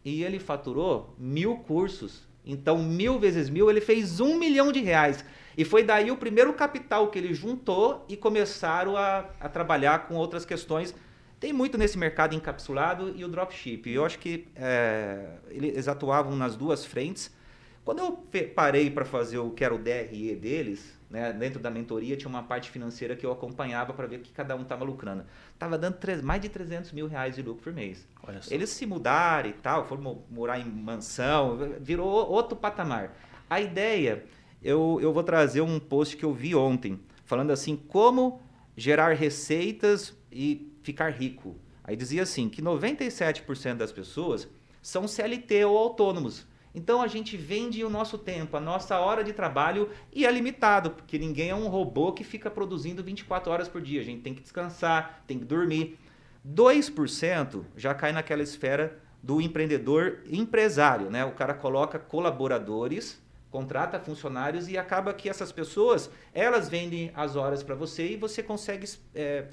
e 0.03 0.23
ele 0.23 0.39
faturou 0.39 1.13
mil 1.15 1.57
cursos. 1.57 2.27
Então, 2.43 2.79
mil 2.79 3.19
vezes 3.19 3.47
mil, 3.47 3.69
ele 3.69 3.79
fez 3.79 4.19
um 4.19 4.39
milhão 4.39 4.71
de 4.71 4.79
reais. 4.79 5.23
E 5.55 5.63
foi 5.63 5.83
daí 5.83 6.09
o 6.09 6.17
primeiro 6.17 6.51
capital 6.53 7.11
que 7.11 7.19
ele 7.19 7.31
juntou 7.31 8.03
e 8.09 8.17
começaram 8.17 8.97
a, 8.97 9.29
a 9.39 9.47
trabalhar 9.47 10.07
com 10.07 10.15
outras 10.15 10.45
questões. 10.45 10.95
Tem 11.41 11.51
muito 11.51 11.75
nesse 11.75 11.97
mercado 11.97 12.35
encapsulado 12.35 13.15
e 13.15 13.25
o 13.25 13.27
dropship. 13.27 13.89
Eu 13.89 14.05
acho 14.05 14.19
que 14.19 14.47
é, 14.55 15.25
eles 15.49 15.87
atuavam 15.87 16.35
nas 16.35 16.55
duas 16.55 16.85
frentes. 16.85 17.35
Quando 17.83 17.97
eu 17.97 18.11
parei 18.55 18.91
para 18.91 19.03
fazer 19.03 19.39
o 19.39 19.49
que 19.49 19.65
era 19.65 19.73
o 19.73 19.79
DRE 19.79 20.35
deles, 20.35 20.95
né, 21.09 21.33
dentro 21.33 21.59
da 21.59 21.71
mentoria 21.71 22.15
tinha 22.15 22.29
uma 22.29 22.43
parte 22.43 22.69
financeira 22.69 23.15
que 23.15 23.25
eu 23.25 23.31
acompanhava 23.31 23.91
para 23.91 24.05
ver 24.05 24.17
o 24.17 24.19
que 24.19 24.31
cada 24.31 24.55
um 24.55 24.61
estava 24.61 24.85
lucrando. 24.85 25.25
Tava 25.57 25.79
dando 25.79 25.97
mais 26.21 26.43
de 26.43 26.47
300 26.47 26.91
mil 26.91 27.07
reais 27.07 27.33
de 27.33 27.41
lucro 27.41 27.63
por 27.63 27.73
mês. 27.73 28.07
Eles 28.53 28.69
se 28.69 28.85
mudaram 28.85 29.49
e 29.49 29.53
tal, 29.53 29.87
foram 29.87 30.23
morar 30.29 30.59
em 30.59 30.65
mansão, 30.65 31.57
virou 31.79 32.07
outro 32.07 32.55
patamar. 32.55 33.17
A 33.49 33.59
ideia, 33.59 34.25
eu, 34.61 34.99
eu 35.01 35.11
vou 35.11 35.23
trazer 35.23 35.61
um 35.61 35.79
post 35.79 36.15
que 36.15 36.23
eu 36.23 36.35
vi 36.35 36.53
ontem, 36.53 36.99
falando 37.25 37.49
assim, 37.49 37.75
como 37.75 38.39
gerar 38.77 39.13
receitas 39.13 40.15
e 40.31 40.70
ficar 40.81 41.09
rico. 41.09 41.55
Aí 41.83 41.95
dizia 41.95 42.23
assim, 42.23 42.49
que 42.49 42.61
97% 42.61 43.75
das 43.75 43.91
pessoas 43.91 44.47
são 44.81 45.07
CLT 45.07 45.65
ou 45.65 45.77
autônomos. 45.77 46.47
Então 46.73 47.01
a 47.01 47.07
gente 47.07 47.35
vende 47.35 47.83
o 47.83 47.89
nosso 47.89 48.17
tempo, 48.17 48.55
a 48.55 48.61
nossa 48.61 48.97
hora 48.99 49.23
de 49.23 49.33
trabalho 49.33 49.89
e 50.13 50.25
é 50.25 50.31
limitado, 50.31 50.91
porque 50.91 51.17
ninguém 51.17 51.49
é 51.49 51.55
um 51.55 51.67
robô 51.67 52.13
que 52.13 52.23
fica 52.23 52.49
produzindo 52.49 53.03
24 53.03 53.51
horas 53.51 53.67
por 53.67 53.81
dia. 53.81 53.99
A 53.99 54.03
gente 54.05 54.21
tem 54.21 54.33
que 54.33 54.41
descansar, 54.41 55.23
tem 55.27 55.37
que 55.37 55.45
dormir. 55.45 55.99
2% 56.47 57.65
já 57.75 57.93
cai 57.93 58.11
naquela 58.11 58.41
esfera 58.41 58.97
do 59.21 59.41
empreendedor 59.41 60.19
empresário, 60.25 61.09
né? 61.09 61.23
O 61.25 61.33
cara 61.33 61.53
coloca 61.53 61.99
colaboradores, 61.99 63.21
contrata 63.51 63.99
funcionários 63.99 64.67
e 64.69 64.77
acaba 64.77 65.13
que 65.13 65.29
essas 65.29 65.51
pessoas, 65.51 66.09
elas 66.33 66.69
vendem 66.69 67.11
as 67.13 67.35
horas 67.35 67.61
para 67.61 67.75
você 67.75 68.13
e 68.13 68.15
você 68.15 68.41
consegue, 68.41 68.87
é, 69.13 69.47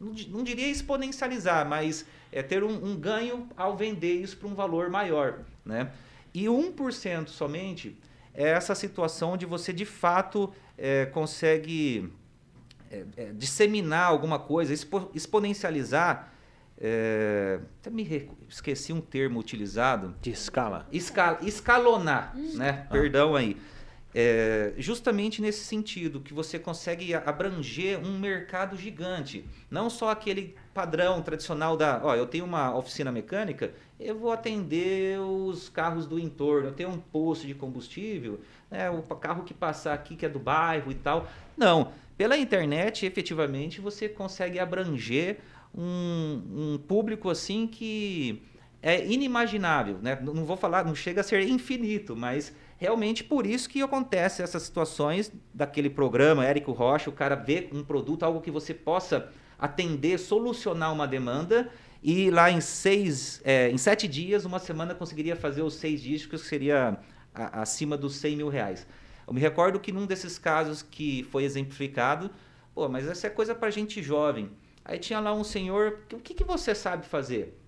não, 0.00 0.42
diria 0.42 0.68
exponencializar, 0.68 1.68
mas 1.68 2.06
é, 2.30 2.42
ter 2.42 2.62
um, 2.62 2.84
um 2.84 2.96
ganho 2.96 3.48
ao 3.56 3.76
vender 3.76 4.14
isso 4.14 4.36
para 4.36 4.48
um 4.48 4.54
valor 4.54 4.88
maior, 4.88 5.40
né? 5.64 5.90
E 6.32 6.44
1% 6.44 7.28
somente 7.28 7.98
é 8.34 8.48
essa 8.50 8.74
situação 8.74 9.32
onde 9.32 9.44
você 9.44 9.72
de 9.72 9.84
fato 9.84 10.52
é, 10.76 11.06
consegue 11.06 12.12
é, 12.90 13.04
é, 13.16 13.32
disseminar 13.32 14.06
alguma 14.06 14.38
coisa, 14.38 14.72
expo, 14.72 15.10
exponencializar. 15.14 16.32
É, 16.80 17.58
até 17.80 17.90
me 17.90 18.30
esqueci 18.48 18.92
um 18.92 19.00
termo 19.00 19.40
utilizado. 19.40 20.14
De 20.22 20.30
escala. 20.30 20.86
Escala 20.92 21.38
escalonar, 21.42 22.32
hum. 22.36 22.52
né? 22.54 22.86
Ah. 22.88 22.92
Perdão 22.92 23.34
aí. 23.34 23.56
É, 24.14 24.72
justamente 24.78 25.42
nesse 25.42 25.64
sentido, 25.64 26.20
que 26.20 26.32
você 26.32 26.58
consegue 26.58 27.14
abranger 27.14 27.98
um 27.98 28.18
mercado 28.18 28.76
gigante. 28.76 29.44
Não 29.70 29.90
só 29.90 30.10
aquele 30.10 30.56
padrão 30.72 31.20
tradicional 31.20 31.76
da, 31.76 32.00
ó, 32.02 32.14
eu 32.14 32.26
tenho 32.26 32.44
uma 32.44 32.74
oficina 32.74 33.12
mecânica, 33.12 33.72
eu 34.00 34.18
vou 34.18 34.32
atender 34.32 35.20
os 35.20 35.68
carros 35.68 36.06
do 36.06 36.18
entorno, 36.18 36.68
eu 36.68 36.72
tenho 36.72 36.88
um 36.88 36.98
posto 36.98 37.46
de 37.46 37.54
combustível, 37.54 38.40
né, 38.70 38.88
o 38.88 39.02
carro 39.02 39.44
que 39.44 39.52
passar 39.52 39.92
aqui 39.92 40.16
que 40.16 40.24
é 40.24 40.28
do 40.28 40.38
bairro 40.38 40.90
e 40.90 40.94
tal. 40.94 41.28
Não, 41.56 41.92
pela 42.16 42.36
internet, 42.36 43.04
efetivamente, 43.04 43.80
você 43.80 44.08
consegue 44.08 44.58
abranger 44.58 45.38
um, 45.74 46.42
um 46.74 46.78
público 46.78 47.28
assim 47.28 47.66
que 47.66 48.42
é 48.82 49.04
inimaginável, 49.06 49.98
né? 50.00 50.18
Não 50.22 50.44
vou 50.44 50.56
falar, 50.56 50.84
não 50.84 50.94
chega 50.94 51.20
a 51.20 51.24
ser 51.24 51.42
infinito, 51.48 52.16
mas 52.16 52.54
realmente 52.78 53.22
por 53.22 53.46
isso 53.46 53.68
que 53.68 53.82
acontece 53.82 54.40
essas 54.40 54.62
situações 54.62 55.30
daquele 55.52 55.90
programa 55.90 56.46
Érico 56.46 56.72
Rocha, 56.72 57.10
o 57.10 57.12
cara 57.12 57.34
vê 57.34 57.68
um 57.72 57.84
produto, 57.84 58.22
algo 58.22 58.40
que 58.40 58.50
você 58.50 58.72
possa 58.72 59.30
atender, 59.58 60.18
solucionar 60.18 60.92
uma 60.92 61.06
demanda 61.06 61.70
e 62.02 62.30
lá 62.30 62.50
em 62.50 62.60
seis, 62.60 63.40
é, 63.44 63.68
em 63.70 63.76
sete 63.76 64.06
dias, 64.06 64.44
uma 64.44 64.60
semana 64.60 64.94
conseguiria 64.94 65.34
fazer 65.34 65.62
os 65.62 65.74
seis 65.74 66.00
dígitos, 66.00 66.42
que 66.42 66.48
seria 66.48 66.98
a, 67.34 67.62
acima 67.62 67.96
dos 67.96 68.14
100 68.16 68.36
mil 68.36 68.48
reais. 68.48 68.86
Eu 69.26 69.34
me 69.34 69.40
recordo 69.40 69.80
que 69.80 69.90
num 69.90 70.06
desses 70.06 70.38
casos 70.38 70.80
que 70.80 71.24
foi 71.24 71.42
exemplificado, 71.42 72.30
pô, 72.72 72.88
mas 72.88 73.08
essa 73.08 73.26
é 73.26 73.30
coisa 73.30 73.54
para 73.54 73.70
gente 73.70 74.00
jovem. 74.00 74.50
Aí 74.84 74.98
tinha 74.98 75.18
lá 75.18 75.34
um 75.34 75.44
senhor, 75.44 76.00
o 76.12 76.18
que, 76.18 76.32
que 76.32 76.44
você 76.44 76.74
sabe 76.74 77.04
fazer? 77.04 77.60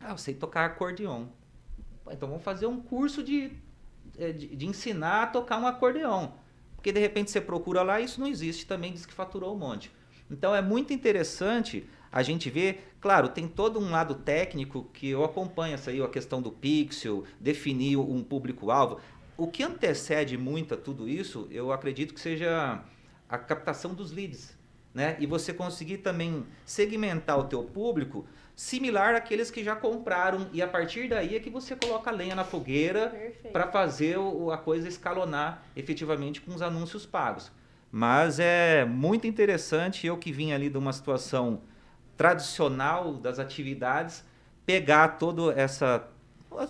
Ah, 0.00 0.10
eu 0.10 0.18
sei 0.18 0.34
tocar 0.34 0.66
acordeon. 0.66 1.26
Então 2.10 2.28
vamos 2.28 2.42
fazer 2.42 2.66
um 2.66 2.80
curso 2.80 3.22
de 3.22 3.52
de, 4.16 4.54
de, 4.54 4.66
ensinar 4.66 5.22
a 5.22 5.26
tocar 5.26 5.58
um 5.58 5.66
acordeão. 5.66 6.34
Porque 6.76 6.92
de 6.92 7.00
repente 7.00 7.30
você 7.30 7.40
procura 7.40 7.82
lá, 7.82 8.00
isso 8.00 8.20
não 8.20 8.26
existe, 8.26 8.66
também 8.66 8.92
diz 8.92 9.06
que 9.06 9.14
faturou 9.14 9.54
um 9.54 9.58
monte. 9.58 9.90
Então 10.30 10.54
é 10.54 10.62
muito 10.62 10.92
interessante 10.92 11.88
a 12.10 12.22
gente 12.22 12.50
ver, 12.50 12.92
claro, 13.00 13.28
tem 13.28 13.48
todo 13.48 13.80
um 13.80 13.90
lado 13.90 14.14
técnico 14.16 14.90
que 14.92 15.08
eu 15.08 15.24
acompanho 15.24 15.74
essa 15.74 15.90
aí, 15.90 16.02
a 16.02 16.08
questão 16.08 16.42
do 16.42 16.50
pixel, 16.50 17.24
definir 17.40 17.96
um 17.96 18.22
público-alvo. 18.22 19.00
O 19.36 19.46
que 19.46 19.62
antecede 19.62 20.36
muito 20.36 20.74
a 20.74 20.76
tudo 20.76 21.08
isso, 21.08 21.48
eu 21.50 21.72
acredito 21.72 22.12
que 22.12 22.20
seja 22.20 22.82
a 23.28 23.38
captação 23.38 23.94
dos 23.94 24.12
leads, 24.12 24.56
né? 24.92 25.16
E 25.18 25.26
você 25.26 25.54
conseguir 25.54 25.98
também 25.98 26.44
segmentar 26.66 27.38
o 27.38 27.44
teu 27.44 27.64
público 27.64 28.26
similar 28.54 29.14
àqueles 29.14 29.50
que 29.50 29.64
já 29.64 29.74
compraram. 29.74 30.48
E 30.52 30.62
a 30.62 30.68
partir 30.68 31.08
daí 31.08 31.36
é 31.36 31.40
que 31.40 31.50
você 31.50 31.74
coloca 31.76 32.10
a 32.10 32.12
lenha 32.12 32.34
na 32.34 32.44
fogueira 32.44 33.32
para 33.52 33.66
fazer 33.66 34.18
o, 34.18 34.50
a 34.50 34.58
coisa 34.58 34.88
escalonar 34.88 35.62
efetivamente 35.74 36.40
com 36.40 36.54
os 36.54 36.62
anúncios 36.62 37.06
pagos. 37.06 37.50
Mas 37.90 38.38
é 38.38 38.84
muito 38.84 39.26
interessante 39.26 40.06
eu 40.06 40.16
que 40.16 40.32
vim 40.32 40.52
ali 40.52 40.70
de 40.70 40.78
uma 40.78 40.92
situação 40.92 41.62
tradicional 42.16 43.14
das 43.14 43.38
atividades 43.38 44.24
pegar 44.64 45.18
toda 45.18 45.52
essa 45.52 46.08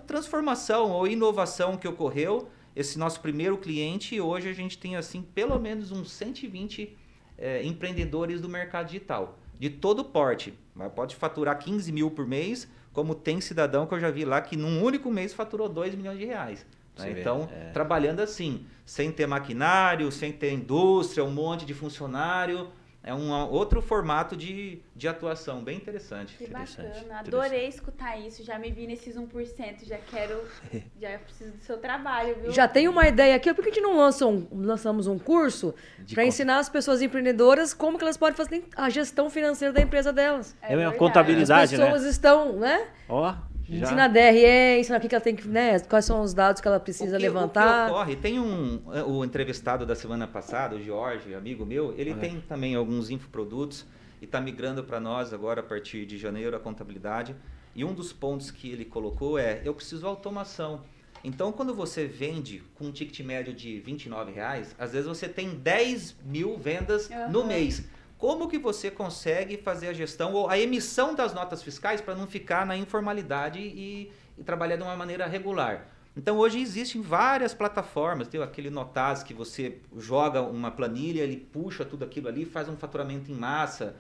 transformação 0.07 0.91
ou 0.91 1.07
inovação 1.07 1.76
que 1.76 1.87
ocorreu 1.87 2.49
esse 2.74 2.99
nosso 2.99 3.20
primeiro 3.20 3.59
cliente 3.59 4.14
e 4.14 4.20
hoje 4.20 4.49
a 4.49 4.53
gente 4.53 4.78
tem 4.78 4.97
assim 4.97 5.22
pelo 5.22 5.59
menos 5.59 5.93
uns 5.93 6.11
120 6.11 6.97
é, 7.37 7.62
empreendedores 7.64 8.41
do 8.41 8.49
mercado 8.49 8.87
digital 8.87 9.39
de 9.63 9.71
todo 9.71 10.05
porte. 10.05 10.53
Pode 10.97 11.15
faturar 11.15 11.57
15 11.57 11.93
mil 11.93 12.11
por 12.11 12.27
mês, 12.27 12.67
como 12.93 13.15
tem 13.15 13.41
cidadão 13.41 13.87
que 13.87 13.95
eu 13.95 14.01
já 14.01 14.11
vi 14.11 14.25
lá 14.25 14.41
que 14.41 14.57
num 14.57 14.83
único 14.83 15.09
mês 15.09 15.33
faturou 15.33 15.69
2 15.69 15.95
milhões 15.95 16.19
de 16.19 16.25
reais. 16.25 16.67
Né? 16.99 17.21
Então, 17.21 17.49
é. 17.53 17.71
trabalhando 17.71 18.19
assim, 18.19 18.67
sem 18.85 19.13
ter 19.13 19.25
maquinário, 19.29 20.11
sem 20.11 20.33
ter 20.33 20.53
indústria, 20.53 21.23
um 21.25 21.31
monte 21.31 21.65
de 21.65 21.73
funcionário, 21.75 22.71
é 23.05 23.12
um 23.12 23.32
outro 23.50 23.82
formato 23.82 24.36
de, 24.36 24.80
de 24.94 25.09
atuação 25.09 25.62
bem 25.62 25.76
interessante. 25.76 26.36
Que 26.36 26.44
Interessante, 26.44 26.86
bacana. 26.86 27.20
interessante. 27.20 27.28
Adorei 27.28 27.66
escutar 27.66 28.16
isso. 28.16 28.44
Já 28.44 28.59
me 28.61 28.70
vi 28.70 28.86
nesses 28.86 29.16
1%. 29.16 29.84
Já 29.84 29.98
quero. 29.98 30.40
já 31.00 31.18
preciso 31.18 31.53
do 31.53 31.62
seu 31.62 31.78
trabalho, 31.78 32.36
viu? 32.40 32.53
Já 32.53 32.68
tem 32.68 32.86
uma 32.86 33.09
ideia 33.09 33.34
aqui, 33.34 33.53
por 33.53 33.64
que 33.64 33.70
a 33.70 33.74
gente 33.74 33.82
não 33.82 33.96
lança 33.96 34.24
um, 34.26 34.46
lançamos 34.53 35.09
um 35.09 35.18
curso 35.18 35.74
para 36.14 36.24
ensinar 36.24 36.59
as 36.59 36.68
pessoas 36.68 37.03
empreendedoras 37.03 37.74
como 37.74 37.98
que 37.98 38.05
elas 38.05 38.16
podem 38.16 38.36
fazer 38.36 38.64
a 38.76 38.88
gestão 38.88 39.28
financeira 39.28 39.74
da 39.74 39.80
empresa 39.80 40.12
delas? 40.12 40.55
É 40.62 40.68
uma 40.68 40.76
verdade. 40.76 40.98
contabilidade. 40.98 41.74
As 41.74 41.80
né? 41.80 41.86
pessoas 41.86 42.05
estão, 42.05 42.53
né? 42.53 42.86
Ó, 43.09 43.34
já. 43.69 43.87
Ensina 43.87 44.05
a 44.05 44.09
DRE, 44.09 44.79
ensina 44.81 44.99
o 44.99 45.01
que 45.01 45.15
ela 45.15 45.23
tem 45.23 45.35
que, 45.37 45.47
né? 45.49 45.79
Quais 45.81 46.05
são 46.05 46.23
os 46.23 46.33
dados 46.35 46.61
que 46.61 46.69
ela 46.69 46.81
precisa 46.81 47.15
O 47.17 47.19
que- 47.19 47.25
levantar. 47.25 47.85
O 47.85 47.87
que 47.87 47.93
ocorre, 47.93 48.17
tem 48.17 48.39
um, 48.39 48.83
o 49.07 49.25
entrevistado 49.25 49.85
da 49.87 49.95
semana 49.95 50.27
passada, 50.27 50.77
o 50.77 50.83
Jorge, 50.83 51.35
amigo 51.35 51.65
meu, 51.67 51.95
ele 51.97 52.15
tem 52.15 52.41
também 52.41 52.75
alguns 52.75 53.11
infoprodutos 53.11 53.87
e 54.21 54.25
está 54.25 54.41
migrando 54.41 54.85
para 54.85 55.01
nós 55.01 55.33
agora 55.33 55.61
a 55.61 55.65
partir 55.65 56.07
de 56.07 56.19
janeiro 56.19 56.57
a 56.57 56.61
contabilidade. 56.61 57.35
E 57.75 57.85
um 57.85 57.95
dos 57.95 58.13
pontos 58.13 58.51
que 58.51 58.71
ele 58.71 58.85
colocou 58.85 59.39
é, 59.39 59.63
eu 59.65 59.73
preciso 59.75 60.07
automação. 60.07 60.83
Então, 61.25 61.53
quando 61.53 61.73
você 61.75 62.05
vende 62.05 62.63
com 62.75 62.87
um 62.87 62.91
ticket 62.93 63.21
médio 63.25 63.55
de 63.55 63.79
29 63.81 64.33
reais, 64.33 64.75
às 64.79 64.93
vezes 64.93 65.07
você 65.07 65.29
tem 65.29 65.51
10 65.51 66.17
mil 66.25 66.59
vendas 66.59 67.09
no 67.31 67.41
Aham. 67.41 67.47
mês. 67.49 67.85
Como 68.23 68.47
que 68.47 68.57
você 68.57 68.89
consegue 68.89 69.57
fazer 69.57 69.89
a 69.89 69.93
gestão 69.93 70.33
ou 70.33 70.49
a 70.49 70.57
emissão 70.57 71.12
das 71.12 71.35
notas 71.35 71.61
fiscais 71.61 72.01
para 72.01 72.14
não 72.14 72.29
ficar 72.29 72.64
na 72.64 72.77
informalidade 72.77 73.59
e, 73.59 74.12
e 74.39 74.45
trabalhar 74.45 74.77
de 74.77 74.85
uma 74.85 74.95
maneira 74.95 75.27
regular? 75.27 75.89
Então 76.16 76.39
hoje 76.39 76.61
existem 76.61 77.03
várias 77.03 77.53
plataformas, 77.53 78.29
tem 78.29 78.41
aquele 78.41 78.70
Notaz 78.70 79.25
que 79.25 79.35
você 79.35 79.81
joga 79.99 80.41
uma 80.41 80.70
planilha, 80.70 81.23
ele 81.23 81.37
puxa 81.37 81.85
tudo 81.85 82.05
aquilo 82.05 82.29
ali, 82.29 82.45
faz 82.45 82.68
um 82.68 82.77
faturamento 82.77 83.29
em 83.29 83.35
massa 83.35 83.97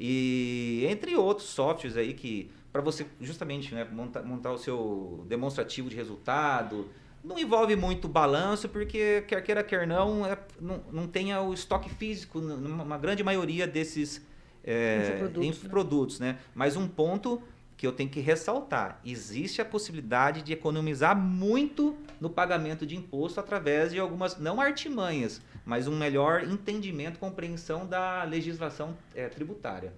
e 0.00 0.86
entre 0.88 1.14
outros 1.14 1.50
softwares 1.50 1.98
aí 1.98 2.14
que 2.14 2.50
para 2.72 2.80
você 2.80 3.06
justamente 3.20 3.74
né, 3.74 3.84
montar, 3.84 4.22
montar 4.22 4.52
o 4.52 4.58
seu 4.58 5.22
demonstrativo 5.28 5.90
de 5.90 5.96
resultado, 5.96 6.88
não 7.26 7.38
envolve 7.38 7.74
muito 7.74 8.08
balanço, 8.08 8.68
porque 8.68 9.22
quer 9.26 9.42
queira, 9.42 9.62
quer 9.64 9.86
não, 9.86 10.24
é- 10.24 10.38
não, 10.60 10.80
não 10.92 11.06
tenha 11.08 11.40
o 11.40 11.52
estoque 11.52 11.90
físico, 11.90 12.40
numa 12.40 12.96
grande 12.96 13.22
maioria 13.24 13.66
desses 13.66 14.24
é, 14.64 14.98
Infoprodutos, 15.00 15.40
né? 15.40 15.46
infoprodutos, 15.48 16.20
né? 16.20 16.38
Mas 16.54 16.76
um 16.76 16.88
ponto 16.88 17.42
que 17.76 17.86
eu 17.86 17.92
tenho 17.92 18.08
que 18.08 18.20
ressaltar, 18.20 19.00
existe 19.04 19.60
a 19.60 19.64
possibilidade 19.64 20.40
de 20.42 20.52
economizar 20.52 21.16
muito 21.16 21.94
no 22.20 22.30
pagamento 22.30 22.86
de 22.86 22.96
imposto 22.96 23.38
através 23.38 23.92
de 23.92 24.00
algumas, 24.00 24.38
não 24.38 24.60
artimanhas, 24.60 25.42
mas 25.64 25.86
um 25.86 25.94
melhor 25.94 26.42
entendimento, 26.44 27.18
compreensão 27.18 27.86
da 27.86 28.22
legislação 28.24 28.96
é, 29.14 29.28
tributária. 29.28 29.92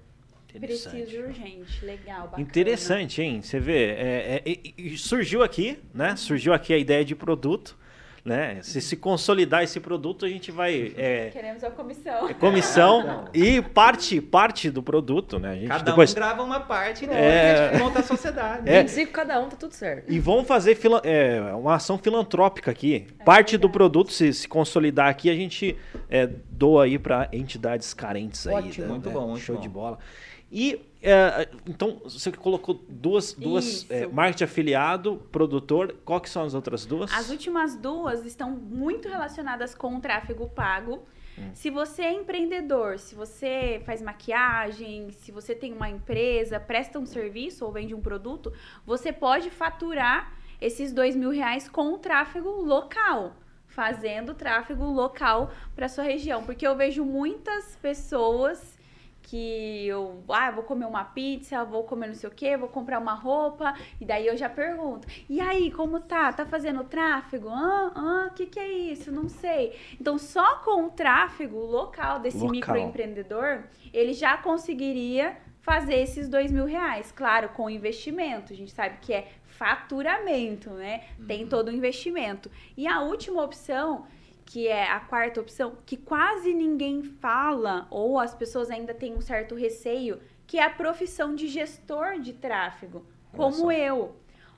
Interessante. 0.55 0.97
Preciso 1.03 1.23
urgente. 1.25 1.85
Legal, 1.85 2.23
bacana. 2.25 2.43
Interessante, 2.43 3.23
hein? 3.23 3.43
Você 3.43 3.61
vê, 3.61 3.91
é, 3.93 4.43
é, 4.45 4.51
e- 4.51 4.75
e 4.77 4.99
surgiu 4.99 5.43
aqui, 5.43 5.79
né? 5.95 6.17
Surgiu 6.17 6.53
aqui 6.53 6.73
a 6.73 6.79
ideia 6.79 7.05
de 7.05 7.15
produto, 7.15 7.77
né? 8.25 8.59
Se 8.63 8.81
se 8.81 8.97
consolidar 8.97 9.63
esse 9.63 9.79
produto, 9.79 10.27
a 10.27 10.29
gente 10.29 10.51
vai 10.51 10.93
é, 10.97 11.31
Queremos 11.31 11.63
a 11.65 11.71
comissão. 11.71 12.29
é 12.29 12.35
comissão 12.35 13.27
e 13.33 13.63
parte 13.63 14.21
parte 14.21 14.71
do 14.71 14.83
produto, 14.83 15.39
né? 15.39 15.51
A 15.51 15.55
gente 15.55 15.69
Cada 15.69 15.85
depois 15.85 16.13
um 16.13 16.15
grava 16.15 16.43
uma 16.43 16.61
parte 16.61 17.07
né? 17.07 17.15
É. 17.15 17.53
a 17.69 17.73
gente 17.73 17.83
monta 17.83 18.01
a 18.01 18.03
sociedade. 18.03 18.69
É. 18.69 18.81
25 18.83 19.13
cada 19.13 19.41
um, 19.41 19.49
tá 19.49 19.57
tudo 19.57 19.73
certo. 19.73 20.11
e 20.13 20.19
vamos 20.19 20.47
fazer 20.47 20.75
fila- 20.75 21.01
é, 21.05 21.41
uma 21.55 21.75
ação 21.77 21.97
filantrópica 21.99 22.71
aqui. 22.71 23.07
parte 23.25 23.57
do 23.57 23.71
produto 23.71 24.13
se, 24.13 24.33
se 24.33 24.49
consolidar 24.49 25.09
aqui, 25.09 25.31
a 25.31 25.35
gente 25.35 25.77
é, 26.11 26.27
doa 26.27 26.85
aí 26.85 26.99
para 26.99 27.29
entidades 27.33 27.95
carentes 27.95 28.47
aí. 28.47 28.55
Ótimo. 28.55 28.87
né? 28.87 28.93
Muito 28.93 29.11
bom, 29.11 29.29
muito 29.29 29.43
Show 29.43 29.57
bom. 29.57 29.63
de 29.63 29.69
bola. 29.69 29.99
E 30.51 30.81
é, 31.03 31.49
então 31.67 32.01
você 32.03 32.33
colocou 32.33 32.81
duas, 32.89 33.33
duas 33.33 33.89
é, 33.91 34.07
marketing 34.07 34.45
afiliado, 34.45 35.17
produtor. 35.31 35.95
Qual 36.05 36.21
que 36.21 36.29
são 36.29 36.45
as 36.45 36.55
outras 36.55 36.85
duas? 36.85 37.13
As 37.13 37.31
últimas 37.31 37.77
duas 37.77 38.25
estão 38.25 38.51
muito 38.51 39.09
relacionadas 39.09 39.75
com 39.75 39.97
o 39.97 40.01
tráfego 40.01 40.49
pago. 40.49 41.05
Hum. 41.39 41.51
Se 41.55 41.71
você 41.71 42.03
é 42.03 42.13
empreendedor, 42.13 42.99
se 42.99 43.15
você 43.15 43.81
faz 43.87 44.03
maquiagem, 44.03 45.11
se 45.13 45.31
você 45.31 45.55
tem 45.55 45.73
uma 45.73 45.89
empresa, 45.89 46.59
presta 46.59 46.99
um 46.99 47.07
serviço 47.07 47.65
ou 47.65 47.71
vende 47.71 47.95
um 47.95 48.01
produto, 48.01 48.53
você 48.85 49.13
pode 49.13 49.51
faturar 49.51 50.33
esses 50.61 50.93
dois 50.93 51.15
mil 51.15 51.31
reais 51.31 51.69
com 51.69 51.93
o 51.93 51.99
tráfego 51.99 52.51
local, 52.51 53.37
fazendo 53.67 54.35
tráfego 54.35 54.85
local 54.85 55.53
para 55.77 55.89
sua 55.89 56.03
região. 56.03 56.43
Porque 56.43 56.67
eu 56.67 56.75
vejo 56.75 57.05
muitas 57.05 57.77
pessoas 57.77 58.78
que 59.29 59.87
eu, 59.87 60.25
ah, 60.31 60.49
eu 60.49 60.55
vou 60.55 60.65
comer 60.65 60.87
uma 60.87 61.05
pizza, 61.05 61.63
vou 61.63 61.85
comer 61.85 62.07
não 62.07 62.15
sei 62.15 62.31
o 62.31 62.33
quê, 62.33 62.57
vou 62.57 62.69
comprar 62.69 62.99
uma 62.99 63.13
roupa, 63.13 63.75
e 64.01 64.05
daí 64.07 64.27
eu 64.27 64.37
já 64.39 64.49
pergunto, 64.49 65.07
e 65.29 65.39
aí, 65.39 65.71
como 65.71 66.01
tá? 66.01 66.33
Tá 66.33 66.47
fazendo 66.47 66.83
tráfego? 66.85 67.51
Ah, 67.51 67.93
ah, 67.95 68.29
o 68.31 68.35
que 68.35 68.47
que 68.47 68.59
é 68.59 68.67
isso? 68.73 69.13
Não 69.13 69.29
sei. 69.29 69.79
Então, 70.01 70.17
só 70.17 70.57
com 70.61 70.87
o 70.87 70.91
tráfego 70.91 71.59
local 71.59 72.21
desse 72.21 72.39
Local. 72.39 72.53
microempreendedor, 72.53 73.65
ele 73.93 74.15
já 74.15 74.39
conseguiria 74.39 75.37
fazer 75.61 75.97
esses 75.97 76.27
dois 76.27 76.51
mil 76.51 76.65
reais. 76.65 77.13
Claro, 77.13 77.51
com 77.51 77.69
investimento. 77.69 78.55
A 78.55 78.57
gente 78.57 78.71
sabe 78.71 78.97
que 79.03 79.13
é 79.13 79.29
faturamento, 79.45 80.71
né? 80.71 81.03
Tem 81.27 81.47
todo 81.47 81.69
o 81.69 81.73
investimento. 81.73 82.51
E 82.77 82.87
a 82.87 83.03
última 83.03 83.43
opção 83.43 84.07
que 84.49 84.67
é 84.67 84.91
a 84.91 84.99
quarta 84.99 85.43
opção, 85.43 85.77
que 85.85 85.95
quase 85.95 86.55
ninguém 86.55 87.03
fala, 87.03 87.87
ou 87.91 88.19
as 88.19 88.35
pessoas 88.35 88.71
ainda 88.71 88.95
têm 88.95 89.15
um 89.15 89.21
certo 89.21 89.55
receio, 89.55 90.19
que 90.47 90.59
é 90.59 90.63
a 90.63 90.71
profissão 90.71 91.35
de 91.35 91.47
gestor 91.47 92.19
de 92.19 92.33
tráfego, 92.33 93.05
como 93.37 93.53
só. 93.53 93.71
eu. 93.71 94.17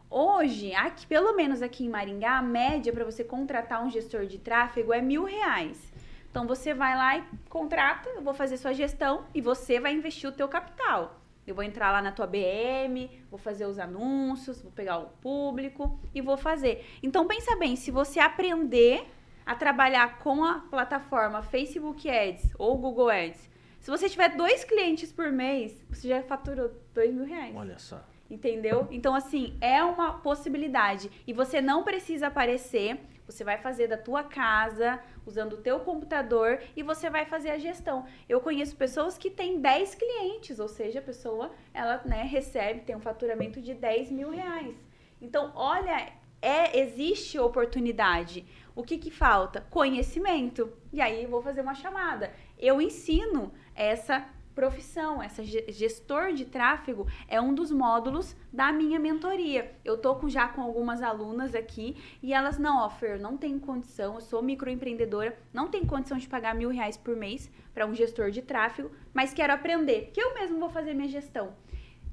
Hoje, 0.09 0.73
aqui, 0.77 1.05
pelo 1.09 1.35
menos 1.35 1.61
aqui 1.61 1.85
em 1.85 1.89
Maringá, 1.89 2.39
a 2.39 2.43
média 2.43 2.93
para 2.93 3.05
você 3.05 3.25
contratar 3.25 3.85
um 3.85 3.91
gestor 3.91 4.27
de 4.27 4.39
tráfego 4.39 4.93
é 4.93 5.03
mil 5.03 5.25
reais. 5.25 5.93
Então 6.31 6.47
você 6.47 6.73
vai 6.73 6.97
lá 6.97 7.19
e 7.19 7.25
contrata, 7.49 8.11
eu 8.11 8.23
vou 8.23 8.33
fazer 8.33 8.59
sua 8.59 8.73
gestão 8.73 9.25
e 9.35 9.41
você 9.41 9.81
vai 9.81 9.93
investir 9.93 10.31
o 10.31 10.33
teu 10.33 10.47
capital. 10.47 11.21
Eu 11.45 11.53
vou 11.53 11.65
entrar 11.65 11.91
lá 11.91 12.01
na 12.01 12.13
tua 12.13 12.29
BM, 12.29 13.11
vou 13.29 13.39
fazer 13.39 13.67
os 13.67 13.77
anúncios, 13.77 14.63
vou 14.63 14.71
pegar 14.71 14.99
o 14.99 15.07
público 15.21 15.99
e 16.15 16.21
vou 16.21 16.37
fazer. 16.37 16.87
Então 17.03 17.27
pensa 17.27 17.57
bem, 17.57 17.75
se 17.75 17.91
você 17.91 18.21
aprender 18.21 19.05
a 19.45 19.55
trabalhar 19.55 20.19
com 20.19 20.45
a 20.45 20.61
plataforma 20.61 21.43
Facebook 21.43 22.09
Ads 22.09 22.51
ou 22.59 22.77
Google 22.79 23.11
Ads, 23.11 23.51
se 23.81 23.91
você 23.91 24.09
tiver 24.09 24.37
dois 24.37 24.63
clientes 24.63 25.11
por 25.11 25.33
mês, 25.33 25.83
você 25.89 26.09
já 26.09 26.23
faturou 26.23 26.71
dois 26.93 27.13
mil 27.13 27.25
reais. 27.25 27.57
Olha 27.57 27.79
só. 27.79 28.05
Entendeu? 28.31 28.87
Então, 28.91 29.15
assim, 29.15 29.57
é 29.61 29.83
uma 29.83 30.19
possibilidade. 30.19 31.11
E 31.27 31.33
você 31.33 31.61
não 31.61 31.83
precisa 31.83 32.29
aparecer. 32.29 33.01
Você 33.27 33.43
vai 33.43 33.59
fazer 33.59 33.89
da 33.89 33.97
tua 33.97 34.23
casa, 34.23 35.01
usando 35.25 35.55
o 35.55 35.57
teu 35.57 35.81
computador, 35.81 36.61
e 36.77 36.83
você 36.83 37.09
vai 37.09 37.25
fazer 37.25 37.51
a 37.51 37.59
gestão. 37.59 38.05
Eu 38.29 38.41
conheço 38.41 38.77
pessoas 38.77 39.17
que 39.17 39.31
têm 39.31 39.61
10 39.61 39.95
clientes, 39.95 40.59
ou 40.59 40.69
seja, 40.69 40.99
a 40.99 41.03
pessoa, 41.03 41.53
ela, 41.73 42.03
né, 42.05 42.23
recebe, 42.25 42.81
tem 42.81 42.97
um 42.97 43.01
faturamento 43.01 43.61
de 43.61 43.73
10 43.73 44.11
mil 44.11 44.31
reais. 44.31 44.77
Então, 45.23 45.53
olha, 45.55 46.13
é, 46.41 46.79
existe 46.81 47.39
oportunidade. 47.39 48.47
O 48.75 48.83
que 48.83 48.99
que 48.99 49.11
falta? 49.11 49.61
Conhecimento. 49.71 50.73
E 50.93 51.01
aí, 51.01 51.27
vou 51.27 51.43
fazer 51.43 51.61
uma 51.61 51.75
chamada. 51.75 52.33
Eu 52.59 52.81
ensino 52.81 53.53
essa 53.75 54.27
profissão, 54.55 55.23
essa 55.23 55.43
ge- 55.45 55.67
gestor 55.69 56.33
de 56.33 56.45
tráfego 56.45 57.07
é 57.29 57.41
um 57.41 57.55
dos 57.55 57.71
módulos 57.71 58.37
da 58.53 58.73
minha 58.73 58.99
mentoria. 58.99 59.75
Eu 59.85 59.97
tô 59.97 60.17
com, 60.17 60.29
já 60.29 60.49
com 60.49 60.61
algumas 60.61 61.03
alunas 61.03 61.55
aqui 61.55 61.97
e 62.23 62.35
elas 62.35 62.59
não, 62.59 62.89
Fer, 62.91 63.19
não 63.19 63.37
tem 63.37 63.59
condição, 63.59 64.17
eu 64.17 64.21
sou 64.21 64.43
microempreendedora, 64.43 65.39
não 65.53 65.69
tem 65.69 65.87
condição 65.87 66.19
de 66.19 66.29
pagar 66.29 66.55
mil 66.55 66.69
reais 66.69 66.97
por 66.97 67.17
mês 67.17 67.51
para 67.73 67.87
um 67.87 67.95
gestor 67.95 68.31
de 68.31 68.43
tráfego, 68.43 68.91
mas 69.15 69.33
quero 69.33 69.53
aprender, 69.53 70.11
que 70.13 70.21
eu 70.21 70.35
mesmo 70.35 70.59
vou 70.59 70.69
fazer 70.69 70.95
minha 70.95 71.09
gestão. 71.09 71.55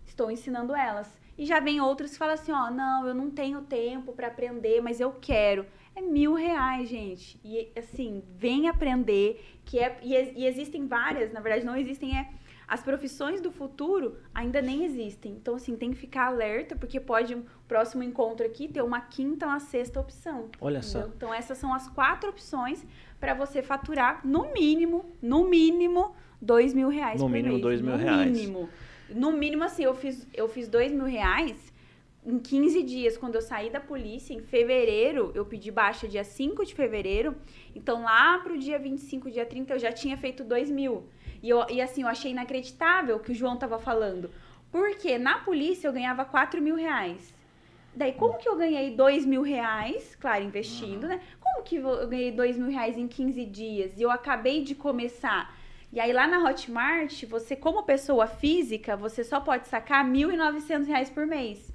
Estou 0.05 0.31
ensinando 0.31 0.75
elas. 0.75 1.19
E 1.37 1.45
já 1.45 1.59
vem 1.59 1.79
outros 1.79 2.11
que 2.11 2.17
falam 2.17 2.33
assim, 2.33 2.51
ó, 2.51 2.71
não, 2.71 3.07
eu 3.07 3.13
não 3.13 3.29
tenho 3.29 3.61
tempo 3.61 4.11
para 4.13 4.27
aprender, 4.27 4.81
mas 4.81 4.99
eu 4.99 5.11
quero. 5.21 5.65
É 5.95 6.01
mil 6.01 6.33
reais, 6.33 6.89
gente. 6.89 7.39
E 7.43 7.71
assim, 7.77 8.23
vem 8.37 8.67
aprender, 8.67 9.59
que 9.65 9.79
é. 9.79 9.97
E, 10.03 10.13
e 10.41 10.45
existem 10.45 10.87
várias, 10.87 11.31
na 11.31 11.39
verdade, 11.39 11.65
não 11.65 11.75
existem, 11.75 12.17
é. 12.17 12.29
As 12.67 12.83
profissões 12.83 13.39
do 13.39 13.49
futuro 13.49 14.17
ainda 14.35 14.61
nem 14.61 14.83
existem. 14.83 15.31
Então, 15.31 15.55
assim, 15.55 15.75
tem 15.77 15.91
que 15.91 15.97
ficar 15.97 16.25
alerta, 16.27 16.75
porque 16.75 16.99
pode 16.99 17.33
um 17.33 17.43
próximo 17.65 18.03
encontro 18.03 18.45
aqui 18.45 18.67
ter 18.67 18.81
uma 18.81 18.99
quinta, 18.99 19.45
uma 19.45 19.59
sexta 19.59 19.99
opção. 20.01 20.49
Olha 20.59 20.81
só. 20.81 20.99
entendeu? 20.99 21.13
Então, 21.15 21.33
essas 21.33 21.57
são 21.57 21.73
as 21.73 21.87
quatro 21.87 22.29
opções 22.29 22.85
para 23.21 23.33
você 23.33 23.61
faturar, 23.63 24.19
no 24.27 24.51
mínimo, 24.51 25.05
no 25.21 25.47
mínimo, 25.47 26.13
dois 26.41 26.73
mil 26.73 26.89
reais 26.89 27.21
No 27.21 27.27
por 27.27 27.31
mínimo, 27.31 27.53
mês. 27.53 27.61
dois 27.61 27.81
mil 27.81 27.93
no 27.93 27.97
reais. 27.97 28.31
Mínimo. 28.31 28.69
No 29.09 29.31
mínimo, 29.31 29.63
assim, 29.63 29.83
eu 29.83 29.95
fiz, 29.95 30.27
eu 30.33 30.47
fiz 30.47 30.67
dois 30.67 30.91
mil 30.91 31.05
reais 31.05 31.73
em 32.27 32.39
15 32.39 32.83
dias, 32.83 33.17
quando 33.17 33.35
eu 33.35 33.41
saí 33.41 33.69
da 33.69 33.79
polícia, 33.79 34.33
em 34.33 34.41
fevereiro, 34.41 35.31
eu 35.33 35.45
pedi 35.45 35.71
baixa 35.71 36.09
dia 36.09 36.25
5 36.25 36.65
de 36.65 36.75
fevereiro. 36.75 37.37
Então, 37.73 38.03
lá 38.03 38.37
pro 38.39 38.57
dia 38.57 38.77
25, 38.77 39.31
dia 39.31 39.45
30, 39.45 39.73
eu 39.73 39.79
já 39.79 39.93
tinha 39.93 40.17
feito 40.17 40.43
2 40.43 40.69
mil. 40.69 41.05
E, 41.41 41.49
eu, 41.49 41.65
e 41.69 41.79
assim, 41.79 42.01
eu 42.01 42.07
achei 42.09 42.31
inacreditável 42.31 43.15
o 43.15 43.19
que 43.21 43.31
o 43.31 43.33
João 43.33 43.55
tava 43.55 43.79
falando. 43.79 44.29
Porque 44.69 45.17
na 45.17 45.39
polícia 45.39 45.87
eu 45.87 45.93
ganhava 45.93 46.25
4 46.25 46.61
mil 46.61 46.75
reais. 46.75 47.33
Daí, 47.95 48.11
como 48.11 48.37
que 48.37 48.49
eu 48.49 48.57
ganhei 48.57 48.93
2 48.93 49.25
mil 49.25 49.41
reais? 49.41 50.13
Claro, 50.19 50.43
investindo, 50.43 51.07
né? 51.07 51.21
Como 51.39 51.63
que 51.63 51.77
eu 51.77 52.07
ganhei 52.09 52.31
2 52.31 52.57
mil 52.57 52.69
reais 52.69 52.97
em 52.97 53.07
15 53.07 53.45
dias? 53.45 53.97
E 53.97 54.01
eu 54.01 54.11
acabei 54.11 54.63
de 54.63 54.75
começar. 54.75 55.56
E 55.91 55.99
aí, 55.99 56.11
lá 56.11 56.27
na 56.27 56.43
Hotmart, 56.43 57.23
você, 57.25 57.55
como 57.55 57.83
pessoa 57.83 58.27
física, 58.27 58.97
você 58.97 59.23
só 59.23 59.39
pode 59.39 59.67
sacar 59.67 60.05
R$ 60.05 60.11
1.900 60.11 61.13
por 61.13 61.25
mês. 61.25 61.71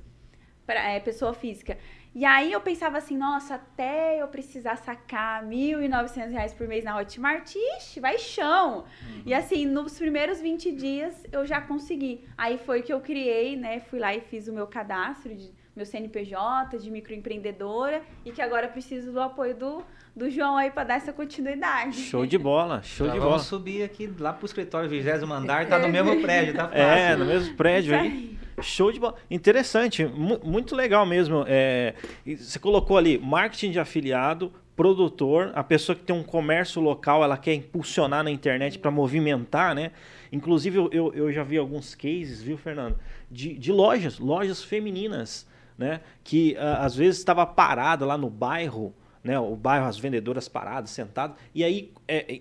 Pra, 0.66 0.80
é, 0.90 1.00
pessoa 1.00 1.32
física. 1.32 1.78
E 2.14 2.26
aí 2.26 2.52
eu 2.52 2.60
pensava 2.60 2.98
assim, 2.98 3.16
nossa, 3.16 3.54
até 3.54 4.20
eu 4.20 4.28
precisar 4.28 4.76
sacar 4.76 5.42
R$ 5.42 5.48
1.900 5.48 6.54
por 6.54 6.68
mês 6.68 6.84
na 6.84 6.98
Hotmart, 6.98 7.54
ixi, 7.54 8.00
vai 8.00 8.18
chão. 8.18 8.80
Uhum. 8.80 9.22
E 9.24 9.32
assim, 9.32 9.64
nos 9.64 9.98
primeiros 9.98 10.38
20 10.38 10.72
dias 10.72 11.26
eu 11.32 11.46
já 11.46 11.60
consegui. 11.62 12.28
Aí 12.36 12.58
foi 12.58 12.82
que 12.82 12.92
eu 12.92 13.00
criei, 13.00 13.56
né? 13.56 13.80
Fui 13.80 13.98
lá 13.98 14.14
e 14.14 14.20
fiz 14.20 14.46
o 14.46 14.52
meu 14.52 14.66
cadastro 14.66 15.34
de 15.34 15.50
meu 15.75 15.87
CNPJ 15.87 16.79
de 16.79 16.91
microempreendedora 16.91 18.03
e 18.25 18.31
que 18.31 18.43
agora 18.43 18.68
preciso 18.68 19.12
do 19.12 19.20
apoio 19.20 19.55
do, 19.55 19.83
do 20.14 20.31
João 20.31 20.57
aí 20.57 20.70
para 20.70 20.85
dar 20.85 20.95
essa 20.97 21.12
continuidade. 21.12 21.97
Show 21.97 22.27
de 22.27 22.37
bola, 22.37 22.83
show 22.83 23.07
Já 23.07 23.14
de 23.14 23.18
vamos 23.18 23.35
bola. 23.35 23.45
subir 23.45 23.83
aqui 23.83 24.12
lá 24.18 24.33
pro 24.33 24.47
escritório, 24.47 24.89
20 24.89 25.09
andar, 25.09 25.66
tá 25.66 25.79
no 25.79 25.89
mesmo 25.89 26.20
prédio, 26.20 26.55
tá 26.55 26.68
fácil. 26.68 26.83
É, 26.83 27.16
no 27.16 27.25
mesmo 27.25 27.55
prédio 27.57 27.97
aí. 27.97 28.39
Show 28.61 28.93
de 28.93 29.01
bola. 29.01 29.16
Interessante, 29.31 30.05
mu 30.05 30.39
muito 30.45 30.77
legal 30.77 31.07
mesmo. 31.07 31.45
É, 31.49 31.95
você 32.25 32.59
colocou 32.59 32.99
ali 32.99 33.18
marketing 33.18 33.70
de 33.70 33.81
afiliado, 33.81 34.53
produtor, 34.77 35.53
a 35.55 35.62
pessoa 35.62 35.95
que 35.97 36.03
tem 36.03 36.14
um 36.14 36.23
comércio 36.23 36.81
local, 36.81 37.23
ela 37.23 37.37
quer 37.37 37.55
impulsionar 37.55 38.25
na 38.25 38.31
internet 38.31 38.79
para 38.79 38.91
movimentar, 38.91 39.75
né? 39.75 39.93
Inclusive, 40.31 40.77
eu, 40.77 40.91
eu, 40.93 41.14
eu, 41.14 41.33
já 41.33 41.43
vi 41.43 41.59
alguns 41.59 41.95
cases, 41.95 42.43
viu, 42.43 42.57
Fernando? 42.57 42.99
De, 43.31 43.55
de 43.55 43.70
lojas, 43.70 44.18
lojas 44.18 44.62
femininas, 44.64 45.47
né? 45.77 46.01
Que 46.23 46.55
uh, 46.55 46.85
às 46.85 46.95
vezes 46.95 47.18
estava 47.18 47.47
parada 47.47 48.05
lá 48.07 48.16
no 48.16 48.31
bairro, 48.31 48.95
né? 49.23 49.39
O 49.39 49.57
bairro, 49.57 49.87
as 49.87 49.99
vendedoras 49.99 50.49
paradas, 50.49 50.91
sentadas, 50.91 51.37
e 51.55 51.62
aí 51.64 51.93
é, 52.07 52.41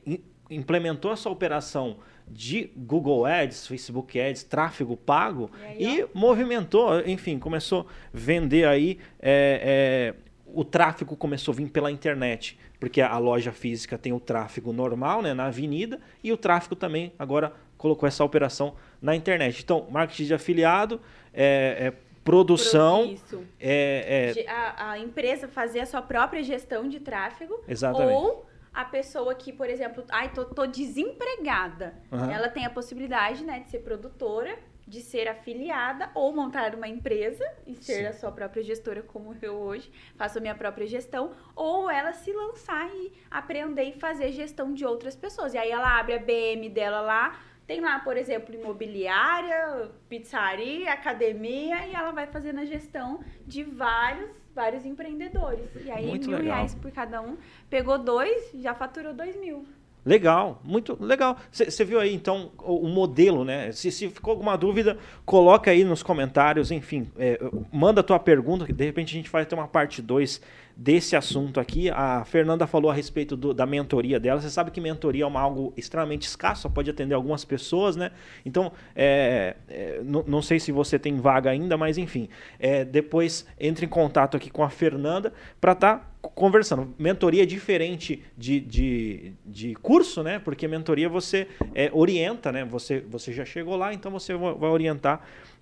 implementou 0.50 1.12
essa 1.12 1.30
operação 1.30 1.98
de 2.28 2.72
Google 2.76 3.26
Ads, 3.26 3.68
Facebook 3.68 4.20
Ads, 4.20 4.44
tráfego 4.44 4.96
pago 4.96 5.50
e, 5.78 5.86
aí, 5.86 6.00
e 6.02 6.08
movimentou, 6.14 7.02
enfim, 7.02 7.38
começou 7.38 7.82
a 7.82 7.86
vender 8.14 8.68
aí. 8.68 9.00
É, 9.20 10.14
é, 10.18 10.32
o 10.54 10.66
tráfego 10.66 11.16
começou 11.16 11.54
a 11.54 11.56
vir 11.56 11.70
pela 11.70 11.90
internet, 11.90 12.60
porque 12.80 13.02
a 13.02 13.18
loja 13.18 13.52
física 13.54 13.98
tem 13.98 14.12
o 14.12 14.20
tráfego 14.20 14.74
normal, 14.74 15.22
né, 15.22 15.34
na 15.34 15.46
avenida, 15.46 16.00
e 16.22 16.32
o 16.32 16.38
tráfego 16.38 16.76
também 16.76 17.14
agora 17.18 17.54
colocou 17.78 18.08
essa 18.08 18.24
operação 18.24 18.76
na 19.02 19.16
internet. 19.16 19.62
Então, 19.64 19.88
marketing 19.90 20.26
de 20.26 20.34
afiliado, 20.34 21.02
é, 21.34 21.94
é 21.94 21.94
produção. 22.24 23.16
É, 23.60 24.34
é... 24.38 24.50
A, 24.50 24.92
a, 24.92 25.00
empresa 25.00 25.48
fazer 25.48 25.80
a 25.80 25.86
sua 25.86 26.02
própria 26.02 26.44
gestão 26.44 26.88
de 26.88 27.00
tráfego. 27.00 27.64
Exatamente. 27.68 28.14
Ou 28.14 28.46
a 28.74 28.86
pessoa 28.86 29.36
que, 29.36 29.52
por 29.52 29.70
exemplo, 29.70 30.04
ai, 30.10 30.32
tô, 30.34 30.46
tô 30.46 30.66
desempregada. 30.66 31.94
Uhum. 32.12 32.32
Ela 32.32 32.50
tem 32.50 32.66
a 32.66 32.70
possibilidade, 32.70 33.44
né, 33.44 33.60
de 33.60 33.70
ser 33.70 33.80
produtora, 33.80 34.58
de 34.88 35.02
ser 35.02 35.28
afiliada 35.28 36.10
ou 36.14 36.34
montar 36.34 36.76
uma 36.76 36.88
empresa 36.88 37.46
e 37.66 37.76
ser 37.76 38.00
Sim. 38.02 38.06
a 38.06 38.14
sua 38.14 38.32
própria 38.32 38.64
gestora, 38.64 39.02
como 39.02 39.36
eu 39.42 39.56
hoje 39.56 39.92
faço 40.16 40.38
a 40.38 40.42
minha 40.42 40.56
própria 40.56 40.86
gestão, 40.88 41.32
ou 41.56 41.90
ela 41.90 42.12
se 42.14 42.32
lançar 42.34 42.90
e 42.94 43.14
aprender 43.30 43.84
e 43.84 43.94
fazer 43.94 44.32
gestão 44.32 44.74
de 44.74 44.86
outras 44.86 45.16
pessoas. 45.16 45.54
E 45.54 45.58
aí 45.58 45.70
ela 45.72 45.98
abre 46.00 46.16
a 46.16 46.20
BM 46.20 46.70
dela 46.70 47.02
lá, 47.02 47.40
tem 47.72 47.80
lá, 47.80 48.00
por 48.00 48.18
exemplo, 48.18 48.54
imobiliária, 48.54 49.90
pizzaria, 50.10 50.92
academia, 50.92 51.88
e 51.88 51.94
ela 51.94 52.12
vai 52.12 52.28
fazendo 52.28 52.60
a 52.60 52.66
gestão 52.66 53.22
de 53.48 53.64
vários, 53.64 54.30
vários 54.54 54.86
empreendedores. 54.86 55.70
E 55.86 55.90
aí, 55.90 56.06
Muito 56.06 56.28
mil 56.28 56.40
legal. 56.40 56.56
reais 56.58 56.76
por 56.76 56.92
cada 56.92 57.22
um. 57.22 57.38
Pegou 57.70 57.98
dois, 57.98 58.52
já 58.56 58.74
faturou 58.74 59.14
dois 59.14 59.40
mil. 59.40 59.66
Legal, 60.04 60.60
muito 60.66 60.98
legal. 61.00 61.38
Você 61.50 61.86
viu 61.86 61.98
aí 62.00 62.14
então 62.14 62.52
o, 62.58 62.88
o 62.88 62.90
modelo, 62.90 63.46
né? 63.46 63.72
Se, 63.72 63.90
se, 63.90 64.10
ficou 64.10 64.32
alguma 64.32 64.58
dúvida, 64.58 64.98
coloca 65.26 65.72
aí 65.72 65.86
nos 65.86 66.04
comentários, 66.04 66.72
enfim, 66.72 67.10
é, 67.18 67.40
manda 67.72 68.02
a 68.02 68.04
tua 68.04 68.20
pergunta, 68.20 68.66
que 68.66 68.74
de 68.74 68.84
repente 68.84 69.16
a 69.16 69.18
gente 69.18 69.30
vai 69.30 69.46
ter 69.46 69.56
uma 69.56 69.68
parte 69.68 70.02
2 70.02 70.42
desse 70.76 71.16
assunto 71.16 71.60
aqui. 71.60 71.90
A 71.90 72.24
Fernanda 72.26 72.66
falou 72.68 72.92
a 72.92 72.94
respeito 72.94 73.36
do, 73.36 73.54
da 73.54 73.66
mentoria 73.66 74.20
dela. 74.20 74.42
Você 74.42 74.50
sabe 74.50 74.72
que 74.72 74.82
mentoria 74.82 75.24
é 75.24 75.28
uma, 75.28 75.40
algo 75.40 75.74
extremamente 75.76 76.24
escasso, 76.24 76.70
pode 76.70 76.90
atender 76.90 77.14
algumas 77.14 77.46
pessoas, 77.46 77.96
né? 77.96 78.12
Então, 78.46 78.72
é, 78.96 79.56
é, 79.70 80.02
não 80.04 80.42
sei 80.42 80.60
se 80.60 80.72
você 80.72 80.98
tem 80.98 81.18
vaga 81.18 81.50
ainda, 81.50 81.78
mas 81.78 81.98
enfim, 81.98 82.30
é, 82.60 82.84
depois 82.86 83.46
entre 83.60 83.86
em 83.86 83.90
contato 83.90 84.38
aqui 84.38 84.50
com 84.50 84.64
a 84.64 84.70
Fernanda 84.70 85.34
para 85.60 85.74
estar 85.74 85.98
tá 85.98 86.12
conversando. 86.30 86.94
Mentoria 86.98 87.44
é 87.44 87.46
diferente 87.46 88.24
de, 88.38 88.60
de, 88.60 89.34
de 89.46 89.76
curso, 89.76 90.22
né? 90.22 90.40
Porque 90.40 90.68
mentoria 90.68 91.10
você 91.10 91.48
é, 91.74 91.90
orienta, 91.94 92.52
né? 92.52 92.64
Você, 92.66 93.00
você 93.00 93.34
já 93.34 93.46
chegou 93.46 93.76
lá, 93.76 93.94
então 93.94 94.12
você 94.12 94.34
vai 94.36 94.70
orientar 94.70 95.22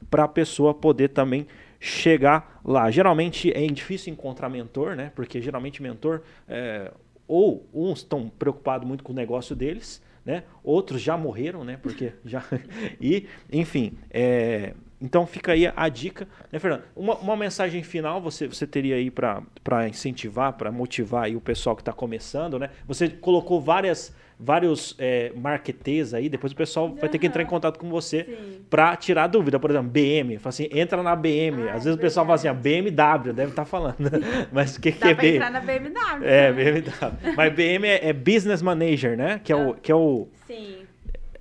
para 0.09 0.25
a 0.25 0.27
pessoa 0.27 0.73
poder 0.73 1.09
também 1.09 1.47
chegar 1.79 2.61
lá. 2.63 2.91
Geralmente 2.91 3.51
é 3.53 3.65
difícil 3.67 4.11
encontrar 4.11 4.49
mentor, 4.49 4.95
né? 4.95 5.11
Porque 5.15 5.41
geralmente 5.41 5.81
mentor 5.81 6.21
é, 6.47 6.91
ou 7.27 7.65
uns 7.73 7.99
estão 7.99 8.29
preocupados 8.29 8.87
muito 8.87 9.03
com 9.03 9.13
o 9.13 9.15
negócio 9.15 9.55
deles, 9.55 10.01
né? 10.25 10.43
Outros 10.63 11.01
já 11.01 11.17
morreram, 11.17 11.63
né? 11.63 11.77
Porque 11.81 12.13
já 12.25 12.43
e 12.99 13.27
enfim, 13.51 13.97
é, 14.09 14.73
então 15.01 15.25
fica 15.25 15.53
aí 15.53 15.71
a 15.73 15.87
dica, 15.87 16.27
né, 16.51 16.59
Fernando? 16.59 16.83
Uma, 16.95 17.15
uma 17.17 17.37
mensagem 17.37 17.81
final 17.83 18.21
você, 18.21 18.47
você 18.47 18.67
teria 18.67 18.95
aí 18.95 19.09
para 19.09 19.87
incentivar, 19.87 20.53
para 20.53 20.71
motivar 20.71 21.23
aí 21.25 21.35
o 21.35 21.41
pessoal 21.41 21.75
que 21.75 21.81
está 21.81 21.93
começando, 21.93 22.59
né? 22.59 22.69
Você 22.85 23.07
colocou 23.07 23.61
várias 23.61 24.13
vários 24.39 24.95
é, 24.97 25.33
marketês 25.35 26.13
aí, 26.13 26.29
depois 26.29 26.53
o 26.53 26.55
pessoal 26.55 26.87
uhum. 26.87 26.95
vai 26.95 27.09
ter 27.09 27.19
que 27.19 27.27
entrar 27.27 27.43
em 27.43 27.45
contato 27.45 27.77
com 27.77 27.89
você 27.89 28.37
para 28.69 28.95
tirar 28.95 29.27
dúvida. 29.27 29.59
Por 29.59 29.69
exemplo, 29.69 29.89
BM, 29.89 30.37
fala 30.37 30.49
assim, 30.49 30.69
entra 30.71 31.03
na 31.03 31.13
BM. 31.15 31.67
Ah, 31.67 31.73
Às 31.73 31.83
vezes 31.83 31.97
o 31.97 31.99
pessoal 31.99 32.25
fala 32.25 32.35
assim, 32.35 32.47
a 32.47 32.53
BMW, 32.53 33.33
deve 33.33 33.49
estar 33.49 33.63
tá 33.63 33.65
falando. 33.65 33.97
Mas 34.51 34.77
o 34.77 34.81
que, 34.81 34.93
que 34.93 35.07
é 35.07 35.13
BM? 35.13 35.35
entrar 35.35 35.51
na 35.51 35.59
BMW. 35.59 36.23
É, 36.23 36.53
BMW. 36.53 37.35
Mas 37.35 37.53
BM 37.53 37.85
é, 37.85 38.09
é, 38.09 38.13
Business 38.13 38.61
Manager, 38.61 39.17
né? 39.17 39.41
Que 39.43 39.51
é 39.51 39.55
o... 39.55 39.73
Que 39.73 39.91
é 39.91 39.95
o 39.95 40.29
Sim. 40.47 40.85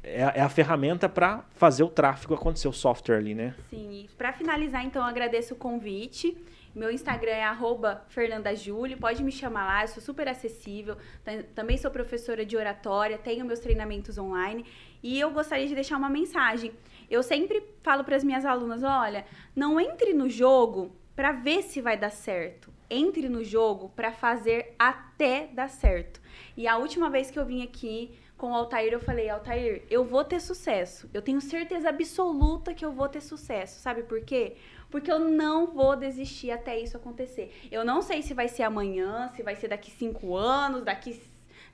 É, 0.03 0.22
é 0.36 0.40
a 0.40 0.49
ferramenta 0.49 1.09
para 1.09 1.44
fazer 1.55 1.82
o 1.82 1.88
tráfego 1.88 2.34
acontecer, 2.34 2.66
o 2.66 2.72
software 2.72 3.18
ali, 3.18 3.34
né? 3.34 3.55
Sim. 3.70 4.09
Para 4.16 4.32
finalizar, 4.32 4.84
então, 4.84 5.05
agradeço 5.05 5.55
o 5.55 5.57
convite. 5.57 6.36
Meu 6.79 6.93
Instagram 6.93 7.33
é 7.33 7.45
@fernandajulio. 8.09 8.97
Pode 8.97 9.22
me 9.24 9.33
chamar 9.33 9.66
lá, 9.66 9.83
eu 9.83 9.89
sou 9.89 10.03
super 10.03 10.29
acessível. 10.29 10.97
Também 11.55 11.76
sou 11.76 11.91
professora 11.91 12.47
de 12.47 12.57
oratória, 12.57 13.18
tenho 13.18 13.45
meus 13.45 13.59
treinamentos 13.59 14.16
online 14.16 14.64
e 15.03 15.18
eu 15.18 15.31
gostaria 15.33 15.66
de 15.66 15.74
deixar 15.74 15.97
uma 15.97 16.09
mensagem. 16.09 16.72
Eu 17.11 17.22
sempre 17.22 17.62
falo 17.83 18.05
para 18.05 18.14
as 18.14 18.22
minhas 18.22 18.45
alunas, 18.45 18.85
olha, 18.85 19.26
não 19.57 19.81
entre 19.81 20.14
no 20.14 20.29
jogo 20.29 20.95
para 21.16 21.33
ver 21.33 21.62
se 21.62 21.81
vai 21.81 21.97
dar 21.97 22.11
certo. 22.11 22.72
Entre 22.89 23.29
no 23.29 23.43
jogo 23.43 23.89
para 23.97 24.12
fazer 24.12 24.74
até 24.79 25.49
dar 25.49 25.68
certo. 25.68 26.20
E 26.57 26.68
a 26.68 26.76
última 26.76 27.11
vez 27.11 27.31
que 27.31 27.39
eu 27.39 27.45
vim 27.45 27.62
aqui 27.62 28.16
com 28.37 28.53
o 28.53 28.55
Altair, 28.55 28.93
eu 28.93 29.01
falei, 29.01 29.29
Altair, 29.29 29.83
eu 29.91 30.05
vou 30.05 30.22
ter 30.24 30.41
sucesso. 30.41 31.11
Eu 31.12 31.20
tenho 31.20 31.41
certeza 31.41 31.89
absoluta 31.89 32.72
que 32.72 32.85
eu 32.85 32.93
vou 32.93 33.09
ter 33.09 33.20
sucesso. 33.20 33.81
Sabe 33.81 34.05
por 34.05 34.20
quê? 34.20 34.57
Porque 34.91 35.11
eu 35.11 35.18
não 35.18 35.66
vou 35.66 35.97
desistir 35.97 36.51
até 36.51 36.78
isso 36.78 36.97
acontecer. 36.97 37.53
Eu 37.70 37.84
não 37.84 38.01
sei 38.03 38.22
se 38.22 38.34
vai 38.34 38.49
ser 38.49 38.62
amanhã, 38.62 39.30
se 39.34 39.43
vai 39.43 39.55
ser 39.55 39.68
daqui 39.68 39.91
5 39.91 40.36
anos, 40.36 40.84
daqui 40.84 41.20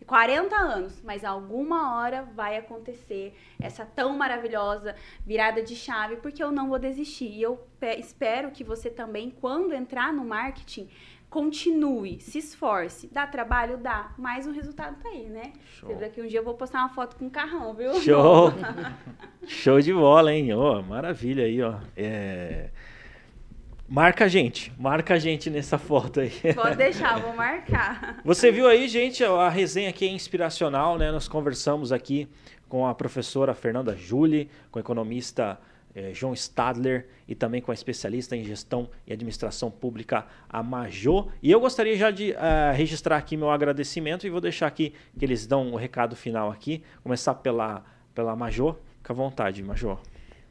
40 0.07 0.55
anos, 0.55 1.01
mas 1.03 1.25
alguma 1.25 1.97
hora 1.97 2.23
vai 2.35 2.57
acontecer 2.57 3.35
essa 3.61 3.87
tão 3.87 4.17
maravilhosa 4.17 4.95
virada 5.25 5.63
de 5.63 5.75
chave, 5.75 6.17
porque 6.17 6.43
eu 6.43 6.53
não 6.53 6.69
vou 6.69 6.79
desistir. 6.79 7.31
E 7.31 7.43
eu 7.43 7.67
espero 7.99 8.51
que 8.51 8.63
você 8.63 8.91
também, 8.91 9.31
quando 9.31 9.73
entrar 9.73 10.13
no 10.13 10.25
marketing, 10.25 10.89
continue, 11.31 12.21
se 12.21 12.39
esforce. 12.39 13.09
Dá 13.11 13.27
trabalho? 13.27 13.79
Dá, 13.79 14.13
mas 14.19 14.47
o 14.47 14.53
resultado 14.53 14.97
tá 15.03 15.09
aí, 15.09 15.29
né? 15.29 15.53
Show. 15.65 15.95
Daqui 15.97 16.21
um 16.21 16.27
dia 16.27 16.39
eu 16.41 16.45
vou 16.45 16.55
postar 16.55 16.81
uma 16.81 16.91
foto 16.91 17.17
com 17.17 17.25
um 17.27 17.31
carrão, 17.31 17.75
viu? 17.75 17.95
Show! 18.01 18.53
Show 19.47 19.81
de 19.81 19.93
bola, 19.93 20.33
hein? 20.33 20.53
Oh, 20.53 20.83
maravilha 20.83 21.45
aí, 21.45 21.61
ó. 21.63 21.81
É... 21.97 22.71
Marca 23.87 24.25
a 24.25 24.29
gente, 24.29 24.73
marca 24.79 25.15
a 25.15 25.19
gente 25.19 25.51
nessa 25.51 25.77
foto 25.77 26.21
aí. 26.21 26.33
Pode 26.57 26.77
deixar, 26.77 27.21
vou 27.21 27.35
marcar. 27.35 28.19
Você 28.25 28.51
viu 28.51 28.67
aí, 28.67 28.89
gente, 28.89 29.23
a 29.23 29.49
resenha 29.51 29.91
aqui 29.91 30.07
é 30.07 30.09
inspiracional, 30.09 30.97
né? 30.97 31.13
Nós 31.13 31.29
conversamos 31.29 31.93
aqui 31.93 32.27
com 32.67 32.87
a 32.87 32.95
professora 32.95 33.55
Fernanda 33.55 33.95
Júli, 33.95 34.49
com 34.71 34.79
o 34.79 34.81
economista 34.81 35.61
é, 35.95 36.15
João 36.15 36.33
Stadler 36.33 37.07
e 37.29 37.35
também 37.35 37.61
com 37.61 37.71
a 37.71 37.75
especialista 37.75 38.35
em 38.35 38.43
gestão 38.43 38.89
e 39.07 39.13
administração 39.13 39.71
pública, 39.71 40.27
a 40.49 40.63
Majô. 40.63 41.29
E 41.43 41.51
eu 41.51 41.61
gostaria 41.61 41.95
já 41.95 42.11
de 42.11 42.33
uh, 42.33 42.75
registrar 42.75 43.19
aqui 43.19 43.37
meu 43.37 43.51
agradecimento 43.51 44.27
e 44.27 44.31
vou 44.31 44.41
deixar 44.41 44.67
aqui 44.67 44.95
que 45.19 45.25
eles 45.25 45.47
dão 45.47 45.69
o 45.69 45.73
um 45.73 45.77
recado 45.77 46.17
final 46.17 46.51
aqui. 46.51 46.83
Começar 47.03 47.35
pela, 47.35 47.85
pela 48.15 48.35
Majô. 48.35 48.77
Fica 48.97 49.13
à 49.13 49.17
vontade, 49.17 49.63
Majô. 49.63 49.99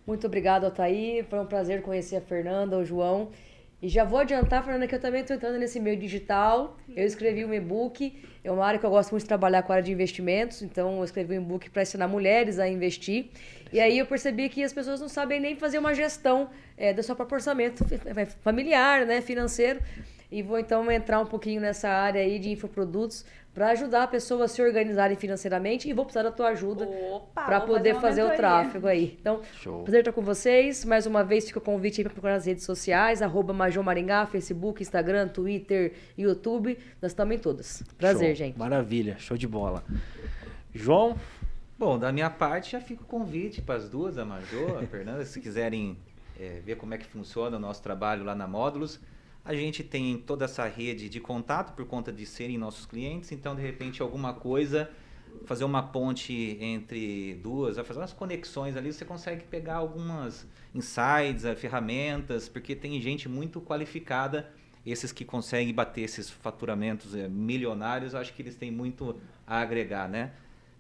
Muito 0.06 0.28
obrigado, 0.28 0.66
Altair. 0.66 1.26
Foi 1.26 1.40
um 1.40 1.46
prazer 1.46 1.82
conhecer 1.82 2.18
a 2.18 2.22
Fernanda, 2.22 2.78
o 2.78 2.84
João. 2.84 3.30
E 3.82 3.90
já 3.90 4.06
vou 4.06 4.20
adiantar, 4.20 4.64
Fernanda, 4.64 4.88
que 4.88 4.96
eu 4.96 5.00
também 5.00 5.22
estou 5.22 5.36
entrando 5.36 5.58
nesse 5.58 5.80
meio 5.80 5.98
digital. 5.98 6.78
Eu 6.96 7.06
escrevi 7.06 7.44
um 7.44 7.54
e-book, 7.54 8.18
é 8.42 8.52
uma 8.52 8.66
área 8.66 8.80
que 8.80 8.86
eu 8.86 8.90
gosto 8.90 9.12
muito 9.12 9.24
de 9.24 9.28
trabalhar 9.28 9.62
com 9.64 9.74
a 9.74 9.76
área 9.76 9.86
de 9.86 9.92
investimentos, 9.92 10.62
então 10.62 11.00
eu 11.00 11.04
escrevi 11.04 11.38
um 11.38 11.42
e-book 11.42 11.70
para 11.70 11.82
ensinar 11.82 12.08
mulheres 12.08 12.60
a 12.60 12.68
investir. 12.70 13.28
E 13.74 13.82
aí 13.82 13.98
eu 13.98 14.06
percebi 14.06 14.48
que 14.48 14.64
as 14.64 14.72
pessoas 14.72 15.02
não 15.02 15.10
sabem 15.10 15.40
nem 15.40 15.58
fazer 15.58 15.80
uma 15.80 15.94
gestão 15.94 16.50
é, 16.78 16.94
do 16.94 17.04
seu 17.04 17.14
próprio 17.14 17.36
orçamento 17.36 17.84
familiar, 18.42 19.06
né, 19.06 19.20
financeiro. 19.20 19.82
E 20.34 20.42
vou 20.42 20.58
então 20.58 20.92
entrar 20.92 21.20
um 21.20 21.28
pouquinho 21.28 21.62
nessa 21.62 21.88
área 21.88 22.20
aí 22.20 22.40
de 22.40 22.50
infoprodutos 22.50 23.24
para 23.54 23.70
ajudar 23.70 24.02
a 24.02 24.08
pessoa 24.08 24.46
a 24.46 24.48
se 24.48 24.64
organizarem 24.64 25.16
financeiramente 25.16 25.88
e 25.88 25.94
vou 25.94 26.06
precisar 26.06 26.24
da 26.24 26.32
tua 26.32 26.48
ajuda 26.48 26.90
para 27.36 27.62
poder 27.62 27.94
fazer, 27.94 28.24
fazer 28.24 28.24
o 28.24 28.36
tráfego 28.36 28.88
aí. 28.88 29.16
Então, 29.22 29.42
Show. 29.62 29.84
prazer 29.84 30.00
estar 30.00 30.12
com 30.12 30.24
vocês. 30.24 30.84
Mais 30.86 31.06
uma 31.06 31.24
vez 31.24 31.46
fica 31.46 31.60
o 31.60 31.62
convite 31.62 32.02
aí 32.02 32.04
para 32.04 32.14
procurar 32.14 32.34
nas 32.34 32.48
redes 32.48 32.66
sociais, 32.66 33.22
arroba 33.22 33.54
Major 33.54 33.84
Maringá, 33.84 34.26
Facebook, 34.26 34.82
Instagram, 34.82 35.28
Twitter, 35.28 35.94
YouTube. 36.18 36.80
Nós 37.00 37.12
estamos 37.12 37.36
em 37.36 37.38
todas. 37.38 37.84
Prazer, 37.96 38.30
Show. 38.30 38.36
gente. 38.36 38.58
Maravilha, 38.58 39.16
show 39.20 39.38
de 39.38 39.48
bola. 39.48 39.84
João? 40.74 41.16
Bom, 41.78 42.00
da 42.00 42.12
minha 42.12 42.32
parte 42.32 42.72
já 42.72 42.82
fica 42.82 43.04
o 43.04 43.06
convite 43.06 43.62
para 43.62 43.76
as 43.76 43.88
duas, 43.88 44.18
a 44.18 44.26
Major, 44.26 44.80
a 44.82 44.88
Fernanda, 44.88 45.24
se 45.26 45.40
quiserem 45.40 45.96
é, 46.40 46.60
ver 46.66 46.76
como 46.78 46.96
é 46.96 46.98
que 46.98 47.06
funciona 47.06 47.56
o 47.58 47.60
nosso 47.60 47.84
trabalho 47.84 48.24
lá 48.24 48.34
na 48.34 48.48
Módulos. 48.48 49.00
A 49.46 49.54
gente 49.54 49.84
tem 49.84 50.18
toda 50.18 50.46
essa 50.46 50.66
rede 50.66 51.10
de 51.10 51.20
contato 51.20 51.76
por 51.76 51.86
conta 51.86 52.14
de 52.14 52.26
serem 52.26 52.58
nossos 52.58 52.86
clientes, 52.86 53.32
então 53.34 53.54
de 53.54 53.62
repente 53.62 54.02
alguma 54.02 54.34
coisa, 54.34 54.90
fazer 55.46 55.66
uma 55.66 55.84
ponte 55.84 56.58
entre 56.62 57.36
duas, 57.44 57.76
fazer 57.78 58.00
umas 58.00 58.14
conexões 58.14 58.78
ali, 58.78 58.94
você 58.94 59.04
consegue 59.04 59.44
pegar 59.44 59.76
algumas 59.76 60.48
insights, 60.74 61.44
eh, 61.44 61.56
ferramentas, 61.56 62.48
porque 62.48 62.74
tem 62.74 63.02
gente 63.02 63.28
muito 63.28 63.60
qualificada, 63.60 64.50
esses 64.86 65.12
que 65.12 65.26
conseguem 65.26 65.74
bater 65.74 66.02
esses 66.02 66.30
faturamentos 66.30 67.14
é, 67.16 67.28
milionários, 67.28 68.16
acho 68.16 68.34
que 68.34 68.42
eles 68.42 68.56
têm 68.56 68.72
muito 68.72 69.20
a 69.48 69.60
agregar, 69.60 70.10
né? 70.10 70.34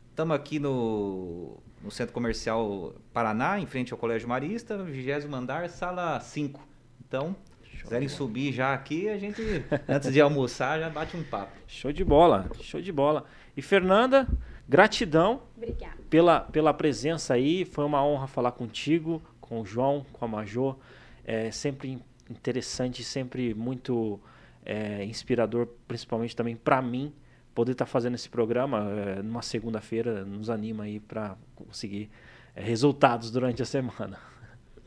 Estamos 0.10 0.36
aqui 0.36 0.60
no, 0.60 1.58
no 1.82 1.90
Centro 1.90 2.14
Comercial 2.14 2.94
Paraná, 3.12 3.60
em 3.60 3.66
frente 3.66 3.92
ao 3.94 4.00
Colégio 4.00 4.28
Marista, 4.28 4.78
20 4.78 5.34
andar, 5.34 5.70
sala 5.70 6.20
5. 6.20 6.66
Então, 7.06 7.36
quiserem 7.84 8.08
subir 8.08 8.54
já 8.54 8.74
aqui, 8.74 9.10
a 9.10 9.18
gente, 9.18 9.42
antes 9.88 10.12
de 10.12 10.20
almoçar, 10.20 10.80
já 10.80 10.90
bate 10.90 11.16
um 11.16 11.24
papo. 11.24 11.52
Show 11.68 11.92
de 11.92 12.04
bola, 12.04 12.50
show 12.62 12.82
de 12.82 12.92
bola. 12.92 13.26
E 13.56 13.62
Fernanda, 13.62 14.28
gratidão 14.68 15.44
Obrigada. 15.56 15.98
Pela, 16.10 16.40
pela 16.40 16.74
presença 16.74 17.34
aí. 17.34 17.66
Foi 17.66 17.86
uma 17.86 18.04
honra 18.04 18.28
falar 18.28 18.52
contigo, 18.54 19.22
com 19.40 19.62
o 19.62 19.66
João, 19.66 20.06
com 20.14 20.26
a 20.26 20.28
Major. 20.28 20.78
É 21.26 21.52
sempre 21.52 22.02
interessante, 22.30 23.04
sempre 23.04 23.54
muito 23.54 24.20
é, 24.66 25.04
inspirador, 25.04 25.68
principalmente 25.88 26.36
também 26.36 26.56
para 26.56 26.82
mim, 26.82 27.14
poder 27.54 27.74
estar 27.74 27.86
tá 27.86 27.92
fazendo 27.92 28.16
esse 28.16 28.30
programa 28.30 28.90
é, 28.92 29.22
numa 29.22 29.42
segunda-feira. 29.42 30.26
Nos 30.26 30.50
anima 30.50 30.86
aí 30.86 31.00
para 31.00 31.36
conseguir 31.56 32.10
é, 32.56 32.62
resultados 32.62 33.30
durante 33.30 33.62
a 33.62 33.66
semana. 33.66 34.20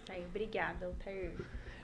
Aí, 0.09 0.25
obrigada, 0.29 0.87
Altair. 0.87 1.33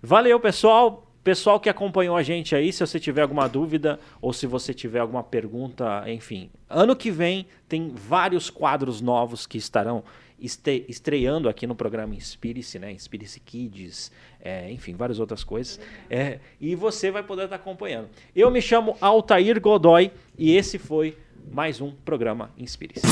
Valeu, 0.03 0.41
pessoal. 0.41 1.09
Pessoal 1.23 1.61
que 1.61 1.69
acompanhou 1.69 2.17
a 2.17 2.23
gente 2.25 2.57
aí, 2.57 2.73
se 2.73 2.85
você 2.85 2.99
tiver 2.99 3.23
alguma 3.23 3.49
dúvida 3.49 4.01
ou 4.21 4.33
se 4.33 4.45
você 4.45 4.75
tiver 4.75 4.99
alguma 4.99 5.23
pergunta, 5.23 6.03
enfim. 6.09 6.51
Ano 6.69 6.97
que 6.97 7.13
vem 7.13 7.47
tem 7.69 7.93
vários 7.95 8.51
quadros 8.51 9.01
novos 9.01 9.47
que 9.47 9.57
estarão 9.57 10.03
este 10.41 10.85
estreando 10.89 11.49
aqui 11.49 11.65
no 11.65 11.77
programa 11.77 12.17
Inspire-se, 12.17 12.81
né? 12.81 12.91
Inspire-se 12.91 13.39
Kids, 13.39 14.11
é, 14.41 14.69
enfim, 14.73 14.97
várias 14.97 15.21
outras 15.21 15.45
coisas. 15.45 15.79
É, 16.11 16.41
e 16.61 16.75
você 16.75 17.13
vai 17.13 17.23
poder 17.23 17.45
estar 17.45 17.55
acompanhando. 17.55 18.09
Eu 18.35 18.51
me 18.51 18.61
chamo 18.61 18.97
Altair 19.01 19.61
Godoy 19.61 20.11
e 20.37 20.57
esse 20.57 20.77
foi 20.77 21.17
mais 21.53 21.81
um 21.81 21.93
programa 21.93 22.51
Inspire-se. 22.59 23.07